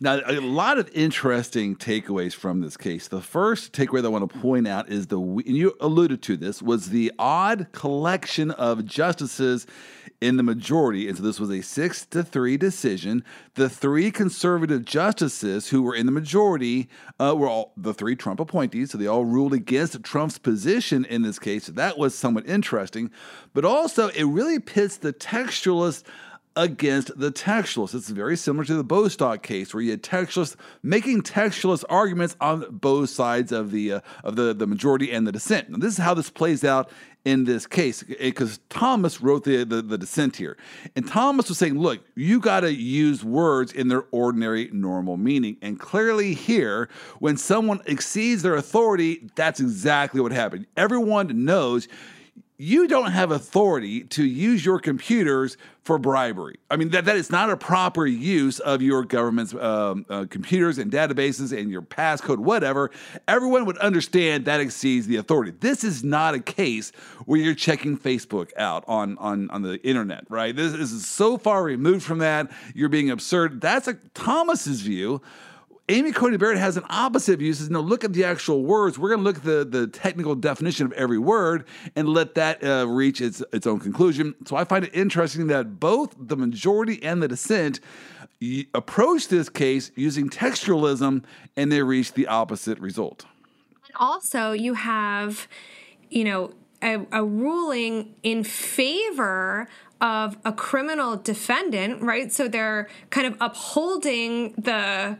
now, 0.00 0.20
a 0.26 0.40
lot 0.40 0.78
of 0.78 0.90
interesting 0.94 1.76
takeaways 1.76 2.34
from 2.34 2.60
this 2.60 2.76
case. 2.76 3.08
The 3.08 3.20
first 3.20 3.72
takeaway 3.72 4.02
that 4.02 4.06
I 4.06 4.10
want 4.10 4.30
to 4.30 4.38
point 4.38 4.66
out 4.68 4.88
is 4.88 5.06
the, 5.06 5.20
and 5.20 5.56
you 5.56 5.76
alluded 5.80 6.22
to 6.22 6.36
this, 6.36 6.62
was 6.62 6.90
the 6.90 7.12
odd 7.18 7.68
collection 7.72 8.50
of 8.52 8.84
justices 8.84 9.66
in 10.20 10.36
the 10.36 10.42
majority. 10.42 11.08
And 11.08 11.16
so 11.16 11.22
this 11.22 11.38
was 11.38 11.50
a 11.50 11.60
six 11.60 12.04
to 12.06 12.22
three 12.22 12.56
decision. 12.56 13.24
The 13.54 13.68
three 13.68 14.10
conservative 14.10 14.84
justices 14.84 15.68
who 15.68 15.82
were 15.82 15.94
in 15.94 16.06
the 16.06 16.12
majority 16.12 16.88
uh, 17.20 17.34
were 17.36 17.48
all 17.48 17.72
the 17.76 17.94
three 17.94 18.16
Trump 18.16 18.40
appointees. 18.40 18.90
So 18.90 18.98
they 18.98 19.06
all 19.06 19.24
ruled 19.24 19.52
against 19.52 20.02
Trump's 20.02 20.38
position 20.38 21.04
in 21.04 21.22
this 21.22 21.38
case. 21.38 21.64
So 21.64 21.72
that 21.72 21.98
was 21.98 22.14
somewhat 22.14 22.48
interesting. 22.48 23.10
But 23.54 23.64
also, 23.64 24.08
it 24.08 24.24
really 24.24 24.58
pits 24.58 24.96
the 24.96 25.12
textualists 25.12 26.02
against 26.58 27.16
the 27.18 27.30
textualists. 27.30 27.94
It's 27.94 28.08
very 28.08 28.36
similar 28.36 28.64
to 28.64 28.74
the 28.74 28.84
Bostock 28.84 29.42
case, 29.44 29.72
where 29.72 29.82
you 29.82 29.92
had 29.92 30.02
textualists 30.02 30.56
making 30.82 31.22
textualist 31.22 31.84
arguments 31.88 32.36
on 32.40 32.66
both 32.70 33.10
sides 33.10 33.52
of 33.52 33.70
the 33.70 33.92
uh, 33.92 34.00
of 34.24 34.36
the, 34.36 34.52
the 34.52 34.66
majority 34.66 35.12
and 35.12 35.26
the 35.26 35.32
dissent. 35.32 35.70
Now, 35.70 35.78
this 35.78 35.92
is 35.92 35.98
how 35.98 36.14
this 36.14 36.28
plays 36.28 36.64
out 36.64 36.90
in 37.24 37.44
this 37.44 37.66
case, 37.66 38.02
because 38.02 38.58
Thomas 38.70 39.20
wrote 39.20 39.44
the, 39.44 39.64
the, 39.64 39.82
the 39.82 39.98
dissent 39.98 40.36
here, 40.36 40.56
and 40.96 41.06
Thomas 41.06 41.48
was 41.48 41.58
saying, 41.58 41.78
"Look, 41.78 42.00
you 42.16 42.40
got 42.40 42.60
to 42.60 42.72
use 42.72 43.22
words 43.22 43.72
in 43.72 43.88
their 43.88 44.04
ordinary, 44.10 44.68
normal 44.72 45.16
meaning." 45.16 45.58
And 45.62 45.78
clearly, 45.78 46.34
here, 46.34 46.88
when 47.20 47.36
someone 47.36 47.80
exceeds 47.86 48.42
their 48.42 48.56
authority, 48.56 49.30
that's 49.36 49.60
exactly 49.60 50.20
what 50.20 50.32
happened. 50.32 50.66
Everyone 50.76 51.44
knows 51.44 51.86
you 52.60 52.88
don't 52.88 53.12
have 53.12 53.30
authority 53.30 54.02
to 54.02 54.24
use 54.24 54.64
your 54.64 54.80
computers 54.80 55.56
for 55.84 55.96
bribery. 55.96 56.58
I 56.68 56.76
mean, 56.76 56.90
that, 56.90 57.04
that 57.04 57.16
is 57.16 57.30
not 57.30 57.50
a 57.50 57.56
proper 57.56 58.04
use 58.04 58.58
of 58.58 58.82
your 58.82 59.04
government's 59.04 59.54
um, 59.54 60.04
uh, 60.10 60.26
computers 60.28 60.76
and 60.78 60.90
databases 60.90 61.56
and 61.56 61.70
your 61.70 61.82
passcode, 61.82 62.38
whatever. 62.38 62.90
Everyone 63.28 63.64
would 63.64 63.78
understand 63.78 64.44
that 64.46 64.60
exceeds 64.60 65.06
the 65.06 65.16
authority. 65.16 65.52
This 65.60 65.84
is 65.84 66.02
not 66.02 66.34
a 66.34 66.40
case 66.40 66.90
where 67.26 67.38
you're 67.38 67.54
checking 67.54 67.96
Facebook 67.96 68.50
out 68.56 68.82
on, 68.88 69.16
on, 69.18 69.48
on 69.50 69.62
the 69.62 69.80
internet, 69.86 70.24
right? 70.28 70.54
This, 70.54 70.72
this 70.72 70.90
is 70.90 71.06
so 71.06 71.38
far 71.38 71.62
removed 71.62 72.02
from 72.02 72.18
that. 72.18 72.50
You're 72.74 72.88
being 72.88 73.10
absurd. 73.10 73.60
That's 73.60 73.86
a 73.86 73.94
Thomas's 74.14 74.80
view. 74.80 75.22
Amy 75.90 76.12
Coney 76.12 76.36
Barrett 76.36 76.58
has 76.58 76.76
an 76.76 76.84
opposite 76.90 77.38
view. 77.38 77.52
Says, 77.54 77.70
no, 77.70 77.80
look 77.80 78.04
at 78.04 78.12
the 78.12 78.24
actual 78.24 78.62
words. 78.62 78.98
We're 78.98 79.08
going 79.08 79.20
to 79.20 79.24
look 79.24 79.38
at 79.38 79.44
the, 79.44 79.64
the 79.64 79.86
technical 79.86 80.34
definition 80.34 80.84
of 80.84 80.92
every 80.92 81.18
word 81.18 81.64
and 81.96 82.08
let 82.08 82.34
that 82.34 82.62
uh, 82.62 82.86
reach 82.86 83.22
its, 83.22 83.42
its 83.52 83.66
own 83.66 83.80
conclusion. 83.80 84.34
So 84.46 84.56
I 84.56 84.64
find 84.64 84.84
it 84.84 84.90
interesting 84.92 85.46
that 85.46 85.80
both 85.80 86.14
the 86.18 86.36
majority 86.36 87.02
and 87.02 87.22
the 87.22 87.28
dissent 87.28 87.80
approach 88.74 89.28
this 89.28 89.48
case 89.48 89.90
using 89.96 90.28
textualism 90.28 91.24
and 91.56 91.72
they 91.72 91.82
reach 91.82 92.12
the 92.12 92.26
opposite 92.26 92.78
result. 92.78 93.24
And 93.86 93.94
also, 93.96 94.52
you 94.52 94.74
have, 94.74 95.48
you 96.10 96.24
know, 96.24 96.52
a, 96.82 97.06
a 97.10 97.24
ruling 97.24 98.14
in 98.22 98.44
favor 98.44 99.68
of 100.00 100.36
a 100.44 100.52
criminal 100.52 101.16
defendant, 101.16 102.02
right? 102.02 102.30
So 102.30 102.46
they're 102.46 102.88
kind 103.10 103.26
of 103.26 103.36
upholding 103.40 104.52
the 104.52 105.18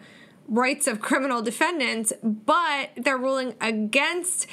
rights 0.48 0.86
of 0.86 1.00
criminal 1.00 1.42
defendants, 1.42 2.12
but 2.22 2.90
they're 2.96 3.18
ruling 3.18 3.54
against 3.60 4.46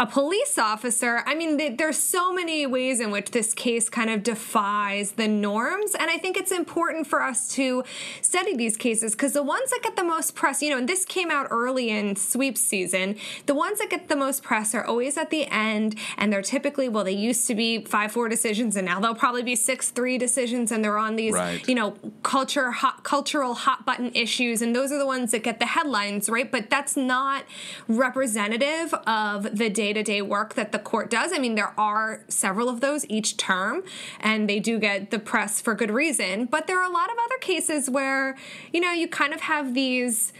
a 0.00 0.06
police 0.06 0.56
officer. 0.56 1.22
I 1.26 1.34
mean, 1.34 1.76
there's 1.76 2.02
so 2.02 2.32
many 2.32 2.66
ways 2.66 3.00
in 3.00 3.10
which 3.10 3.32
this 3.32 3.52
case 3.52 3.90
kind 3.90 4.08
of 4.08 4.22
defies 4.22 5.12
the 5.12 5.28
norms. 5.28 5.94
And 5.94 6.10
I 6.10 6.16
think 6.16 6.38
it's 6.38 6.50
important 6.50 7.06
for 7.06 7.22
us 7.22 7.48
to 7.56 7.84
study 8.22 8.56
these 8.56 8.78
cases 8.78 9.12
because 9.12 9.34
the 9.34 9.42
ones 9.42 9.68
that 9.68 9.80
get 9.82 9.96
the 9.96 10.02
most 10.02 10.34
press, 10.34 10.62
you 10.62 10.70
know, 10.70 10.78
and 10.78 10.88
this 10.88 11.04
came 11.04 11.30
out 11.30 11.48
early 11.50 11.90
in 11.90 12.16
sweep 12.16 12.56
season, 12.56 13.16
the 13.44 13.54
ones 13.54 13.78
that 13.78 13.90
get 13.90 14.08
the 14.08 14.16
most 14.16 14.42
press 14.42 14.74
are 14.74 14.82
always 14.82 15.18
at 15.18 15.28
the 15.28 15.44
end. 15.48 15.96
And 16.16 16.32
they're 16.32 16.40
typically, 16.40 16.88
well, 16.88 17.04
they 17.04 17.12
used 17.12 17.46
to 17.48 17.54
be 17.54 17.84
5 17.84 18.10
4 18.10 18.30
decisions 18.30 18.76
and 18.76 18.86
now 18.86 19.00
they'll 19.00 19.14
probably 19.14 19.42
be 19.42 19.54
6 19.54 19.90
3 19.90 20.16
decisions. 20.16 20.72
And 20.72 20.82
they're 20.82 20.96
on 20.96 21.16
these, 21.16 21.34
right. 21.34 21.68
you 21.68 21.74
know, 21.74 21.94
culture, 22.22 22.70
hot, 22.70 23.04
cultural 23.04 23.52
hot 23.52 23.84
button 23.84 24.12
issues. 24.14 24.62
And 24.62 24.74
those 24.74 24.92
are 24.92 24.98
the 24.98 25.04
ones 25.04 25.32
that 25.32 25.42
get 25.42 25.58
the 25.58 25.66
headlines, 25.66 26.30
right? 26.30 26.50
But 26.50 26.70
that's 26.70 26.96
not 26.96 27.44
representative 27.86 28.94
of 29.06 29.58
the 29.58 29.68
day 29.68 29.89
day 29.92 30.00
to 30.00 30.02
day 30.02 30.22
work 30.22 30.54
that 30.54 30.72
the 30.72 30.78
court 30.78 31.10
does. 31.10 31.32
I 31.32 31.38
mean, 31.38 31.54
there 31.54 31.74
are 31.78 32.22
several 32.28 32.68
of 32.68 32.80
those 32.80 33.04
each 33.08 33.36
term, 33.36 33.82
and 34.20 34.48
they 34.48 34.60
do 34.60 34.78
get 34.78 35.10
the 35.10 35.18
press 35.18 35.60
for 35.60 35.74
good 35.74 35.90
reason. 35.90 36.46
But 36.46 36.66
there 36.66 36.78
are 36.78 36.88
a 36.88 36.92
lot 36.92 37.10
of 37.10 37.16
other 37.24 37.38
cases 37.38 37.90
where, 37.90 38.36
you 38.72 38.80
know, 38.80 38.92
you 38.92 39.08
kind 39.08 39.32
of 39.32 39.40
have 39.40 39.74
these 39.74 40.32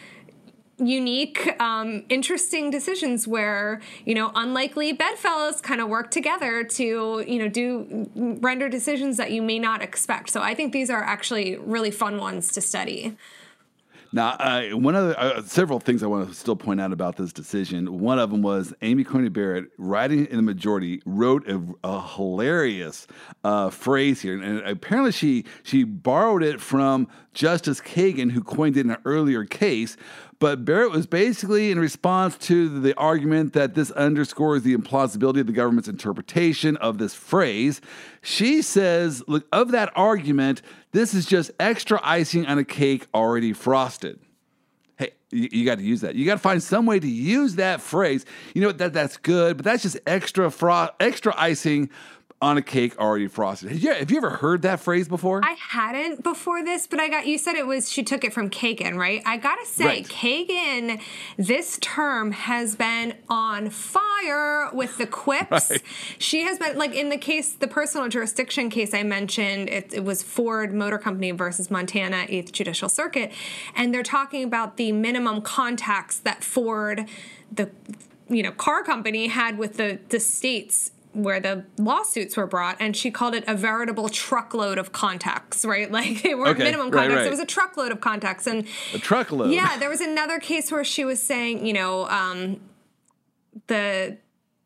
unique, 0.78 1.60
um, 1.60 2.04
interesting 2.08 2.70
decisions 2.70 3.28
where 3.28 3.82
you 4.06 4.14
know 4.14 4.32
unlikely 4.34 4.92
bedfellows 4.92 5.60
kind 5.60 5.80
of 5.80 5.88
work 5.88 6.10
together 6.10 6.64
to 6.64 7.22
you 7.26 7.38
know 7.38 7.48
do 7.48 8.08
render 8.40 8.68
decisions 8.68 9.16
that 9.16 9.30
you 9.30 9.42
may 9.42 9.58
not 9.58 9.82
expect. 9.82 10.30
So 10.30 10.40
I 10.40 10.54
think 10.54 10.72
these 10.72 10.88
are 10.88 11.02
actually 11.02 11.56
really 11.56 11.90
fun 11.90 12.18
ones 12.18 12.52
to 12.52 12.60
study. 12.60 13.16
Now, 14.12 14.30
uh, 14.30 14.70
one 14.70 14.96
of 14.96 15.08
the, 15.08 15.20
uh, 15.20 15.42
several 15.42 15.78
things 15.78 16.02
I 16.02 16.06
want 16.06 16.28
to 16.28 16.34
still 16.34 16.56
point 16.56 16.80
out 16.80 16.92
about 16.92 17.16
this 17.16 17.32
decision. 17.32 18.00
One 18.00 18.18
of 18.18 18.30
them 18.30 18.42
was 18.42 18.74
Amy 18.82 19.04
Coney 19.04 19.28
Barrett, 19.28 19.66
writing 19.78 20.26
in 20.26 20.36
the 20.36 20.42
majority, 20.42 21.00
wrote 21.06 21.48
a, 21.48 21.62
a 21.84 22.06
hilarious 22.16 23.06
uh, 23.44 23.70
phrase 23.70 24.20
here, 24.20 24.40
and 24.40 24.58
apparently 24.60 25.12
she 25.12 25.44
she 25.62 25.84
borrowed 25.84 26.42
it 26.42 26.60
from 26.60 27.06
Justice 27.32 27.80
Kagan, 27.80 28.32
who 28.32 28.42
coined 28.42 28.76
it 28.76 28.86
in 28.86 28.90
an 28.90 28.98
earlier 29.04 29.44
case. 29.44 29.96
But 30.40 30.64
Barrett 30.64 30.90
was 30.90 31.06
basically 31.06 31.70
in 31.70 31.78
response 31.78 32.36
to 32.38 32.80
the 32.80 32.94
argument 32.96 33.52
that 33.52 33.74
this 33.74 33.90
underscores 33.90 34.62
the 34.62 34.74
implausibility 34.74 35.40
of 35.40 35.46
the 35.46 35.52
government's 35.52 35.88
interpretation 35.88 36.78
of 36.78 36.96
this 36.96 37.14
phrase. 37.14 37.82
She 38.22 38.62
says, 38.62 39.22
look, 39.28 39.46
of 39.52 39.70
that 39.72 39.92
argument, 39.94 40.62
this 40.92 41.12
is 41.12 41.26
just 41.26 41.50
extra 41.60 42.00
icing 42.02 42.46
on 42.46 42.58
a 42.58 42.64
cake 42.64 43.06
already 43.14 43.52
frosted. 43.52 44.18
Hey, 44.96 45.12
you, 45.30 45.64
got 45.64 45.78
to 45.78 45.84
use 45.84 46.00
that. 46.00 46.14
You 46.14 46.24
got 46.24 46.34
to 46.34 46.40
find 46.40 46.62
some 46.62 46.86
way 46.86 46.98
to 46.98 47.08
use 47.08 47.56
that 47.56 47.80
phrase. 47.82 48.24
You 48.54 48.62
know 48.62 48.72
that 48.72 48.94
that's 48.94 49.18
good, 49.18 49.58
but 49.58 49.64
that's 49.64 49.82
just 49.82 49.98
extra 50.06 50.50
fro- 50.50 50.90
extra 50.98 51.34
icing 51.36 51.90
on 52.42 52.56
a 52.56 52.62
cake 52.62 52.98
already 52.98 53.28
frosted. 53.28 53.72
Yeah, 53.72 53.94
have 53.94 54.10
you 54.10 54.16
ever 54.16 54.30
heard 54.30 54.62
that 54.62 54.80
phrase 54.80 55.08
before? 55.08 55.42
I 55.44 55.52
hadn't 55.52 56.22
before 56.22 56.64
this, 56.64 56.86
but 56.86 56.98
I 56.98 57.08
got 57.08 57.26
you 57.26 57.36
said 57.36 57.54
it 57.54 57.66
was 57.66 57.92
she 57.92 58.02
took 58.02 58.24
it 58.24 58.32
from 58.32 58.48
Kagan, 58.48 58.96
right? 58.96 59.22
I 59.26 59.36
gotta 59.36 59.66
say, 59.66 59.84
right. 59.84 60.08
Kagan, 60.08 61.02
this 61.36 61.78
term 61.82 62.32
has 62.32 62.76
been 62.76 63.14
on 63.28 63.68
fire 63.68 64.70
with 64.72 64.96
the 64.98 65.06
quips. 65.06 65.50
Right. 65.70 65.82
She 66.18 66.42
has 66.42 66.58
been 66.58 66.78
like 66.78 66.94
in 66.94 67.08
the 67.08 67.16
case, 67.16 67.52
the 67.52 67.66
personal 67.66 68.08
jurisdiction 68.08 68.70
case 68.70 68.94
I 68.94 69.02
mentioned. 69.02 69.68
It, 69.68 69.92
it 69.92 70.04
was 70.04 70.22
Ford 70.22 70.72
Motor 70.72 70.98
Company 70.98 71.32
versus 71.32 71.70
Montana 71.70 72.26
Eighth 72.28 72.52
Judicial 72.52 72.88
Circuit, 72.88 73.32
and 73.74 73.92
they're 73.92 74.02
talking 74.02 74.44
about 74.44 74.76
the 74.76 74.92
minimum 74.92 75.42
contacts 75.42 76.18
that 76.20 76.42
Ford, 76.44 77.06
the 77.52 77.70
you 78.28 78.42
know 78.42 78.52
car 78.52 78.82
company, 78.82 79.26
had 79.26 79.58
with 79.58 79.76
the 79.76 79.98
the 80.08 80.20
states 80.20 80.92
where 81.12 81.40
the 81.40 81.64
lawsuits 81.76 82.36
were 82.36 82.46
brought 82.46 82.76
and 82.78 82.96
she 82.96 83.10
called 83.10 83.34
it 83.34 83.42
a 83.48 83.54
veritable 83.54 84.08
truckload 84.08 84.78
of 84.78 84.92
contacts 84.92 85.64
right 85.64 85.90
like 86.00 86.22
they 86.22 86.34
weren't 86.34 86.50
okay, 86.50 86.64
minimum 86.64 86.90
contacts 86.90 87.10
right, 87.10 87.18
right. 87.18 87.26
it 87.26 87.30
was 87.30 87.40
a 87.40 87.46
truckload 87.46 87.90
of 87.90 88.00
contacts 88.00 88.46
and 88.46 88.66
a 88.94 88.98
truckload 88.98 89.50
yeah 89.50 89.76
there 89.78 89.88
was 89.88 90.00
another 90.00 90.38
case 90.38 90.70
where 90.70 90.84
she 90.84 91.04
was 91.04 91.22
saying 91.22 91.66
you 91.66 91.72
know 91.72 92.06
um, 92.08 92.60
the 93.66 94.16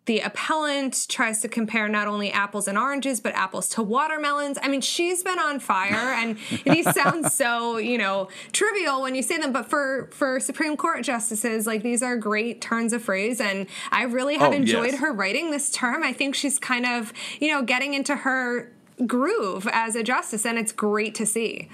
the 0.07 0.21
appellant 0.21 1.07
tries 1.09 1.41
to 1.41 1.49
compare 1.49 1.89
not 1.89 2.07
only 2.07 2.31
apples 2.31 2.69
and 2.69 2.77
oranges, 2.77 3.21
but 3.21 3.35
apples 3.35 3.69
to 3.71 3.83
watermelons. 3.83 4.59
I 4.61 4.69
mean, 4.69 4.83
she's 4.83 5.23
been 5.23 5.39
on 5.39 5.61
fire, 5.61 6.13
and 6.15 6.37
these 6.65 6.93
sound 6.95 7.33
so 7.33 7.79
you 7.79 7.97
know 7.97 8.29
trivial 8.53 9.03
when 9.03 9.15
you 9.15 9.23
say 9.23 9.39
them, 9.39 9.53
but 9.53 9.71
for 9.71 10.09
for 10.13 10.41
Supreme 10.41 10.77
Court 10.77 11.03
justices, 11.03 11.67
like 11.67 11.83
these 11.83 12.03
are 12.03 12.17
great 12.17 12.61
turns 12.61 12.93
of 12.93 13.03
phrase, 13.03 13.41
and 13.41 13.67
I 13.91 14.03
really 14.03 14.37
have 14.37 14.53
oh, 14.53 14.57
enjoyed 14.57 14.93
yes. 14.93 15.01
her 15.01 15.13
writing 15.13 15.51
this 15.51 15.71
term. 15.71 16.03
I 16.03 16.13
think 16.13 16.35
she's 16.35 16.59
kind 16.59 16.85
of 16.85 17.13
you 17.41 17.49
know 17.49 17.63
getting 17.63 17.95
into 17.95 18.15
her 18.17 18.71
groove 19.07 19.67
as 19.73 19.97
a 19.97 20.03
justice, 20.03 20.45
and 20.45 20.59
it's 20.59 20.73
great 20.73 21.15
to 21.17 21.27
see. 21.27 21.69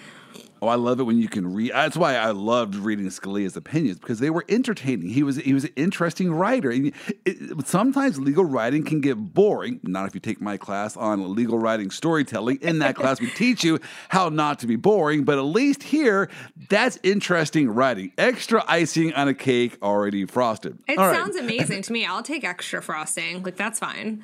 Oh, 0.63 0.69
I 0.69 0.75
love 0.75 1.01
it 1.01 1.05
when 1.05 1.19
you 1.19 1.29
can 1.29 1.55
read. 1.55 1.73
That's 1.73 1.97
why 1.97 2.17
I 2.17 2.33
loved 2.33 2.75
reading 2.75 3.07
Scalia's 3.07 3.57
opinions 3.57 3.99
because 3.99 4.19
they 4.19 4.29
were 4.29 4.45
entertaining. 4.49 5.09
He 5.09 5.23
was 5.23 5.37
he 5.37 5.55
was 5.55 5.65
an 5.65 5.73
interesting 5.77 6.33
writer. 6.33 6.71
And 6.71 6.93
it, 7.25 7.67
sometimes 7.67 8.19
legal 8.19 8.45
writing 8.45 8.85
can 8.85 9.01
get 9.01 9.15
boring. 9.15 9.81
Not 9.83 10.07
if 10.07 10.15
you 10.15 10.21
take 10.21 10.41
my 10.41 10.59
class 10.59 10.97
on 10.97 11.35
legal 11.35 11.59
writing 11.59 11.91
storytelling. 11.91 12.59
In 12.61 12.81
that 12.81 12.95
class, 12.95 13.21
we 13.21 13.31
teach 13.31 13.65
you 13.65 13.79
how 14.11 14.29
not 14.29 14.59
to 14.59 14.67
be 14.67 14.77
boring. 14.77 15.25
But 15.25 15.39
at 15.39 15.43
least 15.43 15.83
here, 15.83 16.29
that's 16.69 16.99
interesting 17.03 17.71
writing. 17.71 18.13
Extra 18.19 18.63
icing 18.69 19.15
on 19.15 19.29
a 19.29 19.35
cake 19.35 19.79
already 19.83 20.27
frosted. 20.27 20.79
It 20.87 20.99
All 20.99 21.13
sounds 21.13 21.37
right. 21.37 21.45
amazing 21.45 21.83
to 21.83 21.93
me. 21.93 22.05
I'll 22.05 22.23
take 22.23 22.45
extra 22.45 22.83
frosting. 22.83 23.43
Like 23.43 23.57
that's 23.57 23.79
fine 23.79 24.23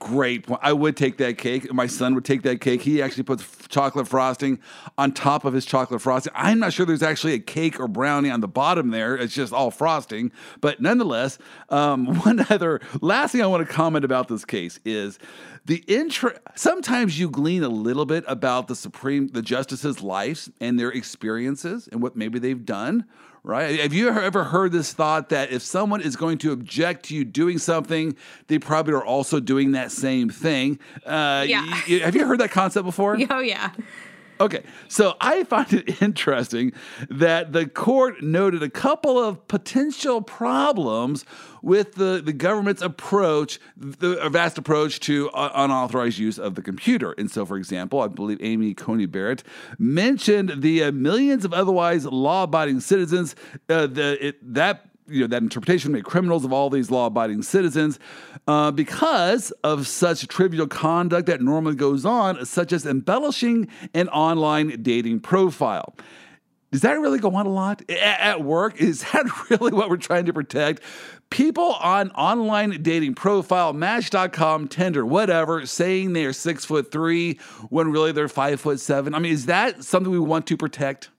great 0.00 0.46
point. 0.46 0.60
I 0.64 0.72
would 0.72 0.96
take 0.96 1.18
that 1.18 1.38
cake. 1.38 1.72
My 1.72 1.86
son 1.86 2.14
would 2.16 2.24
take 2.24 2.42
that 2.42 2.60
cake. 2.60 2.82
He 2.82 3.00
actually 3.00 3.22
puts 3.22 3.44
chocolate 3.68 4.08
frosting 4.08 4.58
on 4.98 5.12
top 5.12 5.44
of 5.44 5.52
his 5.52 5.64
chocolate 5.64 6.02
frosting. 6.02 6.32
I'm 6.34 6.58
not 6.58 6.72
sure 6.72 6.84
there's 6.84 7.02
actually 7.02 7.34
a 7.34 7.38
cake 7.38 7.78
or 7.78 7.86
brownie 7.86 8.30
on 8.30 8.40
the 8.40 8.48
bottom 8.48 8.90
there. 8.90 9.14
It's 9.14 9.34
just 9.34 9.52
all 9.52 9.70
frosting. 9.70 10.32
But 10.60 10.80
nonetheless, 10.80 11.38
um, 11.68 12.06
one 12.24 12.44
other 12.50 12.80
last 13.00 13.32
thing 13.32 13.42
I 13.42 13.46
want 13.46 13.66
to 13.66 13.72
comment 13.72 14.04
about 14.04 14.26
this 14.26 14.44
case 14.44 14.80
is 14.84 15.18
the 15.66 15.84
intro. 15.86 16.32
Sometimes 16.54 17.18
you 17.18 17.30
glean 17.30 17.62
a 17.62 17.68
little 17.68 18.06
bit 18.06 18.24
about 18.26 18.68
the 18.68 18.74
Supreme, 18.74 19.28
the 19.28 19.42
justices' 19.42 20.02
lives 20.02 20.50
and 20.60 20.78
their 20.78 20.90
experiences 20.90 21.88
and 21.90 22.02
what 22.02 22.16
maybe 22.16 22.38
they've 22.38 22.64
done 22.64 23.06
right? 23.42 23.80
Have 23.80 23.92
you 23.92 24.08
ever 24.10 24.44
heard 24.44 24.72
this 24.72 24.92
thought 24.92 25.30
that 25.30 25.50
if 25.50 25.62
someone 25.62 26.00
is 26.00 26.16
going 26.16 26.38
to 26.38 26.52
object 26.52 27.06
to 27.06 27.14
you 27.14 27.24
doing 27.24 27.58
something, 27.58 28.16
they 28.48 28.58
probably 28.58 28.94
are 28.94 29.04
also 29.04 29.40
doing 29.40 29.72
that 29.72 29.90
same 29.92 30.28
thing? 30.28 30.78
Uh, 31.06 31.44
yeah. 31.48 31.64
Y- 31.88 32.00
have 32.00 32.14
you 32.14 32.26
heard 32.26 32.40
that 32.40 32.50
concept 32.50 32.84
before? 32.84 33.18
Oh, 33.30 33.38
yeah. 33.38 33.70
Okay, 34.40 34.62
so 34.88 35.16
I 35.20 35.44
find 35.44 35.70
it 35.74 36.00
interesting 36.02 36.72
that 37.10 37.52
the 37.52 37.66
court 37.66 38.22
noted 38.22 38.62
a 38.62 38.70
couple 38.70 39.22
of 39.22 39.46
potential 39.48 40.22
problems 40.22 41.26
with 41.60 41.96
the, 41.96 42.22
the 42.24 42.32
government's 42.32 42.80
approach, 42.80 43.60
the 43.76 44.30
vast 44.30 44.56
approach 44.56 44.98
to 45.00 45.28
uh, 45.30 45.50
unauthorized 45.54 46.18
use 46.18 46.38
of 46.38 46.54
the 46.54 46.62
computer. 46.62 47.12
And 47.18 47.30
so, 47.30 47.44
for 47.44 47.58
example, 47.58 48.00
I 48.00 48.08
believe 48.08 48.38
Amy 48.40 48.72
Coney 48.72 49.04
Barrett 49.04 49.42
mentioned 49.78 50.62
the 50.62 50.84
uh, 50.84 50.92
millions 50.92 51.44
of 51.44 51.52
otherwise 51.52 52.06
law 52.06 52.44
abiding 52.44 52.80
citizens 52.80 53.36
uh, 53.68 53.86
the, 53.88 54.28
it, 54.28 54.54
that 54.54 54.89
you 55.10 55.22
know 55.22 55.26
that 55.26 55.42
interpretation 55.42 55.92
made 55.92 56.04
criminals 56.04 56.44
of 56.44 56.52
all 56.52 56.70
these 56.70 56.90
law-abiding 56.90 57.42
citizens 57.42 57.98
uh, 58.46 58.70
because 58.70 59.50
of 59.64 59.86
such 59.86 60.26
trivial 60.28 60.66
conduct 60.66 61.26
that 61.26 61.40
normally 61.40 61.74
goes 61.74 62.04
on, 62.04 62.44
such 62.46 62.72
as 62.72 62.86
embellishing 62.86 63.68
an 63.94 64.08
online 64.08 64.82
dating 64.82 65.20
profile. 65.20 65.94
Does 66.72 66.82
that 66.82 67.00
really 67.00 67.18
go 67.18 67.34
on 67.34 67.46
a 67.46 67.50
lot 67.50 67.88
at 67.90 68.42
work? 68.42 68.80
Is 68.80 69.02
that 69.12 69.26
really 69.50 69.72
what 69.72 69.90
we're 69.90 69.96
trying 69.96 70.26
to 70.26 70.32
protect? 70.32 70.82
People 71.30 71.74
on 71.74 72.10
online 72.12 72.82
dating 72.82 73.14
profile, 73.14 73.72
Match.com, 73.72 74.68
Tinder, 74.68 75.06
whatever, 75.06 75.64
saying 75.66 76.12
they 76.12 76.24
are 76.24 76.32
six 76.32 76.64
foot 76.64 76.90
three 76.90 77.38
when 77.68 77.90
really 77.90 78.12
they're 78.12 78.28
five 78.28 78.60
foot 78.60 78.80
seven. 78.80 79.14
I 79.14 79.20
mean, 79.20 79.32
is 79.32 79.46
that 79.46 79.84
something 79.84 80.10
we 80.10 80.18
want 80.18 80.46
to 80.48 80.56
protect? 80.56 81.10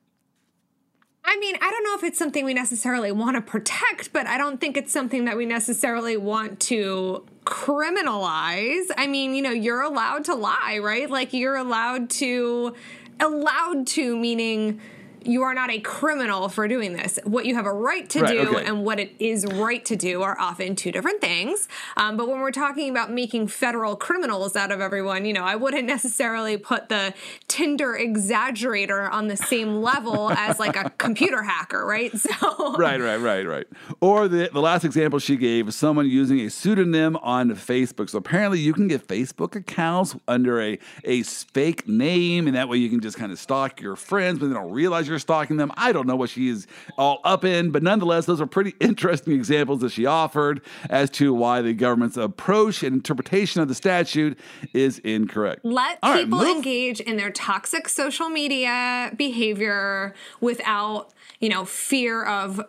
I 1.32 1.38
mean, 1.38 1.56
I 1.62 1.72
don't 1.72 1.84
know 1.86 1.96
if 1.96 2.04
it's 2.04 2.20
something 2.20 2.44
we 2.44 2.54
necessarily 2.54 3.14
want 3.14 3.38
to 3.38 3.42
protect, 3.42 4.12
but 4.12 4.28
I 4.28 4.38
don't 4.38 4.60
think 4.60 4.76
it's 4.76 4.92
something 4.92 5.24
that 5.26 5.38
we 5.38 5.46
necessarily 5.46 6.18
want 6.18 6.60
to 6.62 7.24
criminalize. 7.46 8.88
I 8.98 9.08
mean, 9.08 9.34
you 9.34 9.42
know, 9.42 9.52
you're 9.52 9.82
allowed 9.82 10.26
to 10.26 10.36
lie, 10.36 10.80
right? 10.84 11.10
Like 11.10 11.32
you're 11.32 11.56
allowed 11.56 12.10
to 12.10 12.76
allowed 13.22 13.88
to 13.88 14.18
meaning 14.18 14.82
you 15.24 15.44
are 15.44 15.54
not 15.54 15.70
a 15.70 15.80
criminal 15.80 16.50
for 16.50 16.68
doing 16.68 16.94
this. 16.94 17.20
What 17.24 17.46
you 17.46 17.56
have 17.56 17.66
a 17.66 17.74
right 17.74 18.10
to 18.10 18.22
right, 18.22 18.32
do 18.32 18.58
okay. 18.58 18.66
and 18.66 18.84
what 18.84 19.00
it 19.00 19.14
is 19.20 19.46
right 19.46 19.84
to 19.86 19.96
do 19.96 20.22
are 20.22 20.38
often 20.40 20.76
two 20.76 20.92
different 20.92 21.22
things. 21.22 21.68
Um, 21.98 22.18
but 22.18 22.28
when 22.28 22.40
we're 22.40 22.52
talking 22.52 22.90
about 22.90 23.12
making 23.12 23.48
federal 23.48 23.96
criminals 23.96 24.56
out 24.56 24.72
of 24.72 24.82
everyone, 24.82 25.26
you 25.26 25.34
know, 25.34 25.44
I 25.44 25.56
wouldn't 25.56 25.86
necessarily 25.86 26.58
put 26.58 26.90
the 26.90 27.14
Tinder 27.48 27.98
exaggerator 28.00 29.12
on 29.12 29.28
the 29.28 29.38
same 29.38 29.82
level 29.82 30.32
as 30.32 30.60
like 30.60 30.76
a 30.76 30.90
computer 30.92 31.44
hacker, 31.44 31.86
right? 31.86 32.12
So 32.22 32.76
right, 32.76 33.02
right, 33.02 33.18
right, 33.18 33.46
right. 33.48 33.68
Or 34.00 34.28
the 34.28 34.50
the 34.54 34.62
last 34.62 34.86
example 34.86 35.18
she 35.18 35.38
gave 35.38 35.68
is 35.68 35.76
someone 35.76 36.08
using 36.08 36.40
a 36.42 36.50
pseudonym 36.50 37.18
on 37.18 37.50
Facebook. 37.52 38.10
So 38.10 38.20
apparently, 38.20 38.60
you 38.60 38.74
can 38.74 38.88
get 38.88 39.08
Facebook 39.08 39.56
accounts 39.56 40.16
under 40.28 40.62
a 40.62 40.78
a 41.04 41.24
fake 41.24 41.88
name, 41.88 42.48
and 42.48 42.56
that 42.56 42.70
way 42.70 42.78
you 42.78 42.90
can 42.90 43.00
just 43.00 43.18
kind 43.18 43.32
of 43.32 43.40
stalk 43.40 43.82
your 43.82 43.96
friends, 43.96 44.40
but 44.40 44.48
they 44.48 44.54
don't 44.54 44.72
realize 44.72 45.08
stalking 45.20 45.58
them. 45.58 45.72
I 45.76 45.92
don't 45.92 46.08
know 46.08 46.16
what 46.16 46.30
she 46.30 46.50
is 46.50 46.68
all 46.98 47.20
up 47.24 47.46
in, 47.46 47.72
but 47.72 47.84
nonetheless, 47.84 48.26
those 48.26 48.42
are 48.42 48.46
pretty 48.46 48.76
interesting 48.80 49.34
examples 49.34 49.82
that 49.82 49.92
she 49.92 50.06
offered 50.06 50.62
as 50.90 51.10
to 51.12 51.34
why 51.34 51.62
the 51.62 51.74
government's 51.74 52.18
approach 52.18 52.84
and 52.84 52.96
interpretation 52.96 53.62
of 53.62 53.68
the 53.68 53.76
statute 53.76 54.38
is 54.74 55.00
incorrect. 55.00 55.64
Let 55.64 56.00
all 56.04 56.16
people 56.16 56.40
right, 56.40 56.56
engage 56.56 57.00
in 57.00 57.18
their 57.18 57.32
toxic 57.32 57.90
social 57.90 58.30
media 58.30 59.12
behavior 59.16 60.14
without, 60.40 61.14
you 61.40 61.50
know, 61.50 61.66
fear 61.66 62.24
of 62.24 62.62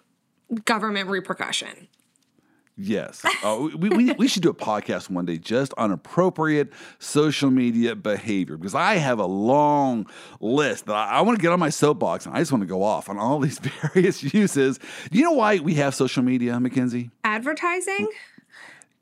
government 0.64 1.08
repercussion. 1.08 1.88
Yes. 2.82 3.24
Uh, 3.44 3.68
we, 3.76 3.88
we, 3.90 4.12
we 4.12 4.26
should 4.26 4.42
do 4.42 4.50
a 4.50 4.54
podcast 4.54 5.08
one 5.08 5.24
day 5.24 5.38
just 5.38 5.72
on 5.76 5.92
appropriate 5.92 6.72
social 6.98 7.50
media 7.50 7.94
behavior 7.94 8.56
because 8.56 8.74
I 8.74 8.94
have 8.94 9.20
a 9.20 9.26
long 9.26 10.06
list 10.40 10.86
that 10.86 10.96
I, 10.96 11.18
I 11.18 11.20
want 11.20 11.38
to 11.38 11.42
get 11.42 11.52
on 11.52 11.60
my 11.60 11.70
soapbox 11.70 12.26
and 12.26 12.34
I 12.34 12.40
just 12.40 12.50
want 12.50 12.62
to 12.62 12.66
go 12.66 12.82
off 12.82 13.08
on 13.08 13.18
all 13.18 13.38
these 13.38 13.58
various 13.82 14.34
uses. 14.34 14.78
Do 15.10 15.18
you 15.18 15.24
know 15.24 15.32
why 15.32 15.60
we 15.60 15.74
have 15.74 15.94
social 15.94 16.24
media, 16.24 16.58
Mackenzie? 16.58 17.10
Advertising? 17.22 18.08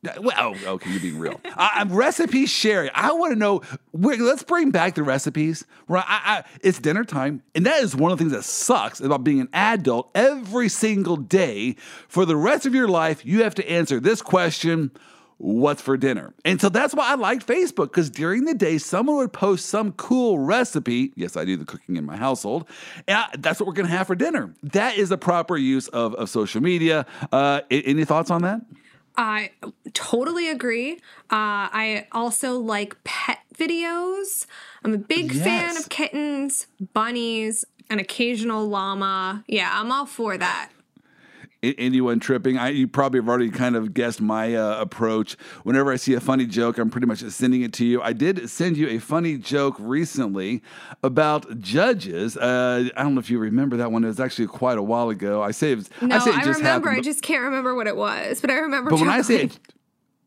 Well, 0.02 0.34
oh, 0.38 0.72
okay, 0.74 0.90
you're 0.90 1.00
being 1.00 1.18
real. 1.18 1.40
I, 1.44 1.80
am 1.80 1.92
recipe 1.92 2.46
sharing. 2.46 2.90
I 2.94 3.12
want 3.12 3.32
to 3.34 3.38
know. 3.38 3.60
Let's 3.92 4.42
bring 4.42 4.70
back 4.70 4.94
the 4.94 5.02
recipes. 5.02 5.66
Right, 5.88 6.04
I, 6.06 6.20
I, 6.24 6.44
it's 6.62 6.78
dinner 6.78 7.04
time, 7.04 7.42
and 7.54 7.66
that 7.66 7.82
is 7.82 7.94
one 7.94 8.10
of 8.10 8.16
the 8.16 8.24
things 8.24 8.32
that 8.32 8.44
sucks 8.44 9.00
about 9.00 9.24
being 9.24 9.40
an 9.40 9.48
adult. 9.52 10.10
Every 10.14 10.70
single 10.70 11.16
day, 11.16 11.76
for 12.08 12.24
the 12.24 12.36
rest 12.36 12.64
of 12.64 12.74
your 12.74 12.88
life, 12.88 13.26
you 13.26 13.42
have 13.42 13.54
to 13.56 13.70
answer 13.70 14.00
this 14.00 14.22
question: 14.22 14.90
What's 15.36 15.82
for 15.82 15.98
dinner? 15.98 16.32
And 16.46 16.60
so 16.60 16.70
that's 16.70 16.94
why 16.94 17.10
I 17.10 17.14
like 17.16 17.44
Facebook 17.44 17.86
because 17.88 18.08
during 18.08 18.46
the 18.46 18.54
day, 18.54 18.78
someone 18.78 19.16
would 19.16 19.34
post 19.34 19.66
some 19.66 19.92
cool 19.92 20.38
recipe. 20.38 21.12
Yes, 21.14 21.36
I 21.36 21.44
do 21.44 21.58
the 21.58 21.66
cooking 21.66 21.96
in 21.96 22.06
my 22.06 22.16
household, 22.16 22.66
and 23.06 23.24
that's 23.38 23.60
what 23.60 23.66
we're 23.66 23.74
to 23.74 23.86
have 23.86 24.06
for 24.06 24.14
dinner. 24.14 24.54
That 24.62 24.96
is 24.96 25.10
the 25.10 25.18
proper 25.18 25.58
use 25.58 25.88
of, 25.88 26.14
of 26.14 26.30
social 26.30 26.62
media. 26.62 27.04
Uh, 27.30 27.60
any 27.70 28.06
thoughts 28.06 28.30
on 28.30 28.42
that? 28.42 28.62
I 29.20 29.50
totally 29.92 30.48
agree. 30.48 30.94
Uh, 31.30 31.68
I 31.70 32.06
also 32.10 32.58
like 32.58 33.04
pet 33.04 33.40
videos. 33.54 34.46
I'm 34.82 34.94
a 34.94 34.98
big 34.98 35.34
yes. 35.34 35.44
fan 35.44 35.76
of 35.76 35.90
kittens, 35.90 36.66
bunnies, 36.94 37.66
an 37.90 37.98
occasional 37.98 38.66
llama. 38.66 39.44
Yeah, 39.46 39.70
I'm 39.74 39.92
all 39.92 40.06
for 40.06 40.38
that 40.38 40.70
anyone 41.62 42.20
tripping. 42.20 42.58
I, 42.58 42.70
you 42.70 42.88
probably 42.88 43.20
have 43.20 43.28
already 43.28 43.50
kind 43.50 43.76
of 43.76 43.94
guessed 43.94 44.20
my 44.20 44.54
uh, 44.54 44.80
approach. 44.80 45.34
Whenever 45.62 45.92
I 45.92 45.96
see 45.96 46.14
a 46.14 46.20
funny 46.20 46.46
joke, 46.46 46.78
I'm 46.78 46.90
pretty 46.90 47.06
much 47.06 47.20
sending 47.20 47.62
it 47.62 47.72
to 47.74 47.84
you. 47.84 48.02
I 48.02 48.12
did 48.12 48.48
send 48.48 48.76
you 48.76 48.88
a 48.88 48.98
funny 48.98 49.36
joke 49.36 49.76
recently 49.78 50.62
about 51.02 51.60
judges. 51.60 52.36
Uh, 52.36 52.88
I 52.96 53.02
don't 53.02 53.14
know 53.14 53.20
if 53.20 53.30
you 53.30 53.38
remember 53.38 53.76
that 53.78 53.92
one. 53.92 54.04
It 54.04 54.08
was 54.08 54.20
actually 54.20 54.46
quite 54.46 54.78
a 54.78 54.82
while 54.82 55.10
ago. 55.10 55.42
I 55.42 55.50
say 55.50 55.72
it 55.72 55.76
was. 55.76 55.90
No, 56.00 56.16
I, 56.16 56.18
say 56.18 56.30
it 56.30 56.36
I 56.36 56.44
just 56.44 56.58
remember. 56.58 56.88
Happened, 56.88 57.06
I 57.06 57.08
just 57.08 57.22
can't 57.22 57.42
remember 57.42 57.74
what 57.74 57.86
it 57.86 57.96
was, 57.96 58.40
but 58.40 58.50
I 58.50 58.54
remember. 58.54 58.90
But 58.90 59.00
when 59.00 59.10
I 59.10 59.22
say 59.22 59.44
it, 59.44 59.58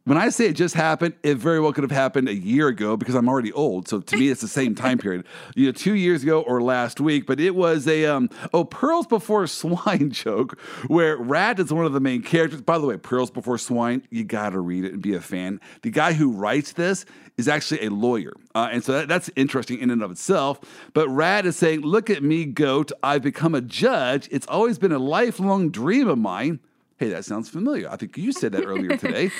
when 0.06 0.18
I 0.18 0.30
say 0.30 0.48
it 0.48 0.54
just 0.54 0.76
happened, 0.76 1.14
it 1.24 1.38
very 1.38 1.62
well 1.62 1.72
could 1.72 1.86
have 1.86 1.92
happened 1.92 2.28
a 2.28 2.36
year 2.36 2.68
ago 2.68 2.98
because 2.98 3.16
I'm 3.16 3.30
already 3.30 3.54
old. 3.54 3.88
So 3.88 4.02
to 4.02 4.18
me, 4.18 4.30
it's 4.30 4.42
the 4.42 4.50
same 4.50 4.76
time 4.76 4.98
period. 4.98 5.26
You 5.56 5.68
know, 5.68 5.72
two 5.72 5.94
years 5.94 6.24
ago 6.24 6.42
or 6.42 6.62
last 6.62 7.00
week. 7.00 7.26
But 7.26 7.40
it 7.40 7.56
was 7.56 7.88
a 7.88 8.06
um, 8.06 8.30
oh 8.54 8.66
pearls 8.66 9.06
before 9.06 9.46
swine 9.48 10.10
joke 10.12 10.60
where 10.88 11.16
Rat 11.18 11.60
is 11.60 11.72
one 11.72 11.86
of 11.86 11.94
the 11.94 12.00
main 12.00 12.22
characters. 12.22 12.62
By 12.62 12.78
the 12.78 12.86
way, 12.86 12.98
pearls 12.98 13.30
before 13.30 13.58
swine, 13.58 14.06
you 14.10 14.24
gotta 14.24 14.60
read 14.60 14.84
it 14.84 14.94
and 14.94 15.02
be 15.02 15.14
a 15.14 15.22
fan. 15.22 15.60
The 15.84 15.92
guy 15.92 16.14
who 16.14 16.32
writes 16.32 16.74
this 16.74 17.06
is 17.38 17.48
actually 17.48 17.86
a 17.86 17.90
lawyer, 17.90 18.34
uh, 18.56 18.70
and 18.72 18.84
so 18.84 18.94
that, 18.94 19.08
that's 19.08 19.30
interesting 19.36 19.80
in 19.80 19.90
and 19.90 20.02
of 20.02 20.12
itself. 20.12 20.60
But 20.94 21.08
Rat 21.10 21.46
is 21.46 21.56
saying, 21.56 21.82
"Look 21.82 22.10
at 22.10 22.24
me, 22.24 22.46
goat! 22.46 22.92
I've 23.04 23.22
become 23.22 23.54
a 23.54 23.62
judge. 23.62 24.28
It's 24.32 24.48
always 24.48 24.80
been 24.80 24.92
a 24.92 25.00
lifelong 25.00 25.70
dream 25.70 26.08
of 26.08 26.18
mine." 26.18 26.60
Hey, 26.98 27.10
that 27.10 27.26
sounds 27.26 27.50
familiar. 27.50 27.90
I 27.90 27.98
think 27.98 28.18
you 28.18 28.32
said 28.32 28.52
that 28.52 28.66
earlier 28.66 28.96
today. 28.98 29.32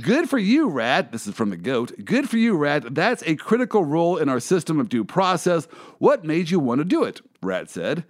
Good 0.00 0.28
for 0.28 0.38
you, 0.38 0.68
Rat. 0.68 1.10
This 1.10 1.26
is 1.26 1.34
from 1.34 1.50
the 1.50 1.56
GOAT. 1.56 2.04
Good 2.04 2.28
for 2.28 2.36
you, 2.36 2.56
Rat. 2.56 2.94
That's 2.94 3.22
a 3.26 3.36
critical 3.36 3.84
role 3.84 4.18
in 4.18 4.28
our 4.28 4.40
system 4.40 4.78
of 4.78 4.88
due 4.88 5.04
process. 5.04 5.66
What 5.98 6.24
made 6.24 6.50
you 6.50 6.60
want 6.60 6.80
to 6.80 6.84
do 6.84 7.04
it? 7.04 7.20
Rat 7.42 7.70
said. 7.70 8.04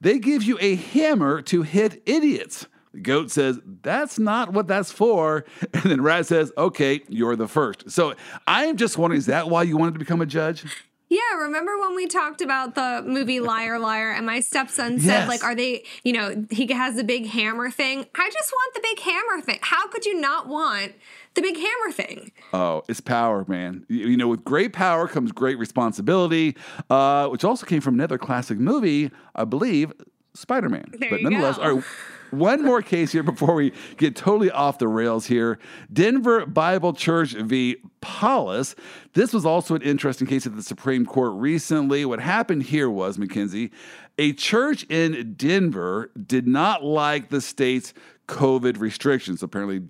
They 0.00 0.18
give 0.18 0.42
you 0.42 0.58
a 0.60 0.74
hammer 0.74 1.40
to 1.42 1.62
hit 1.62 2.02
idiots. 2.06 2.66
The 2.92 3.00
goat 3.00 3.30
says, 3.30 3.58
That's 3.64 4.18
not 4.18 4.52
what 4.52 4.68
that's 4.68 4.92
for. 4.92 5.44
And 5.72 5.84
then 5.84 6.02
Rat 6.02 6.26
says, 6.26 6.52
Okay, 6.58 7.00
you're 7.08 7.36
the 7.36 7.48
first. 7.48 7.90
So 7.90 8.14
I 8.46 8.66
am 8.66 8.76
just 8.76 8.98
wondering, 8.98 9.18
is 9.18 9.26
that 9.26 9.48
why 9.48 9.62
you 9.62 9.76
wanted 9.76 9.94
to 9.94 9.98
become 9.98 10.20
a 10.20 10.26
judge? 10.26 10.64
Yeah, 11.12 11.40
remember 11.40 11.78
when 11.78 11.94
we 11.94 12.06
talked 12.06 12.40
about 12.40 12.74
the 12.74 13.04
movie 13.06 13.38
Liar 13.38 13.78
Liar 13.78 14.12
and 14.12 14.24
my 14.24 14.40
stepson 14.40 14.98
said 14.98 15.06
yes. 15.06 15.28
like 15.28 15.44
are 15.44 15.54
they, 15.54 15.84
you 16.04 16.14
know, 16.14 16.46
he 16.50 16.66
has 16.72 16.96
the 16.96 17.04
big 17.04 17.26
hammer 17.26 17.70
thing. 17.70 18.06
I 18.14 18.30
just 18.32 18.50
want 18.50 18.74
the 18.74 18.80
big 18.80 18.98
hammer 19.00 19.42
thing. 19.42 19.58
How 19.60 19.88
could 19.88 20.06
you 20.06 20.18
not 20.18 20.48
want 20.48 20.92
the 21.34 21.42
big 21.42 21.56
hammer 21.56 21.92
thing? 21.92 22.32
Oh, 22.54 22.82
it's 22.88 23.02
power, 23.02 23.44
man. 23.46 23.84
You, 23.90 24.16
know, 24.16 24.28
with 24.28 24.42
great 24.42 24.72
power 24.72 25.06
comes 25.06 25.32
great 25.32 25.58
responsibility, 25.58 26.56
uh, 26.88 27.28
which 27.28 27.44
also 27.44 27.66
came 27.66 27.82
from 27.82 27.92
another 27.92 28.16
classic 28.16 28.58
movie, 28.58 29.10
I 29.34 29.44
believe, 29.44 29.92
Spider-Man. 30.32 30.94
There 30.98 31.10
but 31.10 31.20
nonetheless, 31.20 31.58
go. 31.58 31.62
all 31.62 31.72
right, 31.74 31.84
one 32.32 32.64
more 32.64 32.82
case 32.82 33.12
here 33.12 33.22
before 33.22 33.54
we 33.54 33.72
get 33.96 34.16
totally 34.16 34.50
off 34.50 34.78
the 34.78 34.88
rails 34.88 35.26
here. 35.26 35.58
Denver 35.92 36.46
Bible 36.46 36.92
Church 36.92 37.32
v. 37.32 37.76
Polis. 38.00 38.74
This 39.12 39.32
was 39.32 39.46
also 39.46 39.74
an 39.74 39.82
interesting 39.82 40.26
case 40.26 40.46
at 40.46 40.56
the 40.56 40.62
Supreme 40.62 41.06
Court 41.06 41.32
recently. 41.34 42.04
What 42.04 42.20
happened 42.20 42.64
here 42.64 42.90
was, 42.90 43.18
Mackenzie, 43.18 43.70
a 44.18 44.32
church 44.32 44.84
in 44.84 45.34
Denver 45.34 46.10
did 46.26 46.46
not 46.46 46.84
like 46.84 47.28
the 47.28 47.40
state's 47.40 47.94
COVID 48.28 48.78
restrictions. 48.80 49.42
Apparently, 49.42 49.82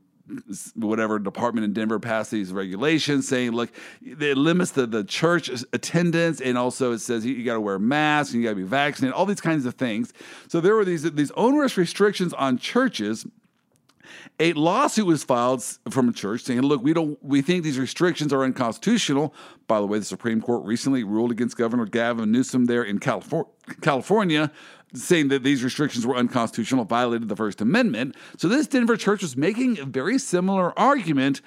whatever 0.75 1.19
department 1.19 1.65
in 1.65 1.73
Denver 1.73 1.99
passed 1.99 2.31
these 2.31 2.53
regulations 2.53 3.27
saying, 3.29 3.53
look, 3.53 3.71
it 4.03 4.37
limits 4.37 4.73
the, 4.73 4.87
the 4.87 5.05
church 5.05 5.51
attendance 5.73 6.41
and 6.41 6.57
also 6.57 6.93
it 6.93 7.01
says 7.01 7.27
you, 7.27 7.35
you 7.35 7.45
got 7.45 7.55
to 7.55 7.61
wear 7.61 7.79
masks 7.79 8.33
and 8.33 8.43
you 8.43 8.49
got 8.49 8.53
to 8.55 8.61
be 8.61 8.63
vaccinated, 8.63 9.15
all 9.15 9.27
these 9.27 9.41
kinds 9.41 9.67
of 9.67 9.75
things. 9.75 10.13
So 10.49 10.61
there 10.61 10.75
were 10.75 10.85
these, 10.85 11.03
these 11.13 11.33
onerous 11.33 11.77
restrictions 11.77 12.33
on 12.35 12.59
churches 12.59 13.27
a 14.41 14.53
lawsuit 14.55 15.07
was 15.07 15.25
filed 15.25 15.63
from 15.91 16.09
a 16.09 16.13
church 16.13 16.43
saying, 16.43 16.61
"Look, 16.63 16.83
we 16.83 16.93
don't 16.93 17.23
we 17.23 17.43
think 17.43 17.65
these 17.65 17.79
restrictions 17.79 18.33
are 18.33 18.43
unconstitutional." 18.43 19.35
By 19.67 19.81
the 19.81 19.87
way, 19.87 19.99
the 19.99 20.05
Supreme 20.05 20.41
Court 20.41 20.65
recently 20.65 21.05
ruled 21.05 21.31
against 21.31 21.57
Governor 21.57 21.87
Gavin 21.87 22.31
Newsom 22.33 22.67
there 22.67 22.83
in 22.83 22.99
California, 22.99 24.51
saying 24.95 25.29
that 25.29 25.43
these 25.43 25.65
restrictions 25.65 26.07
were 26.07 26.17
unconstitutional, 26.17 26.85
violated 26.85 27.29
the 27.29 27.37
First 27.37 27.61
Amendment. 27.61 28.17
So 28.37 28.49
this 28.49 28.67
Denver 28.67 28.97
church 28.97 29.23
was 29.23 29.37
making 29.37 29.79
a 29.79 29.85
very 29.85 30.19
similar 30.19 30.79
argument. 30.79 31.41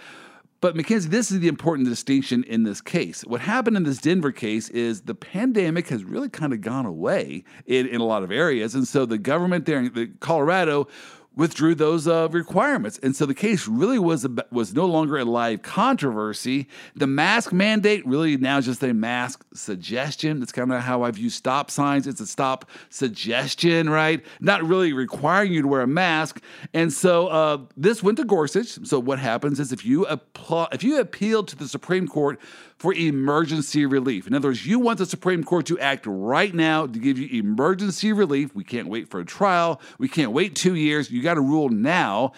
But 0.62 0.76
Mackenzie, 0.76 1.10
this 1.10 1.32
is 1.32 1.42
the 1.42 1.48
important 1.48 1.88
distinction 1.88 2.44
in 2.46 2.64
this 2.64 2.82
case. 2.82 3.22
What 3.22 3.42
happened 3.42 3.78
in 3.78 3.84
this 3.84 4.00
Denver 4.00 4.32
case 4.32 4.70
is 4.70 5.02
the 5.02 5.14
pandemic 5.14 5.90
has 5.90 6.04
really 6.04 6.30
kind 6.30 6.54
of 6.54 6.62
gone 6.62 6.86
away 6.86 7.44
in, 7.68 7.88
in 7.88 8.02
a 8.02 8.06
lot 8.06 8.24
of 8.24 8.32
areas. 8.32 8.74
And 8.74 8.88
so 8.88 9.06
the 9.06 9.20
government 9.20 9.66
there 9.66 9.80
in 9.80 10.18
Colorado 10.22 10.88
withdrew 11.36 11.76
those 11.76 12.08
uh, 12.08 12.28
requirements, 12.32 13.00
and 13.04 13.16
so 13.16 13.26
the 13.26 13.34
case 13.34 13.68
really 13.68 14.00
was 14.00 14.26
a, 14.26 14.30
was 14.52 14.74
no 14.74 14.86
longer 14.86 15.18
a 15.18 15.26
live 15.26 15.62
controversy. 15.62 16.68
The 16.96 17.08
mask 17.08 17.52
mandate 17.52 18.06
really 18.06 18.38
now 18.38 18.62
just 18.62 18.84
a 18.84 18.94
mask 18.94 19.46
suggestion. 19.54 20.40
That's 20.40 20.52
kind 20.52 20.72
of 20.72 20.82
how 20.82 21.04
I 21.04 21.12
view 21.12 21.30
stop 21.30 21.70
signs. 21.70 22.08
It's 22.08 22.22
a 22.22 22.28
stop 22.28 22.70
suggestion, 22.90 23.90
right? 23.90 24.24
Not 24.40 24.64
really 24.64 24.94
requiring 24.94 25.54
you 25.54 25.62
to 25.62 25.68
wear 25.68 25.82
a 25.82 25.88
mask. 25.88 26.42
And 26.74 26.92
so 26.92 27.28
uh, 27.28 27.58
this 27.76 28.02
went 28.02 28.18
to 28.18 28.24
Gorsuch. 28.24 28.86
So 28.88 29.00
what 29.00 29.20
happens 29.20 29.60
is 29.60 29.72
if 29.72 29.86
you 29.86 30.06
apply, 30.06 30.68
if 30.72 30.84
you 30.84 31.00
appeal 31.00 31.44
to 31.44 31.56
the 31.56 31.68
Supreme 31.68 32.08
Court 32.08 32.40
for 32.78 32.94
emergency 32.94 33.86
relief. 33.86 34.28
In 34.28 34.34
other 34.34 34.50
words, 34.50 34.66
you 34.66 34.80
want 34.80 34.98
the 34.98 35.06
Supreme 35.06 35.44
Court 35.44 35.66
to 35.68 35.80
act 35.80 36.06
right 36.06 36.54
now 36.54 36.86
to 36.86 37.00
give 37.00 37.18
you 37.18 37.40
emergency 37.40 38.12
relief. 38.12 38.54
We 38.54 38.64
can't 38.64 38.88
wait 38.88 39.10
for 39.10 39.20
a 39.20 39.26
trial. 39.26 39.80
We 39.98 40.10
can't 40.10 40.32
wait 40.32 40.56
two 40.56 40.76
years. 40.76 41.10
You 41.10 41.22
got 41.24 41.36
to 41.36 41.42
rule 41.42 41.70
now. 41.70 42.34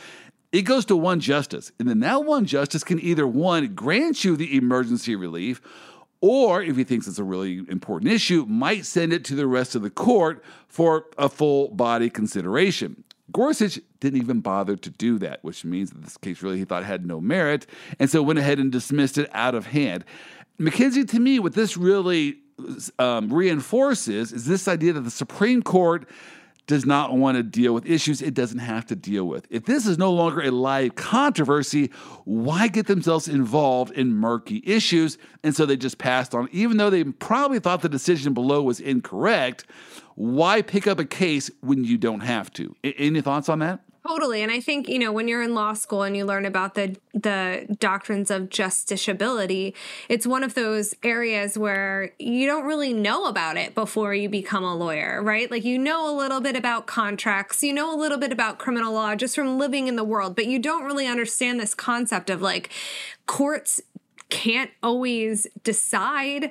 It 0.52 0.62
goes 0.62 0.86
to 0.86 0.96
one 0.96 1.20
justice. 1.20 1.72
And 1.80 1.90
then 1.90 2.00
that 2.02 2.24
one 2.24 2.46
justice 2.46 2.84
can 2.84 3.00
either 3.00 3.28
one, 3.28 3.74
grant 3.74 4.24
you 4.24 4.36
the 4.36 4.56
emergency 4.56 5.16
relief, 5.16 5.62
or 6.22 6.64
if 6.64 6.78
he 6.78 6.84
thinks 6.84 7.08
it's 7.08 7.20
a 7.20 7.24
really 7.24 7.58
important 7.70 8.12
issue, 8.12 8.46
might 8.48 8.86
send 8.86 9.14
it 9.14 9.24
to 9.26 9.36
the 9.36 9.48
rest 9.48 9.76
of 9.76 9.82
the 9.82 9.90
court 9.90 10.44
for 10.68 11.06
a 11.18 11.30
full 11.30 11.70
body 11.70 12.10
consideration. 12.10 13.04
Gorsuch 13.38 13.80
didn't 14.00 14.20
even 14.20 14.40
bother 14.40 14.76
to 14.76 14.90
do 14.90 15.20
that, 15.20 15.44
which 15.44 15.64
means 15.64 15.92
that 15.92 16.02
this 16.04 16.18
case 16.18 16.42
really 16.42 16.58
he 16.58 16.66
thought 16.66 16.84
had 16.84 17.06
no 17.06 17.22
merit, 17.22 17.68
and 18.00 18.10
so 18.10 18.24
went 18.24 18.40
ahead 18.40 18.58
and 18.58 18.72
dismissed 18.72 19.20
it 19.20 19.30
out 19.32 19.54
of 19.54 19.68
hand. 19.68 20.06
Mackenzie, 20.58 21.06
to 21.06 21.20
me, 21.20 21.38
what 21.38 21.54
this 21.54 21.78
really 21.78 22.40
um, 22.98 23.32
reinforces 23.32 24.34
is 24.34 24.46
this 24.46 24.68
idea 24.68 24.92
that 24.94 25.02
the 25.02 25.12
Supreme 25.12 25.62
Court 25.62 26.10
does 26.66 26.84
not 26.84 27.14
want 27.14 27.38
to 27.38 27.44
deal 27.44 27.76
with 27.76 27.86
issues 27.86 28.24
it 28.24 28.34
doesn't 28.34 28.58
have 28.58 28.88
to 28.88 28.96
deal 28.96 29.26
with. 29.26 29.46
If 29.52 29.66
this 29.66 29.86
is 29.86 30.00
no 30.00 30.12
longer 30.12 30.42
a 30.42 30.50
live 30.50 30.96
controversy, 30.96 31.92
why 32.26 32.68
get 32.70 32.88
themselves 32.88 33.28
involved 33.28 33.92
in 33.92 34.16
murky 34.16 34.64
issues? 34.66 35.20
And 35.44 35.56
so 35.56 35.68
they 35.68 35.78
just 35.78 36.00
passed 36.00 36.34
on, 36.34 36.50
even 36.52 36.78
though 36.78 36.90
they 36.90 37.04
probably 37.04 37.60
thought 37.60 37.84
the 37.84 37.88
decision 37.90 38.34
below 38.34 38.64
was 38.64 38.80
incorrect. 38.80 39.66
Why 40.18 40.64
pick 40.64 40.88
up 40.88 40.98
a 40.98 41.06
case 41.06 41.52
when 41.62 41.84
you 41.84 41.96
don't 41.96 42.22
have 42.22 42.52
to? 42.54 42.76
Any 42.84 43.22
thoughts 43.22 43.50
on 43.50 43.60
that? 43.60 43.82
Totally. 44.08 44.42
And 44.42 44.52
I 44.52 44.60
think, 44.60 44.90
you 44.90 44.98
know, 44.98 45.12
when 45.12 45.28
you're 45.28 45.44
in 45.44 45.54
law 45.54 45.74
school 45.74 46.02
and 46.02 46.18
you 46.18 46.26
learn 46.26 46.46
about 46.46 46.74
the 46.74 46.96
the 47.14 47.68
doctrines 47.80 48.32
of 48.32 48.50
justiciability, 48.50 49.76
it's 50.10 50.26
one 50.26 50.44
of 50.44 50.56
those 50.56 50.96
areas 51.04 51.56
where 51.56 52.14
you 52.18 52.48
don't 52.48 52.66
really 52.66 52.94
know 52.94 53.26
about 53.26 53.58
it 53.58 53.76
before 53.76 54.16
you 54.16 54.28
become 54.28 54.64
a 54.64 54.76
lawyer, 54.76 55.22
right? 55.22 55.52
Like 55.52 55.64
you 55.64 55.78
know 55.78 56.10
a 56.10 56.16
little 56.18 56.42
bit 56.42 56.56
about 56.56 56.88
contracts, 56.88 57.62
you 57.62 57.72
know 57.72 57.94
a 57.94 58.00
little 58.00 58.18
bit 58.18 58.32
about 58.32 58.58
criminal 58.58 58.94
law 58.94 59.14
just 59.14 59.36
from 59.36 59.60
living 59.60 59.88
in 59.88 59.98
the 59.98 60.04
world, 60.04 60.36
but 60.36 60.48
you 60.48 60.58
don't 60.58 60.86
really 60.86 61.06
understand 61.06 61.60
this 61.60 61.76
concept 61.76 62.32
of 62.32 62.42
like 62.42 62.72
courts 63.28 63.82
can't 64.30 64.72
always 64.82 65.46
decide 65.64 66.50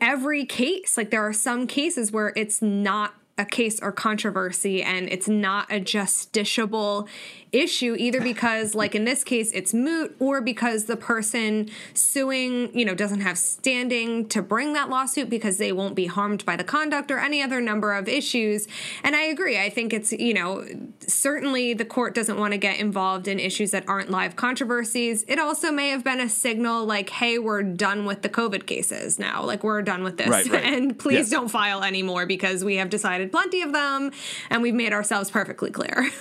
every 0.00 0.44
case. 0.44 0.96
Like 0.96 1.10
there 1.10 1.26
are 1.26 1.32
some 1.32 1.66
cases 1.66 2.12
where 2.12 2.32
it's 2.36 2.60
not 2.62 3.14
a 3.38 3.44
case 3.44 3.80
or 3.80 3.90
controversy 3.90 4.82
and 4.82 5.08
it's 5.08 5.28
not 5.28 5.70
a 5.70 5.80
justiciable 5.80 7.08
issue 7.52 7.96
either 7.98 8.20
because 8.20 8.74
like 8.74 8.94
in 8.94 9.04
this 9.04 9.24
case 9.24 9.50
it's 9.52 9.74
moot 9.74 10.14
or 10.20 10.40
because 10.40 10.84
the 10.84 10.96
person 10.96 11.68
suing 11.94 12.76
you 12.76 12.84
know 12.84 12.94
doesn't 12.94 13.20
have 13.20 13.36
standing 13.36 14.28
to 14.28 14.40
bring 14.40 14.72
that 14.72 14.88
lawsuit 14.88 15.28
because 15.28 15.56
they 15.58 15.72
won't 15.72 15.94
be 15.94 16.06
harmed 16.06 16.44
by 16.44 16.54
the 16.54 16.62
conduct 16.62 17.10
or 17.10 17.18
any 17.18 17.42
other 17.42 17.60
number 17.60 17.92
of 17.92 18.08
issues. 18.08 18.68
And 19.02 19.16
i 19.16 19.22
agree. 19.22 19.58
I 19.58 19.68
think 19.68 19.92
it's 19.92 20.12
you 20.12 20.34
know 20.34 20.64
certainly 21.06 21.74
the 21.74 21.84
court 21.84 22.14
doesn't 22.14 22.38
want 22.38 22.52
to 22.52 22.58
get 22.58 22.78
involved 22.78 23.26
in 23.26 23.40
issues 23.40 23.72
that 23.72 23.88
aren't 23.88 24.10
live 24.10 24.36
controversies. 24.36 25.24
It 25.26 25.38
also 25.38 25.72
may 25.72 25.90
have 25.90 26.04
been 26.04 26.20
a 26.20 26.28
signal 26.28 26.84
like 26.84 27.10
hey 27.10 27.38
we're 27.38 27.62
done 27.62 28.06
with 28.06 28.22
the 28.22 28.28
covid 28.28 28.66
cases 28.66 29.18
now. 29.18 29.42
Like 29.42 29.64
we're 29.64 29.82
done 29.82 30.04
with 30.04 30.18
this. 30.18 30.28
Right, 30.28 30.48
right. 30.48 30.64
and 30.74 30.96
please 30.96 31.30
don't 31.30 31.48
file 31.48 31.82
anymore 31.82 32.26
because 32.26 32.64
we 32.64 32.76
have 32.76 32.90
decided 32.90 33.32
plenty 33.32 33.62
of 33.62 33.72
them 33.72 34.12
and 34.50 34.62
we've 34.62 34.74
made 34.74 34.92
ourselves 34.92 35.30
perfectly 35.30 35.70
clear. 35.70 36.10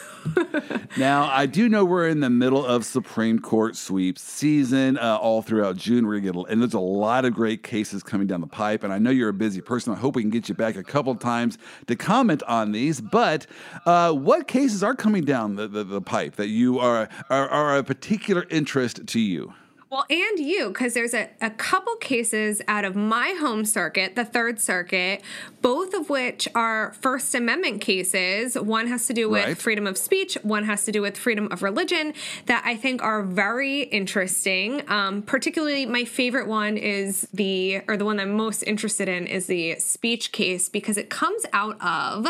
Now, 0.98 1.19
I 1.24 1.46
do 1.46 1.68
know 1.68 1.86
we're 1.86 2.08
in 2.08 2.20
the 2.20 2.30
middle 2.30 2.66
of 2.66 2.86
Supreme 2.86 3.40
Court 3.40 3.76
sweeps 3.76 4.22
season 4.22 4.98
uh, 4.98 5.18
all 5.18 5.42
throughout 5.42 5.76
June. 5.76 6.06
We're 6.06 6.20
gonna 6.20 6.44
get, 6.44 6.52
and 6.52 6.62
there's 6.62 6.74
a 6.74 6.80
lot 6.80 7.26
of 7.26 7.34
great 7.34 7.64
cases 7.64 8.04
coming 8.04 8.28
down 8.28 8.42
the 8.42 8.48
pipe. 8.48 8.84
And 8.84 8.94
I 8.94 9.00
know 9.00 9.10
you're 9.10 9.30
a 9.30 9.34
busy 9.34 9.62
person. 9.62 9.94
I 9.94 9.98
hope 9.98 10.16
we 10.16 10.22
can 10.22 10.30
get 10.30 10.50
you 10.50 10.56
back 10.56 10.76
a 10.76 10.84
couple 10.84 11.16
times 11.16 11.58
to 11.88 11.96
comment 11.96 12.44
on 12.44 12.72
these. 12.72 13.02
But 13.02 13.48
uh, 13.86 14.14
what 14.14 14.48
cases 14.48 14.84
are 14.84 14.96
coming 14.96 15.26
down 15.26 15.56
the, 15.56 15.68
the, 15.68 15.84
the 15.84 16.02
pipe 16.02 16.36
that 16.36 16.48
you 16.48 16.80
are, 16.80 17.10
are, 17.30 17.50
are 17.50 17.78
a 17.78 17.84
particular 17.84 18.46
interest 18.50 19.08
to 19.08 19.20
you? 19.20 19.54
Well, 19.92 20.06
and 20.08 20.38
you, 20.38 20.68
because 20.68 20.94
there's 20.94 21.16
a, 21.16 21.30
a 21.42 21.50
couple 21.50 21.96
cases 21.96 22.62
out 22.68 22.86
of 22.86 22.96
my 22.96 23.36
home 23.40 23.66
circuit, 23.66 24.16
the 24.16 24.24
Third 24.24 24.62
Circuit, 24.62 25.24
both 25.64 25.96
of 25.96 26.12
which 26.12 26.48
are 26.54 26.94
First 26.94 27.34
Amendment 27.34 27.82
cases. 27.82 28.54
One 28.54 28.86
has 28.86 29.08
to 29.08 29.14
do 29.14 29.32
with 29.32 29.46
right. 29.46 29.58
freedom 29.58 29.88
of 29.88 29.98
speech, 29.98 30.38
one 30.44 30.66
has 30.66 30.86
to 30.86 30.92
do 30.92 31.02
with 31.02 31.18
freedom 31.18 31.48
of 31.52 31.64
religion, 31.64 32.14
that 32.46 32.62
I 32.68 32.76
think 32.76 33.02
are 33.02 33.24
very 33.24 33.82
interesting. 33.82 34.88
Um, 34.88 35.24
particularly, 35.24 35.88
my 35.88 36.06
favorite 36.06 36.48
one 36.48 36.78
is 36.78 37.28
the, 37.34 37.82
or 37.88 37.98
the 37.98 38.06
one 38.06 38.20
I'm 38.20 38.34
most 38.34 38.62
interested 38.62 39.10
in, 39.10 39.26
is 39.26 39.48
the 39.48 39.80
speech 39.80 40.32
case 40.32 40.70
because 40.70 40.98
it 40.98 41.10
comes 41.10 41.48
out 41.52 41.82
of 41.82 42.28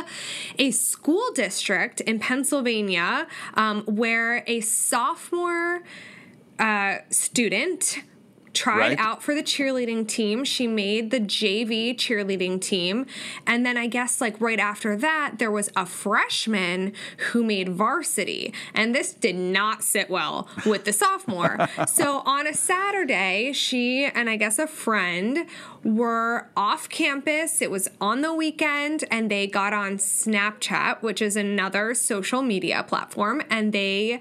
a 0.57 0.71
school 0.71 1.29
district 1.33 1.99
in 1.99 2.19
Pennsylvania 2.19 3.27
um, 3.55 3.81
where 3.83 4.45
a 4.47 4.61
sophomore 4.61 5.81
uh, 6.59 6.97
student 7.09 7.99
tried 8.53 8.79
right. 8.79 8.99
out 8.99 9.23
for 9.23 9.33
the 9.33 9.43
cheerleading 9.43 10.07
team. 10.07 10.43
She 10.43 10.67
made 10.67 11.11
the 11.11 11.19
JV 11.19 11.95
cheerleading 11.95 12.59
team. 12.59 13.05
And 13.47 13.65
then 13.65 13.77
I 13.77 13.87
guess, 13.87 14.19
like, 14.19 14.39
right 14.41 14.59
after 14.59 14.95
that, 14.97 15.35
there 15.37 15.51
was 15.51 15.69
a 15.75 15.85
freshman 15.85 16.93
who 17.31 17.43
made 17.43 17.69
varsity. 17.69 18.53
And 18.73 18.93
this 18.93 19.13
did 19.13 19.35
not 19.35 19.83
sit 19.83 20.09
well 20.09 20.47
with 20.65 20.85
the 20.85 20.93
sophomore. 20.93 21.69
so 21.87 22.19
on 22.25 22.47
a 22.47 22.53
Saturday, 22.53 23.53
she 23.53 24.05
and 24.05 24.29
I 24.29 24.35
guess 24.35 24.59
a 24.59 24.67
friend 24.67 25.45
were 25.83 26.47
off 26.55 26.89
campus. 26.89 27.61
It 27.61 27.71
was 27.71 27.89
on 28.01 28.21
the 28.21 28.33
weekend, 28.33 29.05
and 29.09 29.29
they 29.29 29.47
got 29.47 29.73
on 29.73 29.97
Snapchat, 29.97 31.01
which 31.01 31.21
is 31.21 31.35
another 31.35 31.93
social 31.93 32.41
media 32.41 32.83
platform, 32.83 33.41
and 33.49 33.73
they 33.73 34.19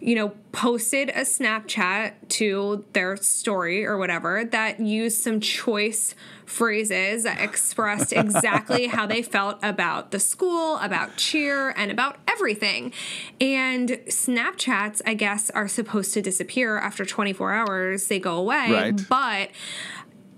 you 0.00 0.14
know, 0.14 0.32
posted 0.52 1.10
a 1.10 1.20
Snapchat 1.20 2.12
to 2.28 2.84
their 2.94 3.16
story 3.16 3.84
or 3.84 3.98
whatever 3.98 4.44
that 4.46 4.80
used 4.80 5.20
some 5.20 5.40
choice 5.40 6.14
phrases 6.46 7.22
that 7.24 7.40
expressed 7.40 8.12
exactly 8.12 8.86
how 8.86 9.06
they 9.06 9.22
felt 9.36 9.58
about 9.62 10.10
the 10.10 10.18
school, 10.18 10.78
about 10.78 11.16
cheer, 11.16 11.70
and 11.76 11.90
about 11.90 12.16
everything. 12.26 12.92
And 13.40 13.90
Snapchats, 14.08 15.02
I 15.06 15.14
guess, 15.14 15.50
are 15.50 15.68
supposed 15.68 16.14
to 16.14 16.22
disappear 16.22 16.78
after 16.78 17.04
24 17.04 17.52
hours, 17.52 18.08
they 18.08 18.18
go 18.18 18.36
away. 18.36 18.72
Right. 18.72 19.08
But 19.08 19.50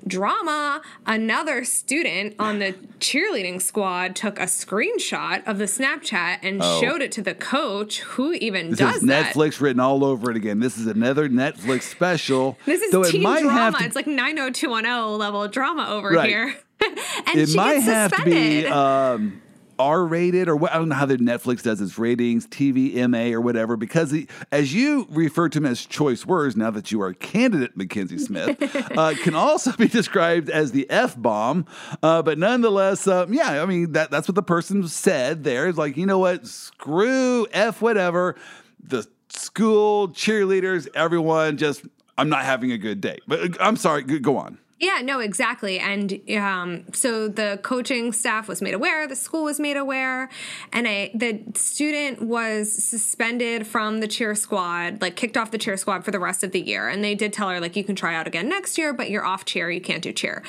drama 0.07 0.82
another 1.07 1.64
student 1.64 2.34
on 2.38 2.59
the 2.59 2.72
cheerleading 2.98 3.61
squad 3.61 4.16
took 4.16 4.38
a 4.38 4.44
screenshot 4.44 5.46
of 5.46 5.59
the 5.59 5.64
snapchat 5.64 6.38
and 6.42 6.61
oh. 6.62 6.80
showed 6.80 7.03
it 7.03 7.12
to 7.12 7.22
the 7.22 7.34
coach 7.34 8.00
who 8.00 8.32
even 8.34 8.70
this 8.70 8.78
does 8.78 8.96
is 8.96 9.03
netflix 9.05 9.61
written 9.61 9.80
all 9.80 10.05
over 10.05 10.30
it 10.30 10.36
again 10.36 10.61
this 10.61 10.76
is 10.76 10.86
another 10.86 11.28
netflix 11.28 11.82
special 11.82 12.59
this 12.66 12.82
is 12.82 12.92
Though 12.92 13.05
teen 13.05 13.22
drama 13.22 13.78
to, 13.78 13.84
it's 13.84 13.96
like 13.96 14.07
90210 14.07 15.18
level 15.18 15.46
drama 15.48 15.86
over 15.88 16.11
right. 16.11 16.28
here 16.28 16.55
and 17.26 17.38
it 17.38 17.48
she 17.50 17.57
might 17.57 17.74
gets 17.74 17.86
have 17.86 18.11
suspended. 18.11 18.64
to 18.64 18.68
be 18.68 18.72
um, 18.72 19.42
R 19.79 20.05
rated 20.05 20.49
or 20.49 20.57
what, 20.57 20.73
I 20.73 20.79
don't 20.79 20.89
know 20.89 20.95
how 20.95 21.07
the 21.07 21.16
Netflix 21.16 21.62
does 21.62 21.81
its 21.81 21.99
ratings, 21.99 22.47
TV 22.47 22.95
MA 23.09 23.37
or 23.37 23.41
whatever, 23.41 23.77
because 23.77 24.11
the, 24.11 24.27
as 24.51 24.75
you 24.75 25.07
refer 25.11 25.49
to 25.49 25.61
them 25.61 25.66
as 25.66 25.85
choice 25.85 26.27
words, 26.27 26.57
now 26.57 26.70
that 26.70 26.93
you 26.93 27.01
are 27.03 27.09
a 27.09 27.14
candidate, 27.14 27.77
Mackenzie 27.77 28.18
Smith, 28.18 28.57
uh, 28.97 29.14
can 29.23 29.35
also 29.35 29.73
be 29.73 29.89
described 29.89 30.51
as 30.51 30.73
the 30.73 30.89
F 30.91 31.20
bomb. 31.20 31.66
Uh, 32.03 32.23
but 32.23 32.39
nonetheless, 32.39 33.07
uh, 33.07 33.27
yeah, 33.29 33.62
I 33.62 33.66
mean, 33.66 33.93
that, 33.93 34.11
that's 34.11 34.29
what 34.29 34.35
the 34.35 34.43
person 34.43 34.87
said 34.89 35.45
there. 35.45 35.68
It's 35.68 35.79
like, 35.79 35.97
you 35.97 36.07
know 36.07 36.18
what? 36.18 36.47
Screw 36.47 37.47
F 37.53 37.83
whatever. 37.83 38.37
The 38.83 39.07
school, 39.29 40.09
cheerleaders, 40.09 40.89
everyone 40.95 41.57
just, 41.57 41.85
I'm 42.18 42.29
not 42.29 42.45
having 42.45 42.73
a 42.73 42.79
good 42.79 43.01
day. 43.01 43.18
But 43.27 43.41
uh, 43.41 43.64
I'm 43.64 43.77
sorry, 43.77 44.03
go 44.03 44.37
on. 44.37 44.59
Yeah, 44.83 45.01
no, 45.01 45.20
exactly. 45.20 45.78
And 45.78 46.20
um, 46.37 46.93
so 46.93 47.28
the 47.28 47.61
coaching 47.62 48.12
staff 48.12 48.49
was 48.49 48.61
made 48.61 48.74
aware, 48.74 49.07
the 49.07 49.14
school 49.14 49.45
was 49.45 49.61
made 49.61 49.76
aware, 49.76 50.28
and 50.72 50.89
I, 50.89 51.12
the 51.14 51.41
student 51.55 52.20
was 52.20 52.72
suspended 52.72 53.64
from 53.64 54.01
the 54.01 54.09
cheer 54.09 54.35
squad, 54.35 55.01
like 55.01 55.14
kicked 55.14 55.37
off 55.37 55.53
the 55.53 55.59
cheer 55.59 55.76
squad 55.76 56.05
for 56.05 56.11
the 56.11 56.18
rest 56.18 56.43
of 56.43 56.51
the 56.51 56.61
year. 56.61 56.89
And 56.89 57.05
they 57.05 57.14
did 57.14 57.33
tell 57.33 57.49
her, 57.49 57.61
like, 57.61 57.76
you 57.76 57.85
can 57.85 57.95
try 57.95 58.16
out 58.16 58.26
again 58.26 58.49
next 58.49 58.76
year, 58.76 58.93
but 58.93 59.09
you're 59.09 59.24
off 59.24 59.45
cheer, 59.45 59.70
you 59.70 59.80
can't 59.80 60.03
do 60.03 60.12
cheer. 60.12 60.43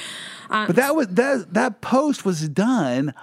Um, 0.50 0.66
but 0.66 0.78
that 0.78 0.96
was 0.96 1.10
that 1.10 1.54
that 1.54 1.82
post 1.82 2.26
was 2.26 2.50
done 2.50 3.14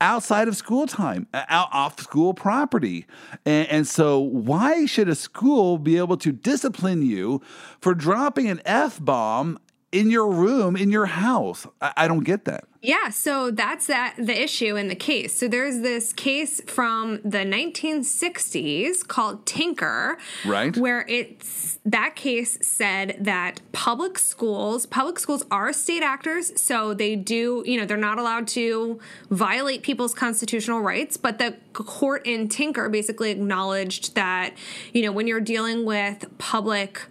outside 0.00 0.48
of 0.48 0.56
school 0.56 0.86
time, 0.86 1.26
out 1.34 1.68
off 1.72 2.00
school 2.00 2.32
property. 2.32 3.04
And, 3.44 3.68
and, 3.68 3.86
so, 3.86 4.18
why 4.18 4.86
should 4.86 5.10
a 5.10 5.14
school 5.14 5.76
be 5.76 5.98
able 5.98 6.16
to 6.18 6.32
discipline 6.32 7.02
you 7.02 7.42
for 7.80 7.94
dropping 7.94 8.48
an 8.48 8.62
F 8.64 8.98
bomb 9.04 9.58
in 9.90 10.10
your 10.10 10.30
room 10.30 10.76
in 10.76 10.90
your 10.90 11.06
house. 11.06 11.66
I, 11.80 11.92
I, 11.96 12.08
don't 12.08 12.24
get 12.24 12.44
that. 12.44 12.64
Yeah, 12.82 13.08
so 13.08 13.50
that's 13.50 13.86
that 13.86 14.14
the 14.18 14.38
issue 14.40 14.76
in 14.76 14.88
the 14.88 14.94
case. 14.94 15.38
So 15.38 15.48
there's 15.48 15.80
this 15.80 16.12
case 16.12 16.60
from 16.66 17.20
the 17.24 17.38
1960s 17.38 19.06
called 19.06 19.46
Tinker, 19.46 20.18
right? 20.44 20.76
Where 20.76 21.06
it's 21.08 21.78
that 21.86 22.16
case 22.16 22.58
said 22.60 23.16
that 23.18 23.62
public 23.72 24.18
schools, 24.18 24.84
public 24.84 25.18
schools 25.18 25.42
are 25.50 25.72
state 25.72 26.02
actors, 26.02 26.60
so 26.60 26.92
they 26.92 27.16
do, 27.16 27.64
you 27.66 27.80
know, 27.80 27.86
they're 27.86 27.96
not 27.96 28.18
allowed 28.18 28.46
to 28.48 29.00
violate 29.30 29.82
people's 29.82 30.12
constitutional 30.12 30.80
rights, 30.80 31.16
but 31.16 31.38
the 31.38 31.56
court 31.72 32.26
in 32.26 32.48
Tinker 32.48 32.88
basically 32.90 33.30
acknowledged 33.30 34.14
that, 34.14 34.54
you 34.92 35.02
know, 35.02 35.12
when 35.12 35.26
you're 35.26 35.40
dealing 35.40 35.86
with 35.86 36.26
public 36.36 37.06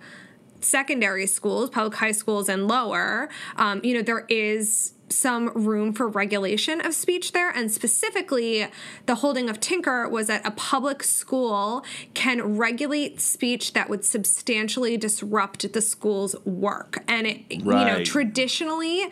secondary 0.68 1.28
schools, 1.28 1.70
public 1.70 1.96
high 1.96 2.12
schools, 2.12 2.50
and 2.50 2.68
lower, 2.68 3.30
um, 3.56 3.82
you 3.84 3.94
know, 3.94 4.02
there 4.02 4.26
is 4.30 4.94
some 5.10 5.50
room 5.50 5.94
for 5.94 6.08
regulation 6.08 6.86
of 6.86 6.94
speech 6.94 7.32
there. 7.32 7.50
And 7.50 7.72
specifically, 7.72 8.68
the 9.06 9.16
holding 9.16 9.50
of 9.50 9.60
Tinker 9.60 10.08
was 10.08 10.28
that 10.28 10.46
a 10.46 10.52
public 10.52 11.04
school 11.04 11.86
can 12.14 12.58
regulate 12.58 13.22
speech 13.22 13.74
that 13.74 13.90
would 13.90 14.04
substantially 14.04 14.98
disrupt 14.98 15.72
the 15.72 15.82
school's 15.82 16.36
work. 16.46 17.04
And 17.08 17.28
it, 17.28 17.38
right. 17.64 17.80
you 17.80 17.86
know, 17.86 18.04
traditionally, 18.04 19.08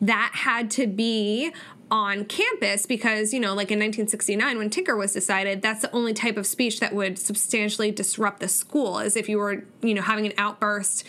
that 0.00 0.30
had 0.34 0.70
to 0.72 0.86
be 0.86 1.52
on 1.90 2.24
campus 2.24 2.86
because, 2.86 3.32
you 3.32 3.40
know, 3.40 3.54
like 3.54 3.70
in 3.70 3.78
1969 3.78 4.58
when 4.58 4.70
Tinker 4.70 4.96
was 4.96 5.12
decided, 5.12 5.62
that's 5.62 5.82
the 5.82 5.90
only 5.92 6.12
type 6.12 6.36
of 6.36 6.46
speech 6.46 6.80
that 6.80 6.94
would 6.94 7.18
substantially 7.18 7.90
disrupt 7.90 8.40
the 8.40 8.48
school, 8.48 8.98
as 8.98 9.16
if 9.16 9.28
you 9.28 9.38
were, 9.38 9.64
you 9.82 9.94
know, 9.94 10.02
having 10.02 10.26
an 10.26 10.32
outburst 10.38 11.04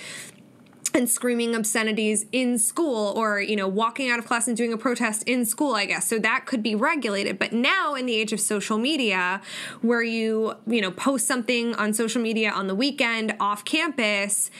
and 0.93 1.09
screaming 1.09 1.55
obscenities 1.55 2.25
in 2.31 2.57
school 2.57 3.13
or 3.15 3.39
you 3.39 3.55
know 3.55 3.67
walking 3.67 4.09
out 4.09 4.19
of 4.19 4.25
class 4.25 4.47
and 4.47 4.57
doing 4.57 4.73
a 4.73 4.77
protest 4.77 5.23
in 5.23 5.45
school 5.45 5.73
i 5.73 5.85
guess. 5.85 6.05
So 6.07 6.19
that 6.19 6.45
could 6.45 6.61
be 6.61 6.75
regulated. 6.75 7.39
But 7.39 7.53
now 7.53 7.95
in 7.95 8.05
the 8.05 8.15
age 8.15 8.33
of 8.33 8.39
social 8.39 8.77
media 8.77 9.41
where 9.81 10.03
you 10.03 10.55
you 10.67 10.81
know 10.81 10.91
post 10.91 11.27
something 11.27 11.73
on 11.75 11.93
social 11.93 12.21
media 12.21 12.51
on 12.51 12.67
the 12.67 12.75
weekend 12.75 13.35
off 13.39 13.63
campus 13.63 14.51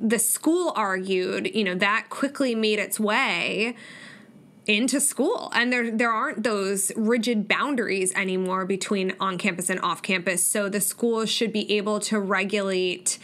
the 0.00 0.18
school 0.18 0.72
argued 0.76 1.54
you 1.54 1.64
know 1.64 1.74
that 1.74 2.06
quickly 2.10 2.54
made 2.54 2.78
its 2.78 2.98
way 2.98 3.76
into 4.66 5.00
school. 5.00 5.50
And 5.54 5.72
there 5.72 5.90
there 5.90 6.10
aren't 6.10 6.42
those 6.42 6.92
rigid 6.96 7.48
boundaries 7.48 8.12
anymore 8.14 8.64
between 8.64 9.14
on 9.20 9.38
campus 9.38 9.70
and 9.70 9.80
off 9.80 10.02
campus. 10.02 10.44
So 10.44 10.68
the 10.68 10.80
schools 10.80 11.30
should 11.30 11.52
be 11.52 11.70
able 11.76 12.00
to 12.00 12.18
regulate 12.18 13.18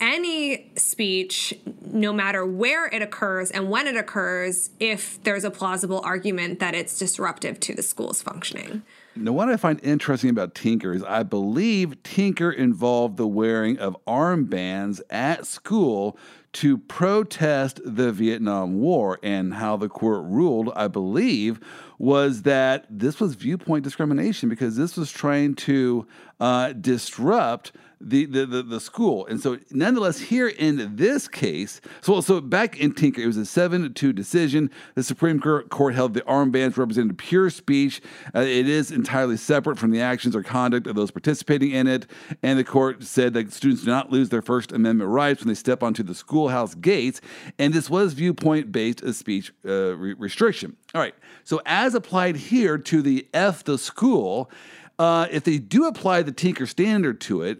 any 0.00 0.70
speech 0.76 1.54
no 1.86 2.12
matter 2.12 2.44
where 2.44 2.86
it 2.88 3.00
occurs 3.00 3.50
and 3.50 3.70
when 3.70 3.86
it 3.86 3.96
occurs 3.96 4.70
if 4.80 5.22
there's 5.22 5.44
a 5.44 5.50
plausible 5.50 6.00
argument 6.04 6.58
that 6.58 6.74
it's 6.74 6.98
disruptive 6.98 7.60
to 7.60 7.74
the 7.74 7.82
school's 7.82 8.20
functioning. 8.20 8.82
Now, 9.16 9.32
what 9.32 9.48
I 9.48 9.56
find 9.56 9.80
interesting 9.82 10.30
about 10.30 10.54
Tinker 10.54 10.92
is 10.92 11.04
I 11.04 11.22
believe 11.22 12.02
Tinker 12.02 12.50
involved 12.50 13.16
the 13.16 13.28
wearing 13.28 13.78
of 13.78 13.96
armbands 14.06 15.00
at 15.08 15.46
school 15.46 16.18
to 16.54 16.78
protest 16.78 17.80
the 17.84 18.10
Vietnam 18.12 18.80
War. 18.80 19.18
And 19.22 19.54
how 19.54 19.76
the 19.76 19.88
court 19.88 20.24
ruled, 20.24 20.72
I 20.74 20.88
believe, 20.88 21.60
was 21.98 22.42
that 22.42 22.86
this 22.90 23.20
was 23.20 23.34
viewpoint 23.34 23.84
discrimination 23.84 24.48
because 24.48 24.76
this 24.76 24.96
was 24.96 25.10
trying 25.12 25.54
to 25.54 26.06
uh, 26.40 26.72
disrupt 26.72 27.72
the, 28.04 28.26
the, 28.26 28.46
the, 28.46 28.62
the, 28.62 28.80
school. 28.80 29.26
And 29.26 29.40
so, 29.40 29.58
nonetheless, 29.70 30.18
here 30.18 30.48
in 30.48 30.96
this 30.96 31.26
case, 31.26 31.80
so, 32.00 32.20
so 32.20 32.40
back 32.40 32.78
in 32.78 32.92
Tinker, 32.92 33.22
it 33.22 33.26
was 33.26 33.36
a 33.36 33.46
7 33.46 33.82
to 33.82 33.88
2 33.88 34.12
decision. 34.12 34.70
The 34.94 35.02
Supreme 35.02 35.40
Court 35.40 35.94
held 35.94 36.14
the 36.14 36.20
armbands 36.22 36.76
represented 36.76 37.16
pure 37.18 37.50
speech. 37.50 38.02
Uh, 38.34 38.40
it 38.40 38.68
is 38.68 38.90
entirely 38.90 39.36
separate 39.36 39.78
from 39.78 39.90
the 39.90 40.00
actions 40.00 40.36
or 40.36 40.42
conduct 40.42 40.86
of 40.86 40.96
those 40.96 41.10
participating 41.10 41.70
in 41.70 41.86
it. 41.86 42.06
And 42.42 42.58
the 42.58 42.64
court 42.64 43.02
said 43.02 43.34
that 43.34 43.52
students 43.52 43.84
do 43.84 43.90
not 43.90 44.10
lose 44.10 44.28
their 44.28 44.42
First 44.42 44.72
Amendment 44.72 45.10
rights 45.10 45.40
when 45.40 45.48
they 45.48 45.54
step 45.54 45.82
onto 45.82 46.02
the 46.02 46.14
schoolhouse 46.14 46.74
gates. 46.74 47.20
And 47.58 47.72
this 47.72 47.88
was 47.88 48.12
viewpoint 48.12 48.70
based 48.70 49.02
speech 49.14 49.52
uh, 49.66 49.96
re- 49.96 50.14
restriction. 50.14 50.76
All 50.94 51.00
right. 51.00 51.14
So, 51.44 51.60
as 51.66 51.94
applied 51.94 52.36
here 52.36 52.78
to 52.78 53.02
the 53.02 53.26
F 53.34 53.64
the 53.64 53.78
school, 53.78 54.50
uh, 54.98 55.26
if 55.30 55.44
they 55.44 55.58
do 55.58 55.86
apply 55.86 56.22
the 56.22 56.32
Tinker 56.32 56.66
standard 56.66 57.20
to 57.22 57.42
it, 57.42 57.58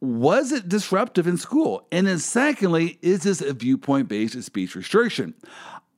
was 0.00 0.52
it 0.52 0.68
disruptive 0.68 1.26
in 1.26 1.36
school? 1.36 1.86
And 1.90 2.06
then, 2.06 2.18
secondly, 2.18 2.98
is 3.02 3.22
this 3.22 3.40
a 3.40 3.52
viewpoint 3.52 4.08
based 4.08 4.40
speech 4.42 4.74
restriction? 4.74 5.34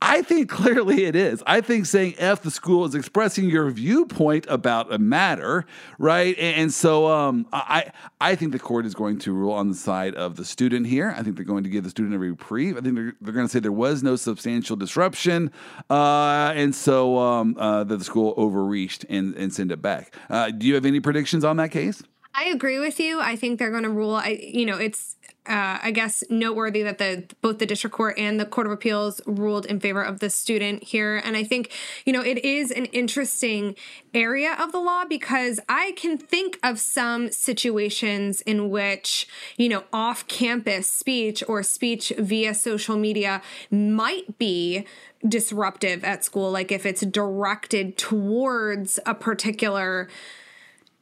I 0.00 0.22
think 0.22 0.48
clearly 0.50 1.04
it 1.04 1.16
is. 1.16 1.42
I 1.46 1.60
think 1.60 1.86
saying 1.86 2.14
F 2.18 2.42
the 2.42 2.50
school 2.50 2.84
is 2.84 2.94
expressing 2.94 3.50
your 3.50 3.70
viewpoint 3.70 4.46
about 4.48 4.92
a 4.92 4.98
matter, 4.98 5.66
right? 5.98 6.38
And 6.38 6.72
so 6.72 7.08
um, 7.08 7.46
I, 7.52 7.90
I 8.20 8.34
think 8.34 8.52
the 8.52 8.58
court 8.58 8.86
is 8.86 8.94
going 8.94 9.18
to 9.20 9.32
rule 9.32 9.52
on 9.52 9.68
the 9.68 9.74
side 9.74 10.14
of 10.14 10.36
the 10.36 10.44
student 10.44 10.86
here. 10.86 11.14
I 11.16 11.22
think 11.22 11.36
they're 11.36 11.44
going 11.44 11.64
to 11.64 11.70
give 11.70 11.84
the 11.84 11.90
student 11.90 12.14
a 12.14 12.18
reprieve. 12.18 12.76
I 12.76 12.80
think 12.80 12.94
they're, 12.94 13.14
they're 13.20 13.34
going 13.34 13.46
to 13.46 13.52
say 13.52 13.58
there 13.58 13.72
was 13.72 14.02
no 14.02 14.16
substantial 14.16 14.76
disruption. 14.76 15.50
Uh, 15.90 16.52
and 16.54 16.74
so 16.74 17.18
um, 17.18 17.56
uh, 17.58 17.84
the 17.84 18.02
school 18.02 18.34
overreached 18.36 19.04
and, 19.08 19.34
and 19.34 19.52
send 19.52 19.72
it 19.72 19.82
back. 19.82 20.14
Uh, 20.30 20.50
do 20.50 20.66
you 20.66 20.74
have 20.74 20.86
any 20.86 21.00
predictions 21.00 21.44
on 21.44 21.56
that 21.56 21.70
case? 21.70 22.02
I 22.34 22.44
agree 22.44 22.78
with 22.78 23.00
you. 23.00 23.20
I 23.20 23.36
think 23.36 23.58
they're 23.58 23.70
going 23.70 23.82
to 23.82 23.90
rule. 23.90 24.14
I, 24.14 24.38
you 24.40 24.66
know, 24.66 24.76
it's 24.76 25.16
uh, 25.48 25.78
I 25.82 25.92
guess 25.92 26.22
noteworthy 26.28 26.82
that 26.82 26.98
the 26.98 27.24
both 27.40 27.58
the 27.58 27.64
district 27.64 27.96
court 27.96 28.18
and 28.18 28.38
the 28.38 28.44
court 28.44 28.66
of 28.66 28.72
appeals 28.72 29.20
ruled 29.26 29.64
in 29.64 29.80
favor 29.80 30.02
of 30.02 30.20
the 30.20 30.28
student 30.28 30.82
here, 30.84 31.16
and 31.24 31.36
I 31.36 31.42
think 31.42 31.72
you 32.04 32.12
know 32.12 32.20
it 32.20 32.44
is 32.44 32.70
an 32.70 32.84
interesting 32.86 33.74
area 34.12 34.54
of 34.58 34.72
the 34.72 34.78
law 34.78 35.06
because 35.06 35.58
I 35.68 35.92
can 35.92 36.18
think 36.18 36.58
of 36.62 36.78
some 36.78 37.32
situations 37.32 38.42
in 38.42 38.68
which 38.68 39.26
you 39.56 39.70
know 39.70 39.84
off-campus 39.90 40.86
speech 40.86 41.42
or 41.48 41.62
speech 41.62 42.12
via 42.18 42.52
social 42.52 42.98
media 42.98 43.40
might 43.70 44.38
be 44.38 44.84
disruptive 45.26 46.04
at 46.04 46.24
school, 46.24 46.50
like 46.50 46.70
if 46.70 46.84
it's 46.84 47.00
directed 47.00 47.96
towards 47.96 49.00
a 49.06 49.14
particular 49.14 50.08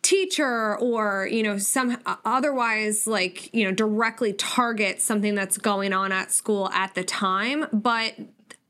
teacher 0.07 0.79
or 0.79 1.29
you 1.33 1.43
know 1.43 1.59
some 1.59 1.99
otherwise 2.25 3.09
like 3.09 3.53
you 3.53 3.65
know 3.65 3.73
directly 3.73 4.33
target 4.33 5.03
something 5.03 5.35
that's 5.35 5.59
going 5.59 5.93
on 5.93 6.13
at 6.13 6.31
school 6.31 6.69
at 6.71 6.95
the 6.95 7.03
time 7.03 7.67
but 7.73 8.15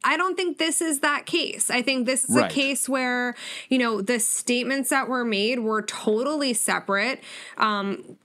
I 0.02 0.16
don't 0.16 0.36
think 0.36 0.58
this 0.58 0.80
is 0.80 1.00
that 1.00 1.26
case. 1.26 1.68
I 1.68 1.82
think 1.82 2.06
this 2.06 2.30
is 2.30 2.36
right. 2.36 2.48
a 2.48 2.54
case 2.54 2.88
where, 2.88 3.34
you 3.68 3.76
know, 3.76 4.00
the 4.00 4.20
statements 4.20 4.90
that 4.90 5.08
were 5.08 5.24
made 5.24 5.58
were 5.58 5.82
totally 5.82 6.54
separate. 6.54 7.20
Um, 7.58 8.16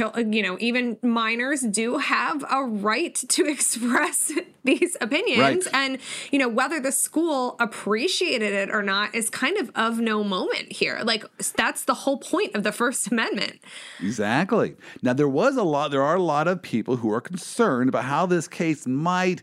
Uh, 0.00 0.20
you 0.20 0.42
know, 0.42 0.56
even 0.60 0.98
minors 1.02 1.60
do 1.62 1.98
have 1.98 2.44
a 2.50 2.64
right 2.64 3.14
to 3.14 3.44
express 3.50 4.32
these 4.64 4.96
opinions. 5.00 5.66
Right. 5.66 5.74
And, 5.74 5.98
you 6.30 6.38
know, 6.38 6.48
whether 6.48 6.80
the 6.80 6.92
school 6.92 7.56
appreciated 7.60 8.52
it 8.52 8.70
or 8.70 8.82
not 8.82 9.14
is 9.14 9.30
kind 9.30 9.56
of 9.56 9.70
of 9.74 9.98
no 9.98 10.22
moment 10.22 10.72
here. 10.72 11.00
Like, 11.02 11.24
that's 11.56 11.84
the 11.84 11.94
whole 11.94 12.18
point 12.18 12.54
of 12.54 12.62
the 12.62 12.72
First 12.72 13.10
Amendment. 13.10 13.60
Exactly. 14.00 14.76
Now, 15.02 15.12
there 15.12 15.28
was 15.28 15.56
a 15.56 15.62
lot, 15.62 15.90
there 15.90 16.02
are 16.02 16.16
a 16.16 16.22
lot 16.22 16.48
of 16.48 16.62
people 16.62 16.96
who 16.96 17.12
are 17.12 17.20
concerned 17.20 17.88
about 17.88 18.04
how 18.04 18.26
this 18.26 18.48
case 18.48 18.86
might 18.86 19.42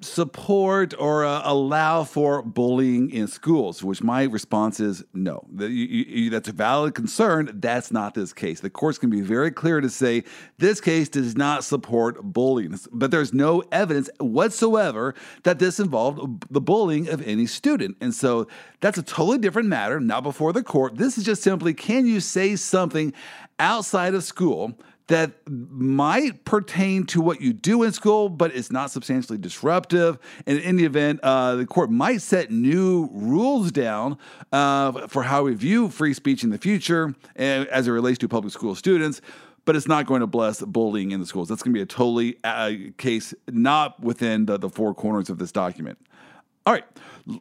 support 0.00 0.94
or 0.98 1.24
uh, 1.24 1.42
allow 1.44 2.04
for 2.04 2.42
bullying 2.42 3.10
in 3.10 3.26
schools, 3.26 3.82
which 3.82 4.02
my 4.02 4.22
response 4.24 4.78
is 4.78 5.04
no. 5.12 5.44
you, 5.58 5.66
you, 5.66 6.30
that's 6.30 6.48
a 6.48 6.52
valid 6.52 6.94
concern. 6.94 7.50
That's 7.54 7.90
not 7.90 8.14
this 8.14 8.32
case. 8.32 8.60
The 8.60 8.70
courts 8.70 8.98
can 8.98 9.10
be 9.10 9.20
very 9.20 9.50
clear 9.50 9.80
to 9.80 9.90
say 9.90 10.24
this 10.58 10.80
case 10.80 11.08
does 11.08 11.36
not 11.36 11.64
support 11.64 12.22
bullying, 12.22 12.78
but 12.92 13.10
there's 13.10 13.34
no 13.34 13.62
evidence 13.72 14.08
whatsoever 14.20 15.14
that 15.42 15.58
this 15.58 15.80
involved 15.80 16.44
the 16.50 16.60
bullying 16.60 17.08
of 17.08 17.26
any 17.26 17.46
student. 17.46 17.96
And 18.00 18.14
so 18.14 18.46
that's 18.80 18.98
a 18.98 19.02
totally 19.02 19.38
different 19.38 19.68
matter, 19.68 19.98
not 19.98 20.22
before 20.22 20.52
the 20.52 20.62
court. 20.62 20.96
This 20.96 21.18
is 21.18 21.24
just 21.24 21.42
simply 21.42 21.74
can 21.74 22.06
you 22.06 22.20
say 22.20 22.54
something 22.54 23.12
outside 23.58 24.14
of 24.14 24.22
school 24.22 24.78
that 25.08 25.32
might 25.48 26.44
pertain 26.44 27.04
to 27.06 27.20
what 27.20 27.40
you 27.40 27.52
do 27.52 27.82
in 27.82 27.92
school, 27.92 28.28
but 28.28 28.54
it's 28.54 28.70
not 28.70 28.90
substantially 28.90 29.38
disruptive. 29.38 30.18
And 30.46 30.58
in 30.58 30.76
the 30.76 30.84
event, 30.84 31.20
uh, 31.22 31.56
the 31.56 31.66
court 31.66 31.90
might 31.90 32.22
set 32.22 32.50
new 32.50 33.08
rules 33.12 33.72
down 33.72 34.18
uh, 34.52 35.08
for 35.08 35.22
how 35.22 35.44
we 35.44 35.54
view 35.54 35.88
free 35.88 36.14
speech 36.14 36.44
in 36.44 36.50
the 36.50 36.58
future 36.58 37.14
as 37.36 37.88
it 37.88 37.90
relates 37.90 38.18
to 38.18 38.28
public 38.28 38.52
school 38.52 38.74
students. 38.74 39.20
But 39.64 39.76
it's 39.76 39.88
not 39.88 40.06
going 40.06 40.20
to 40.20 40.26
bless 40.26 40.62
bullying 40.62 41.10
in 41.10 41.20
the 41.20 41.26
schools. 41.26 41.48
That's 41.48 41.62
going 41.62 41.74
to 41.74 41.78
be 41.78 41.82
a 41.82 41.86
totally 41.86 42.38
uh, 42.42 42.72
case 42.96 43.34
not 43.48 44.00
within 44.00 44.46
the, 44.46 44.56
the 44.58 44.70
four 44.70 44.94
corners 44.94 45.28
of 45.28 45.38
this 45.38 45.52
document. 45.52 45.98
All 46.68 46.74
right. 46.74 46.84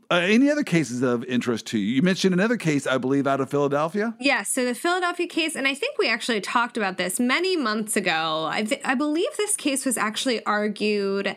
Uh, 0.09 0.15
any 0.15 0.49
other 0.49 0.63
cases 0.63 1.01
of 1.01 1.25
interest 1.25 1.67
to 1.67 1.77
you? 1.77 1.95
You 1.95 2.01
mentioned 2.01 2.33
another 2.33 2.55
case, 2.55 2.87
I 2.87 2.97
believe, 2.97 3.27
out 3.27 3.41
of 3.41 3.49
Philadelphia. 3.49 4.15
Yes. 4.21 4.25
Yeah, 4.25 4.43
so 4.43 4.65
the 4.65 4.73
Philadelphia 4.73 5.27
case, 5.27 5.53
and 5.53 5.67
I 5.67 5.73
think 5.73 5.97
we 5.97 6.09
actually 6.09 6.39
talked 6.39 6.77
about 6.77 6.95
this 6.95 7.19
many 7.19 7.57
months 7.57 7.97
ago. 7.97 8.47
I, 8.49 8.63
th- 8.63 8.79
I 8.85 8.95
believe 8.95 9.27
this 9.35 9.57
case 9.57 9.85
was 9.85 9.97
actually 9.97 10.45
argued 10.45 11.35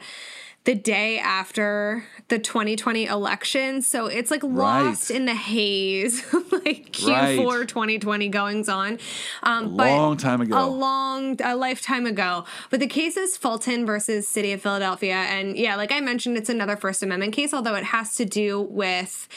the 0.65 0.75
day 0.75 1.19
after 1.19 2.05
the 2.29 2.39
2020 2.39 3.07
election. 3.07 3.81
So 3.81 4.07
it's 4.07 4.31
like 4.31 4.43
lost 4.43 5.11
right. 5.11 5.17
in 5.17 5.25
the 5.25 5.35
haze, 5.35 6.23
like 6.35 6.93
Q4 6.93 7.47
right. 7.47 7.69
2020 7.69 8.29
goings 8.29 8.69
on. 8.69 8.99
Um, 9.43 9.67
a 9.67 9.97
long 9.97 10.17
time 10.17 10.41
ago. 10.41 10.59
A 10.59 10.67
long, 10.67 11.41
a 11.43 11.57
lifetime 11.57 12.07
ago. 12.07 12.45
But 12.69 12.81
the 12.81 12.87
case 12.87 13.17
is 13.17 13.37
Fulton 13.37 13.87
versus 13.87 14.29
City 14.29 14.53
of 14.53 14.61
Philadelphia. 14.61 15.15
And 15.15 15.57
yeah, 15.57 15.77
like 15.77 15.93
I 15.93 16.01
mentioned, 16.01 16.37
it's 16.37 16.51
another 16.51 16.77
First 16.77 17.03
Amendment 17.03 17.33
case, 17.33 17.55
although 17.55 17.75
it 17.75 17.85
has 17.85 18.15
to 18.17 18.25
do 18.25 18.61
with. 18.61 19.29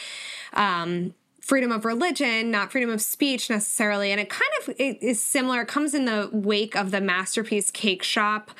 Um, 0.53 1.13
freedom 1.43 1.73
of 1.73 1.83
religion, 1.83 2.49
not 2.49 2.71
freedom 2.71 2.89
of 2.89 3.01
speech 3.01 3.49
necessarily. 3.49 4.11
And 4.11 4.21
it 4.21 4.29
kind 4.29 4.49
of 4.61 4.69
it 4.79 5.03
is 5.03 5.21
similar. 5.21 5.61
It 5.61 5.67
comes 5.67 5.93
in 5.93 6.05
the 6.05 6.29
wake 6.31 6.73
of 6.73 6.91
the 6.91 7.01
Masterpiece 7.01 7.69
Cake 7.69 8.01
Shop 8.01 8.51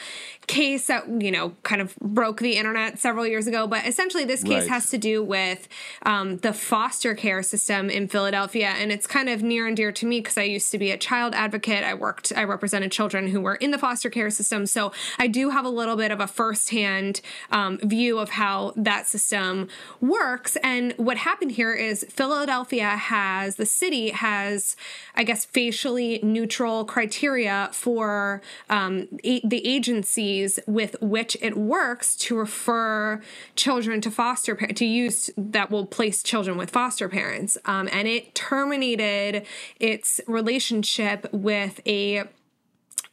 case 0.48 0.88
that, 0.88 1.08
you 1.22 1.32
know, 1.32 1.54
kind 1.64 1.82
of 1.82 1.96
broke 2.02 2.42
the 2.42 2.58
internet 2.58 3.00
several 3.00 3.26
years 3.26 3.48
ago. 3.48 3.66
But 3.68 3.88
essentially, 3.88 4.26
this 4.26 4.44
case 4.44 4.64
right. 4.64 4.70
has 4.70 4.90
to 4.90 4.98
do 4.98 5.24
with 5.24 5.70
um, 6.06 6.38
the 6.38 6.52
foster 6.52 7.16
care 7.16 7.42
system 7.42 7.90
in 7.90 8.10
Philadelphia. 8.10 8.74
And 8.78 8.92
it's 8.92 9.08
kind 9.08 9.30
of 9.30 9.42
near 9.42 9.66
and 9.66 9.78
dear 9.78 9.94
to 9.94 10.06
me 10.06 10.20
because 10.20 10.38
I 10.38 10.44
used 10.44 10.70
to 10.72 10.78
be 10.78 10.92
a 10.92 10.98
child 10.98 11.34
advocate. 11.36 11.86
I 11.86 11.94
worked, 11.94 12.34
I 12.36 12.44
represented 12.44 12.92
children 12.92 13.28
who 13.28 13.40
were 13.40 13.56
in 13.56 13.72
the 13.72 13.78
foster 13.78 14.10
care 14.10 14.30
system. 14.30 14.66
So 14.66 14.92
I 15.18 15.28
do 15.28 15.52
have 15.52 15.64
a 15.64 15.70
little 15.70 15.96
bit 15.96 16.12
of 16.12 16.20
a 16.20 16.28
firsthand 16.28 17.22
um, 17.50 17.78
view 17.78 18.20
of 18.20 18.32
how 18.32 18.74
that 18.76 19.08
system 19.08 19.70
works. 20.02 20.58
And 20.58 20.94
what 20.98 21.16
happened 21.16 21.52
here 21.52 21.74
is 21.74 22.06
Philadelphia 22.10 22.73
Philadelphia 22.74 22.98
has, 22.98 23.56
the 23.58 23.66
city 23.68 24.10
has, 24.10 24.76
I 25.14 25.24
guess, 25.24 25.46
facially 25.46 26.20
neutral 26.24 26.86
criteria 26.86 27.70
for 27.72 28.42
um, 28.68 29.08
a- 29.24 29.46
the 29.46 29.66
agencies 29.68 30.60
with 30.66 30.96
which 31.00 31.38
it 31.40 31.56
works 31.56 32.16
to 32.16 32.36
refer 32.36 33.22
children 33.56 34.02
to 34.02 34.10
foster 34.10 34.56
parents, 34.56 34.80
to 34.80 34.86
use 34.86 35.30
that 35.38 35.70
will 35.70 35.86
place 35.86 36.24
children 36.24 36.58
with 36.58 36.72
foster 36.72 37.08
parents. 37.08 37.60
Um, 37.66 37.88
and 37.92 38.08
it 38.08 38.34
terminated 38.34 39.46
its 39.80 40.20
relationship 40.28 41.32
with 41.32 41.80
a 41.86 42.24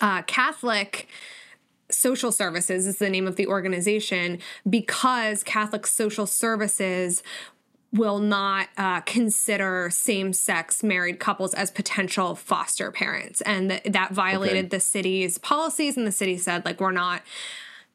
uh, 0.01 0.23
Catholic 0.23 1.07
social 1.91 2.33
services 2.33 2.87
is 2.87 2.99
the 2.99 3.11
name 3.11 3.27
of 3.27 3.35
the 3.35 3.49
organization 3.49 4.39
because 4.69 5.43
catholic 5.43 5.85
social 5.89 6.25
services 6.25 7.21
will 7.93 8.21
not 8.21 8.69
uh, 8.77 9.01
consider 9.01 9.91
same 9.91 10.33
sex 10.33 10.83
married 10.83 11.19
couples 11.19 11.55
as 11.55 11.71
potential 11.71 12.37
foster 12.37 12.93
parents. 12.93 13.41
And 13.41 13.71
th- 13.71 13.83
that 13.85 14.13
violated 14.13 14.67
okay. 14.67 14.69
the 14.69 14.81
city's 14.81 15.39
policies. 15.39 15.97
And 15.97 16.07
the 16.07 16.13
city 16.13 16.39
said, 16.39 16.65
like, 16.65 16.81
we're 16.81 16.93
not 16.93 17.23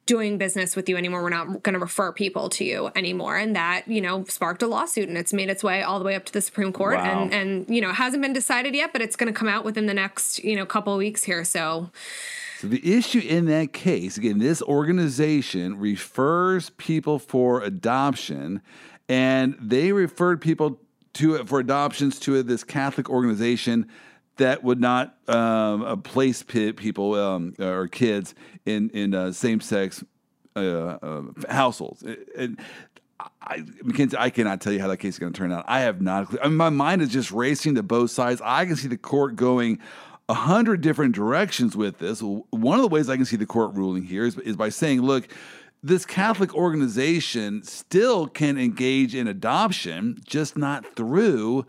doing 0.06 0.38
business 0.38 0.76
with 0.76 0.88
you 0.88 0.98
anymore. 0.98 1.24
We're 1.24 1.30
not 1.30 1.64
going 1.64 1.74
to 1.74 1.80
refer 1.80 2.12
people 2.12 2.50
to 2.50 2.64
you 2.64 2.92
anymore. 2.96 3.38
And 3.38 3.56
that, 3.56 3.88
you 3.88 4.02
know, 4.02 4.24
sparked 4.26 4.62
a 4.62 4.68
lawsuit 4.68 5.10
and 5.10 5.18
it's 5.18 5.34
made 5.34 5.50
its 5.50 5.64
way 5.64 5.82
all 5.82 5.98
the 5.98 6.06
way 6.06 6.16
up 6.16 6.26
to 6.26 6.34
the 6.34 6.42
Supreme 6.42 6.72
Court. 6.72 6.98
Wow. 6.98 7.24
And, 7.24 7.34
and, 7.34 7.70
you 7.74 7.82
know, 7.82 7.90
it 7.90 7.96
hasn't 7.96 8.22
been 8.22 8.34
decided 8.34 8.76
yet, 8.76 8.92
but 8.94 9.02
it's 9.02 9.16
going 9.16 9.34
to 9.34 9.38
come 9.38 9.48
out 9.48 9.64
within 9.64 9.88
the 9.88 9.94
next, 9.94 10.44
you 10.44 10.56
know, 10.56 10.66
couple 10.66 10.94
of 10.94 11.00
weeks 11.00 11.24
here. 11.24 11.44
So. 11.44 11.90
So 12.60 12.68
the 12.68 12.98
issue 12.98 13.20
in 13.20 13.46
that 13.46 13.74
case, 13.74 14.18
again, 14.18 14.38
this 14.38 14.62
organization 14.62 15.80
refers 15.80 16.70
people 16.72 17.18
for 17.18 17.62
adoption 17.62 18.62
and 19.10 19.56
they 19.60 19.92
referred 19.92 20.42
people 20.42 20.80
to 21.14 21.36
it 21.36 21.48
for 21.48 21.60
adoptions 21.60 22.20
to 22.20 22.42
this 22.44 22.64
Catholic 22.64 23.10
organization 23.10 23.88
that 24.38 24.64
would 24.64 24.82
not 24.82 25.16
um, 25.28 25.84
uh, 25.84 25.96
place 25.96 26.44
people 26.44 27.14
um, 27.16 27.54
or 27.60 27.88
kids 27.88 28.36
in 28.66 28.90
in 28.90 29.14
uh, 29.14 29.32
same 29.32 29.62
sex 29.62 30.04
uh, 30.56 30.60
uh, 30.60 31.22
households. 31.50 32.04
And 32.38 32.60
I, 33.42 33.64
Mackenzie, 33.84 34.18
I 34.18 34.30
cannot 34.30 34.60
tell 34.60 34.74
you 34.74 34.80
how 34.80 34.88
that 34.90 34.98
case 34.98 35.16
is 35.16 35.20
going 35.20 35.32
to 35.32 35.38
turn 35.38 35.52
out. 35.52 35.64
I 35.68 35.82
have 35.82 36.02
not. 36.02 36.28
I 36.44 36.48
mean, 36.48 36.58
my 36.58 36.70
mind 36.70 37.02
is 37.02 37.10
just 37.10 37.32
racing 37.32 37.76
to 37.76 37.84
both 37.84 38.12
sides. 38.12 38.42
I 38.44 38.66
can 38.66 38.76
see 38.76 38.88
the 38.88 38.98
court 38.98 39.36
going 39.36 39.80
a 40.28 40.34
hundred 40.34 40.82
different 40.82 41.16
directions 41.16 41.78
with 41.78 42.00
this. 42.00 42.22
One 42.22 42.78
of 42.78 42.82
the 42.82 42.88
ways 42.88 43.10
I 43.10 43.16
can 43.16 43.26
see 43.26 43.38
the 43.38 43.46
court 43.46 43.74
ruling 43.76 44.04
here 44.04 44.26
is, 44.26 44.38
is 44.40 44.56
by 44.56 44.70
saying, 44.70 45.02
look 45.02 45.30
this 45.84 46.06
Catholic 46.06 46.54
organization 46.56 47.64
still 47.64 48.28
can 48.28 48.58
engage 48.58 49.14
in 49.14 49.28
adoption, 49.28 50.20
just 50.26 50.58
not 50.58 50.96
through 50.96 51.66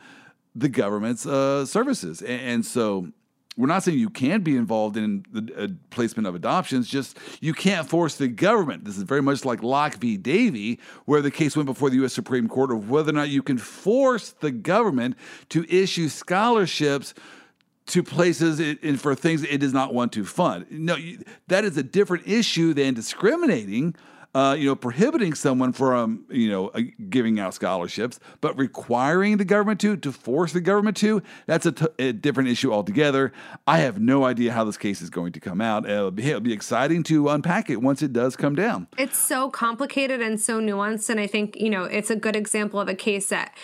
the 0.54 0.68
government's 0.68 1.26
uh, 1.26 1.66
services. 1.66 2.22
And, 2.22 2.40
and, 2.40 2.66
so 2.66 3.08
we're 3.58 3.66
not 3.66 3.82
saying 3.82 3.98
you 3.98 4.10
can't 4.10 4.42
be 4.42 4.56
involved 4.56 4.96
in 4.96 5.24
the 5.30 5.64
uh, 5.64 5.68
placement 5.90 6.26
of 6.26 6.34
adoptions, 6.34 6.88
just 6.88 7.18
you 7.40 7.52
can't 7.52 7.88
force 7.88 8.16
the 8.16 8.28
government. 8.28 8.84
This 8.84 8.96
is 8.96 9.02
very 9.02 9.22
much 9.22 9.44
like 9.44 9.62
Locke 9.62 9.96
v. 9.96 10.16
Davey, 10.16 10.80
where 11.04 11.20
the 11.20 11.30
case 11.30 11.56
went 11.56 11.66
before 11.66 11.90
the 11.90 11.96
U.S. 11.96 12.12
Supreme 12.12 12.48
Court 12.48 12.70
of 12.70 12.90
whether 12.90 13.10
or 13.10 13.14
not 13.14 13.28
you 13.28 13.42
can 13.42 13.58
force 13.58 14.32
the 14.40 14.50
government 14.50 15.16
to 15.50 15.64
issue 15.68 16.08
scholarships 16.08 17.14
to 17.86 18.02
places 18.02 18.60
and 18.60 19.00
for 19.00 19.14
things 19.14 19.42
it 19.44 19.58
does 19.58 19.72
not 19.72 19.94
want 19.94 20.12
to 20.12 20.24
fund. 20.24 20.66
No, 20.70 20.96
that 21.48 21.64
is 21.64 21.76
a 21.76 21.82
different 21.82 22.26
issue 22.26 22.74
than 22.74 22.94
discriminating 22.94 23.94
uh, 24.36 24.52
you 24.52 24.66
know, 24.66 24.76
prohibiting 24.76 25.32
someone 25.32 25.72
from, 25.72 26.26
you 26.28 26.50
know, 26.50 26.68
uh, 26.68 26.82
giving 27.08 27.40
out 27.40 27.54
scholarships, 27.54 28.20
but 28.42 28.54
requiring 28.58 29.38
the 29.38 29.46
government 29.46 29.80
to, 29.80 29.96
to 29.96 30.12
force 30.12 30.52
the 30.52 30.60
government 30.60 30.94
to, 30.94 31.22
that's 31.46 31.64
a, 31.64 31.72
t- 31.72 31.86
a 31.98 32.12
different 32.12 32.50
issue 32.50 32.70
altogether. 32.70 33.32
I 33.66 33.78
have 33.78 33.98
no 33.98 34.26
idea 34.26 34.52
how 34.52 34.64
this 34.64 34.76
case 34.76 35.00
is 35.00 35.08
going 35.08 35.32
to 35.32 35.40
come 35.40 35.62
out. 35.62 35.88
It'll 35.88 36.10
be, 36.10 36.22
it'll 36.28 36.42
be 36.42 36.52
exciting 36.52 37.02
to 37.04 37.30
unpack 37.30 37.70
it 37.70 37.80
once 37.80 38.02
it 38.02 38.12
does 38.12 38.36
come 38.36 38.54
down. 38.54 38.88
It's 38.98 39.16
so 39.16 39.48
complicated 39.48 40.20
and 40.20 40.38
so 40.38 40.60
nuanced. 40.60 41.08
And 41.08 41.18
I 41.18 41.26
think, 41.26 41.56
you 41.58 41.70
know, 41.70 41.84
it's 41.84 42.10
a 42.10 42.16
good 42.16 42.36
example 42.36 42.78
of 42.78 42.88
a 42.90 42.94
case 42.94 43.30
that 43.30 43.56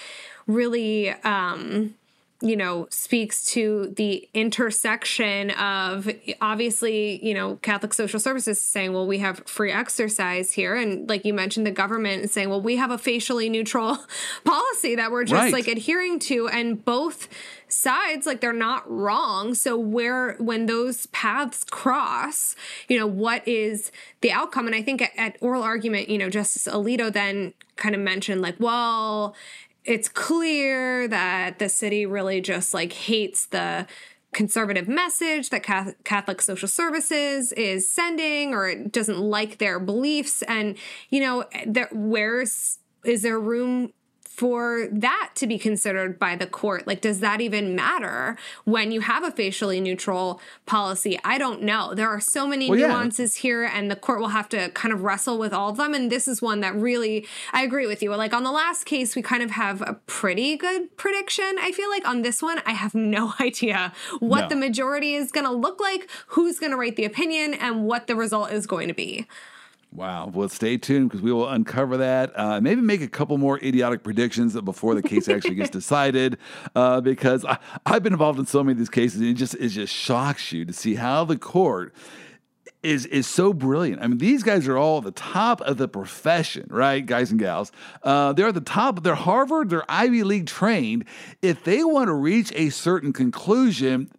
really, 0.47 1.11
um, 1.11 1.97
you 2.43 2.57
know, 2.57 2.89
speaks 2.91 3.45
to 3.45 3.93
the 3.97 4.29
intersection 4.35 5.51
of 5.53 6.11
obviously, 6.41 7.25
you 7.25 7.35
know, 7.35 7.57
Catholic 7.63 7.95
Social 7.95 8.19
Services 8.19 8.61
saying, 8.61 8.93
well, 8.93 9.07
we 9.07 9.19
have 9.19 9.47
free 9.47 9.71
exercise 9.71 10.53
here. 10.53 10.75
And 10.75 11.09
like 11.09 11.25
you 11.25 11.33
mentioned, 11.33 11.67
the 11.67 11.71
government 11.71 12.25
is 12.25 12.33
saying, 12.33 12.51
well, 12.51 12.61
we 12.61 12.77
have 12.77 12.91
a 12.91 12.99
facially 12.99 13.49
neutral 13.49 13.97
policy 14.45 14.97
that 14.97 15.13
we're 15.13 15.25
just 15.25 15.41
right. 15.41 15.53
like 15.53 15.69
adhering 15.69 16.19
to. 16.21 16.49
And 16.49 16.85
both 16.85 17.29
sides, 17.69 18.27
like 18.27 18.41
they're 18.41 18.53
not 18.53 18.91
wrong. 18.91 19.55
So, 19.55 19.79
where, 19.79 20.35
when 20.39 20.67
those 20.67 21.07
paths 21.07 21.65
cross, 21.65 22.57
you 22.89 22.99
know, 22.99 23.07
what 23.07 23.47
is 23.47 23.93
the 24.21 24.33
outcome? 24.33 24.67
And 24.67 24.75
I 24.75 24.83
think 24.83 25.01
at, 25.01 25.13
at 25.17 25.37
oral 25.41 25.63
argument, 25.63 26.09
you 26.09 26.19
know, 26.19 26.29
Justice 26.29 26.67
Alito 26.67 27.13
then 27.13 27.55
kind 27.77 27.95
of 27.95 28.01
mentioned, 28.01 28.43
like, 28.43 28.57
well, 28.59 29.35
it's 29.85 30.09
clear 30.09 31.09
that 31.09 31.59
the 31.59 31.69
city 31.69 32.07
really 32.07 32.41
just 32.41 32.73
like 32.73 32.93
hates 32.93 33.47
the 33.47 33.87
conservative 34.33 34.89
message 34.89 35.51
that 35.51 35.63
Catholic 35.63 36.41
Social 36.41 36.69
Services 36.69 37.53
is 37.53 37.89
sending 37.89 38.55
or 38.55 38.69
it 38.69 38.91
doesn't 38.91 39.19
like 39.19 39.59
their 39.59 39.79
beliefs. 39.79 40.43
And 40.43 40.77
you 41.11 41.21
know 41.21 41.45
there 41.67 41.89
where's 41.93 42.79
is 43.05 43.23
there 43.23 43.39
room 43.39 43.93
for 44.35 44.89
that 44.91 45.33
to 45.35 45.47
be 45.47 45.59
considered 45.59 46.19
by 46.19 46.35
the 46.35 46.47
court? 46.47 46.87
Like, 46.87 47.03
does 47.03 47.21
that 47.21 47.43
even 47.43 47.77
matter 47.77 48.39
when 48.65 48.91
you 48.91 49.03
have 49.03 49.23
a 49.23 49.31
facially 49.31 49.79
neutral 49.79 50.41
policy? 50.65 51.19
I 51.23 51.37
don't 51.37 51.61
know. 51.63 51.95
There 51.95 52.09
are 52.09 52.19
so 52.19 52.47
many 52.47 52.71
well, 52.71 52.79
nuances 52.79 53.37
yeah. 53.37 53.43
here, 53.43 53.65
and 53.65 53.91
the 53.91 53.97
court 53.97 54.21
will 54.21 54.29
have 54.29 54.49
to 54.49 54.71
kind 54.71 54.95
of 54.95 55.03
wrestle 55.03 55.39
with 55.39 55.53
all 55.53 55.69
of 55.69 55.77
them. 55.77 55.93
And 55.93 56.11
this 56.11 56.27
is 56.27 56.41
one 56.41 56.61
that 56.61 56.75
really, 56.75 57.27
I 57.53 57.63
agree 57.63 57.87
with 57.87 58.03
you. 58.03 58.15
Like, 58.17 58.33
on 58.33 58.43
the 58.43 58.51
last 58.51 58.85
case, 58.85 59.15
we 59.15 59.21
kind 59.21 59.43
of 59.43 59.51
have 59.51 59.83
a 59.83 60.01
pretty 60.07 60.57
good 60.57 60.97
prediction. 60.97 61.57
I 61.61 61.71
feel 61.71 61.91
like 61.91 62.09
on 62.09 62.23
this 62.23 62.41
one, 62.41 62.63
I 62.65 62.73
have 62.73 62.95
no 63.13 63.35
idea 63.39 63.93
what 64.19 64.43
no. 64.43 64.49
the 64.49 64.57
majority 64.57 65.15
is 65.15 65.31
going 65.31 65.47
to 65.47 65.53
look 65.53 65.79
like, 65.79 66.09
who's 66.29 66.59
going 66.59 66.73
to 66.73 66.79
write 66.79 66.97
the 66.97 67.05
opinion, 67.05 67.53
and 67.53 67.85
what 67.85 68.07
the 68.07 68.17
result 68.17 68.51
is 68.51 68.67
going 68.67 68.89
to 68.89 68.95
be. 68.95 69.27
Wow. 69.95 70.31
Well, 70.33 70.49
stay 70.49 70.79
tuned 70.79 71.11
because 71.11 71.21
we 71.21 71.33
will 71.33 71.49
uncover 71.49 71.99
that. 71.99 72.33
Uh, 72.35 72.61
maybe 72.63 72.81
make 72.81 73.03
a 73.03 73.09
couple 73.09 73.37
more 73.37 73.59
idiotic 73.59 74.03
predictions 74.03 74.59
before 74.63 74.95
the 74.95 75.03
case 75.03 75.29
actually 75.29 75.57
gets 75.57 75.71
decided. 75.81 76.39
Uh, 76.75 77.03
because 77.03 77.45
I, 77.45 77.59
have 77.85 78.03
been 78.03 78.15
involved 78.15 78.39
in 78.39 78.47
so 78.47 78.65
many 78.65 78.73
of 78.73 78.79
these 78.79 78.89
cases, 78.89 79.21
and 79.21 79.29
it 79.29 79.35
just 79.35 79.55
it 79.55 79.69
just 79.69 79.93
shocks 79.93 80.51
you 80.51 80.65
to 80.65 80.73
see 80.73 80.95
how 80.95 81.25
the 81.25 81.37
court 81.37 81.95
is 82.83 83.05
is 83.07 83.27
so 83.27 83.53
brilliant. 83.53 84.01
I 84.01 84.07
mean, 84.07 84.17
these 84.17 84.43
guys 84.43 84.67
are 84.67 84.79
all 84.79 85.03
the 85.03 85.11
top 85.11 85.61
of 85.61 85.77
the 85.77 85.89
profession, 85.89 86.69
right, 86.71 87.05
guys 87.05 87.31
and 87.31 87.39
gals? 87.39 87.71
Uh, 88.03 88.33
they're 88.33 88.49
at 88.49 88.55
the 88.55 88.63
top. 88.63 89.03
They're 89.03 89.15
Harvard. 89.15 89.69
They're 89.69 89.85
Ivy 89.91 90.23
League 90.25 90.47
trained. 90.47 91.05
If 91.43 91.65
they 91.65 91.85
want 91.85 92.09
to 92.09 92.15
reach 92.15 92.51
a 92.57 92.71
certain 92.71 93.13
conclusion, 93.13 94.11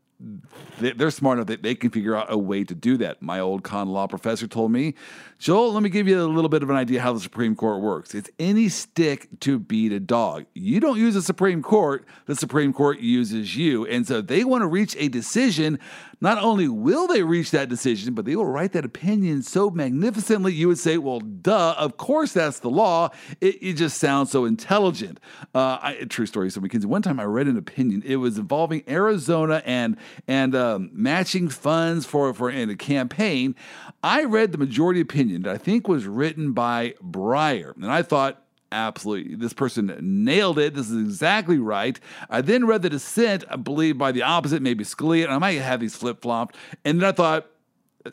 they're 0.79 1.11
smart 1.11 1.37
enough 1.37 1.47
that 1.47 1.63
they 1.63 1.75
can 1.75 1.89
figure 1.89 2.15
out 2.15 2.31
a 2.31 2.37
way 2.37 2.63
to 2.63 2.75
do 2.75 2.97
that. 2.97 3.21
My 3.21 3.39
old 3.39 3.63
con 3.63 3.89
law 3.89 4.07
professor 4.07 4.47
told 4.47 4.71
me, 4.71 4.95
Joel, 5.39 5.73
let 5.73 5.83
me 5.83 5.89
give 5.89 6.07
you 6.07 6.21
a 6.21 6.25
little 6.25 6.49
bit 6.49 6.63
of 6.63 6.69
an 6.69 6.75
idea 6.75 7.01
how 7.01 7.11
the 7.11 7.19
Supreme 7.19 7.55
Court 7.55 7.81
works. 7.81 8.15
It's 8.15 8.29
any 8.39 8.69
stick 8.69 9.27
to 9.41 9.59
beat 9.59 9.91
a 9.91 9.99
dog. 9.99 10.45
You 10.53 10.79
don't 10.79 10.97
use 10.97 11.15
the 11.15 11.21
Supreme 11.21 11.61
Court, 11.61 12.05
the 12.27 12.35
Supreme 12.35 12.71
Court 12.71 12.99
uses 12.99 13.55
you. 13.55 13.85
And 13.85 14.07
so 14.07 14.21
they 14.21 14.45
want 14.45 14.61
to 14.61 14.67
reach 14.67 14.95
a 14.97 15.09
decision. 15.09 15.79
Not 16.21 16.37
only 16.37 16.69
will 16.69 17.07
they 17.07 17.23
reach 17.23 17.51
that 17.51 17.67
decision, 17.67 18.13
but 18.13 18.23
they 18.23 18.37
will 18.37 18.45
write 18.45 18.71
that 18.71 18.85
opinion 18.85 19.41
so 19.41 19.69
magnificently 19.69 20.53
you 20.53 20.69
would 20.69 20.79
say, 20.79 20.97
well, 20.97 21.19
duh, 21.19 21.75
of 21.77 21.97
course 21.97 22.31
that's 22.31 22.59
the 22.59 22.69
law. 22.69 23.09
It, 23.41 23.61
it 23.61 23.73
just 23.73 23.97
sounds 23.97 24.31
so 24.31 24.45
intelligent. 24.45 25.19
Uh, 25.53 25.77
I, 25.81 25.97
true 26.09 26.25
story. 26.25 26.49
So, 26.51 26.61
McKenzie, 26.61 26.85
one 26.85 27.01
time 27.01 27.19
I 27.19 27.25
read 27.25 27.47
an 27.47 27.57
opinion. 27.57 28.01
It 28.05 28.15
was 28.15 28.37
involving 28.37 28.83
Arizona 28.87 29.61
and, 29.65 29.97
and 30.25 30.52
and 30.53 30.63
um, 30.63 30.89
matching 30.93 31.49
funds 31.49 32.05
for 32.05 32.33
for 32.33 32.49
in 32.49 32.69
a 32.69 32.75
campaign. 32.75 33.55
I 34.01 34.23
read 34.23 34.51
the 34.51 34.57
majority 34.57 35.01
opinion 35.01 35.43
that 35.43 35.53
I 35.53 35.57
think 35.57 35.87
was 35.87 36.05
written 36.05 36.53
by 36.53 36.95
Breyer, 37.03 37.75
and 37.75 37.91
I 37.91 38.01
thought. 38.01 38.39
Absolutely. 38.75 39.35
This 39.35 39.53
person 39.53 39.95
nailed 40.01 40.57
it. 40.57 40.73
This 40.73 40.89
is 40.89 40.99
exactly 40.99 41.59
right. 41.59 41.99
I 42.27 42.41
then 42.41 42.65
read 42.65 42.81
the 42.81 42.89
dissent, 42.89 43.43
I 43.47 43.55
believe, 43.55 43.99
by 43.99 44.11
the 44.11 44.23
opposite, 44.23 44.63
maybe 44.63 44.83
Scalia, 44.83 45.25
and 45.25 45.31
I 45.31 45.37
might 45.37 45.61
have 45.61 45.79
these 45.79 45.95
flip 45.95 46.23
flopped. 46.23 46.55
And 46.83 46.99
then 46.99 47.07
I 47.07 47.11
thought, 47.11 47.45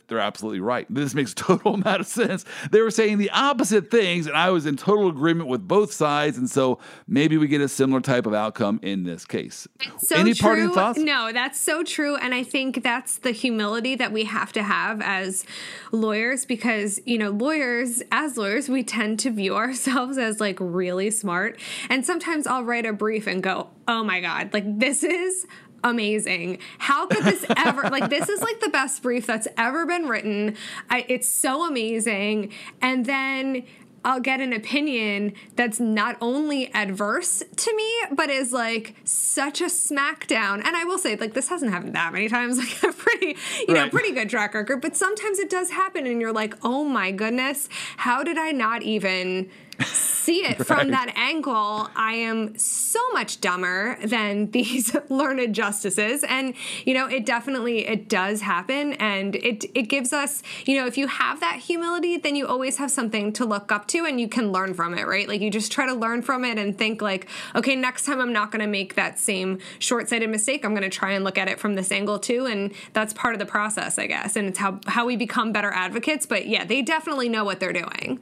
they're 0.09 0.19
absolutely 0.19 0.61
right. 0.61 0.87
This 0.89 1.15
makes 1.15 1.35
total 1.35 1.75
amount 1.75 2.01
of 2.01 2.07
sense. 2.07 2.45
They 2.71 2.81
were 2.81 2.91
saying 2.91 3.19
the 3.19 3.31
opposite 3.31 3.91
things, 3.91 4.27
and 4.27 4.37
I 4.37 4.51
was 4.51 4.67
in 4.67 4.77
total 4.77 5.09
agreement 5.09 5.49
with 5.49 5.67
both 5.67 5.93
sides. 5.93 6.39
And 6.39 6.51
so 6.51 6.79
maybe 7.07 7.37
we 7.37 7.49
get 7.49 7.61
a 7.61 7.69
similar 7.69 8.01
type 8.01 8.27
of 8.27 8.35
outcome 8.35 8.81
in 8.83 9.05
this 9.05 9.25
case. 9.25 9.67
So 9.99 10.17
Any 10.17 10.35
true. 10.35 10.49
parting 10.49 10.71
thoughts? 10.71 10.99
No, 10.99 11.33
that's 11.33 11.61
so 11.61 11.83
true. 11.83 12.17
And 12.17 12.35
I 12.35 12.43
think 12.43 12.83
that's 12.83 13.19
the 13.19 13.33
humility 13.33 13.95
that 13.97 14.13
we 14.13 14.25
have 14.25 14.53
to 14.53 14.63
have 14.63 15.01
as 15.03 15.45
lawyers 15.93 16.45
because, 16.45 17.01
you 17.05 17.19
know, 17.19 17.31
lawyers, 17.31 18.03
as 18.13 18.37
lawyers, 18.37 18.69
we 18.69 18.83
tend 18.83 19.19
to 19.21 19.31
view 19.31 19.57
ourselves 19.61 20.19
as 20.19 20.41
like 20.41 20.59
really 20.61 21.11
smart. 21.11 21.59
And 21.89 22.05
sometimes 22.05 22.47
I'll 22.47 22.65
write 22.65 22.87
a 22.87 22.93
brief 22.93 23.27
and 23.27 23.43
go, 23.43 23.71
oh 23.89 24.05
my 24.05 24.21
God, 24.21 24.53
like 24.53 24.65
this 24.79 25.03
is 25.03 25.47
amazing. 25.83 26.59
How 26.79 27.07
could 27.07 27.25
this 27.25 27.45
ever 27.57 27.83
like 27.91 28.11
this 28.11 28.29
is 28.29 28.41
like 28.43 28.61
the 28.61 28.69
best 28.69 29.03
brief 29.03 29.27
that's 29.27 29.49
ever 29.57 29.87
been 29.87 30.07
written. 30.09 30.57
I, 30.89 31.05
it's 31.09 31.29
so 31.29 31.67
amazing. 31.67 32.53
And 32.81 33.07
then 33.07 33.65
I'll 34.05 34.21
get 34.21 34.41
an 34.41 34.53
opinion 34.53 35.35
that's 35.57 35.79
not 35.79 36.17
only 36.21 36.73
adverse 36.73 37.43
to 37.55 37.77
me, 37.77 37.91
but 38.13 38.31
is 38.31 38.53
like 38.53 38.95
such 39.05 39.61
a 39.61 39.67
smackdown. 39.67 40.65
And 40.65 40.77
I 40.77 40.85
will 40.85 40.99
say, 40.99 41.17
like, 41.17 41.35
this 41.35 41.49
hasn't 41.49 41.71
happened 41.71 41.95
that 41.95 42.13
many 42.13 42.29
times, 42.29 42.57
like 42.83 42.83
a 42.83 42.97
pretty, 42.97 43.37
you 43.69 43.75
right. 43.75 43.85
know, 43.85 43.89
pretty 43.91 44.13
good 44.13 44.31
track 44.31 44.55
record. 44.55 44.81
But 44.81 44.97
sometimes 44.97 45.39
it 45.39 45.51
does 45.51 45.71
happen, 45.71 46.07
and 46.07 46.21
you're 46.21 46.33
like, 46.33 46.55
oh 46.65 46.85
my 46.85 47.11
goodness, 47.11 47.69
how 47.99 48.23
did 48.23 48.39
I 48.39 48.53
not 48.53 48.83
even 48.83 49.51
see 49.85 50.45
it 50.45 50.59
right. 50.59 50.67
from 50.67 50.91
that 50.91 51.13
angle, 51.17 51.89
I 51.97 52.15
am 52.15 52.57
so 52.59 53.01
much 53.13 53.41
dumber 53.41 53.99
than 54.05 54.51
these 54.51 54.95
learned 55.09 55.55
justices. 55.55 56.25
And, 56.25 56.55
you 56.85 56.95
know, 56.95 57.07
it 57.07 57.27
definitely, 57.27 57.87
it 57.87 58.09
does 58.09 58.43
happen. 58.43 58.95
And 58.95 59.37
it, 59.37 59.65
it 59.75 59.83
gives 59.83 60.13
us, 60.13 60.43
you 60.67 60.77
know, 60.77 60.87
if 60.87 60.97
you 60.97 61.07
have 61.07 61.41
that 61.41 61.57
humility, 61.57 62.17
then 62.17 62.37
you 62.37 62.47
always 62.47 62.77
have 62.79 62.91
something 62.91 63.33
to 63.35 63.45
look 63.45 63.73
up 63.73 63.87
to 63.89 64.05
and 64.05 64.21
you 64.21 64.29
can 64.29 64.53
learn 64.53 64.75
from 64.75 64.95
it, 64.95 65.07
right? 65.07 65.29
Like 65.29 65.41
you 65.41 65.51
just 65.51 65.73
try 65.73 65.87
to 65.87 65.95
learn 65.95 66.23
from 66.23 66.45
it 66.45 66.59
and 66.59 66.77
think 66.77 67.03
like, 67.03 67.29
okay, 67.55 67.77
next 67.77 68.05
time 68.05 68.21
I'm 68.21 68.33
not 68.33 68.51
going 68.51 68.61
to 68.61 68.69
make 68.69 68.95
that 68.95 69.19
same 69.19 69.59
short-sighted 69.79 70.29
mistake. 70.29 70.65
I'm 70.65 70.75
going 70.75 70.89
to 70.89 70.97
try 70.97 71.13
and 71.13 71.25
look 71.25 71.39
at 71.39 71.49
it 71.49 71.59
from 71.59 71.75
this 71.75 71.91
angle 71.91 72.19
too. 72.19 72.47
And 72.47 72.73
that's 72.93 73.13
part 73.13 73.35
of 73.35 73.39
the 73.39 73.47
process, 73.47 73.99
I 73.99 74.07
guess. 74.07 74.37
And 74.37 74.49
it's 74.49 74.59
how, 74.59 74.81
how 74.87 75.07
we 75.07 75.17
become 75.17 75.53
better 75.53 75.71
advocates. 75.71 76.27
But 76.27 76.47
yeah, 76.47 76.65
they 76.65 76.83
definitely 76.83 77.29
know 77.29 77.45
what 77.45 77.61
they're 77.61 77.73
doing. 77.73 78.21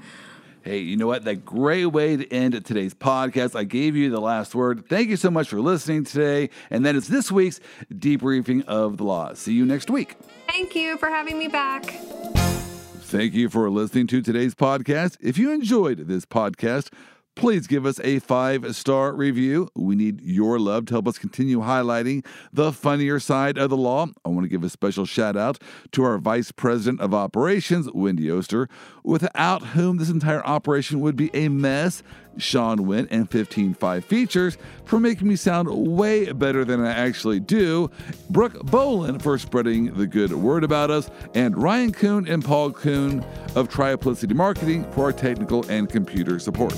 Hey, 0.62 0.78
you 0.78 0.96
know 0.96 1.06
what? 1.06 1.24
That 1.24 1.44
great 1.44 1.86
way 1.86 2.16
to 2.16 2.32
end 2.32 2.52
today's 2.64 2.92
podcast. 2.92 3.56
I 3.56 3.64
gave 3.64 3.96
you 3.96 4.10
the 4.10 4.20
last 4.20 4.54
word. 4.54 4.86
Thank 4.88 5.08
you 5.08 5.16
so 5.16 5.30
much 5.30 5.48
for 5.48 5.60
listening 5.60 6.04
today. 6.04 6.50
And 6.70 6.84
that 6.84 6.96
is 6.96 7.08
this 7.08 7.30
week's 7.30 7.60
debriefing 7.92 8.64
of 8.66 8.96
the 8.96 9.04
law. 9.04 9.34
See 9.34 9.52
you 9.52 9.64
next 9.64 9.88
week. 9.88 10.16
Thank 10.48 10.74
you 10.74 10.98
for 10.98 11.08
having 11.08 11.38
me 11.38 11.48
back. 11.48 11.84
Thank 11.84 13.32
you 13.32 13.48
for 13.48 13.70
listening 13.70 14.06
to 14.08 14.20
today's 14.20 14.54
podcast. 14.54 15.16
If 15.20 15.38
you 15.38 15.52
enjoyed 15.52 16.08
this 16.08 16.26
podcast, 16.26 16.92
please 17.38 17.68
give 17.68 17.86
us 17.86 18.00
a 18.02 18.18
five 18.18 18.74
star 18.74 19.14
review. 19.14 19.68
We 19.76 19.94
need 19.94 20.20
your 20.20 20.58
love 20.58 20.86
to 20.86 20.94
help 20.94 21.06
us 21.06 21.18
continue 21.18 21.60
highlighting 21.60 22.26
the 22.52 22.72
funnier 22.72 23.20
side 23.20 23.56
of 23.56 23.70
the 23.70 23.76
law. 23.76 24.08
I 24.24 24.28
want 24.28 24.42
to 24.42 24.48
give 24.48 24.64
a 24.64 24.68
special 24.68 25.06
shout 25.06 25.36
out 25.36 25.62
to 25.92 26.02
our 26.02 26.18
Vice 26.18 26.50
President 26.50 27.00
of 27.00 27.14
Operations, 27.14 27.88
Wendy 27.94 28.28
Oster, 28.28 28.68
without 29.04 29.62
whom 29.68 29.98
this 29.98 30.10
entire 30.10 30.44
operation 30.44 31.00
would 31.00 31.16
be 31.16 31.30
a 31.32 31.48
mess. 31.48 32.02
Sean 32.38 32.86
Wynn 32.86 33.08
and 33.10 33.28
15.5 33.28 34.04
Features 34.04 34.58
for 34.84 35.00
making 35.00 35.26
me 35.26 35.34
sound 35.34 35.68
way 35.68 36.30
better 36.32 36.64
than 36.64 36.84
I 36.84 36.92
actually 36.92 37.40
do, 37.40 37.90
Brooke 38.30 38.54
Bolin 38.64 39.20
for 39.20 39.38
spreading 39.38 39.94
the 39.94 40.06
good 40.06 40.32
word 40.32 40.62
about 40.62 40.90
us, 40.90 41.10
and 41.34 41.56
Ryan 41.60 41.92
Kuhn 41.92 42.28
and 42.28 42.44
Paul 42.44 42.70
Kuhn 42.70 43.24
of 43.56 43.68
Triplicity 43.68 44.34
Marketing 44.34 44.88
for 44.92 45.04
our 45.04 45.12
technical 45.12 45.68
and 45.68 45.88
computer 45.88 46.38
support. 46.38 46.74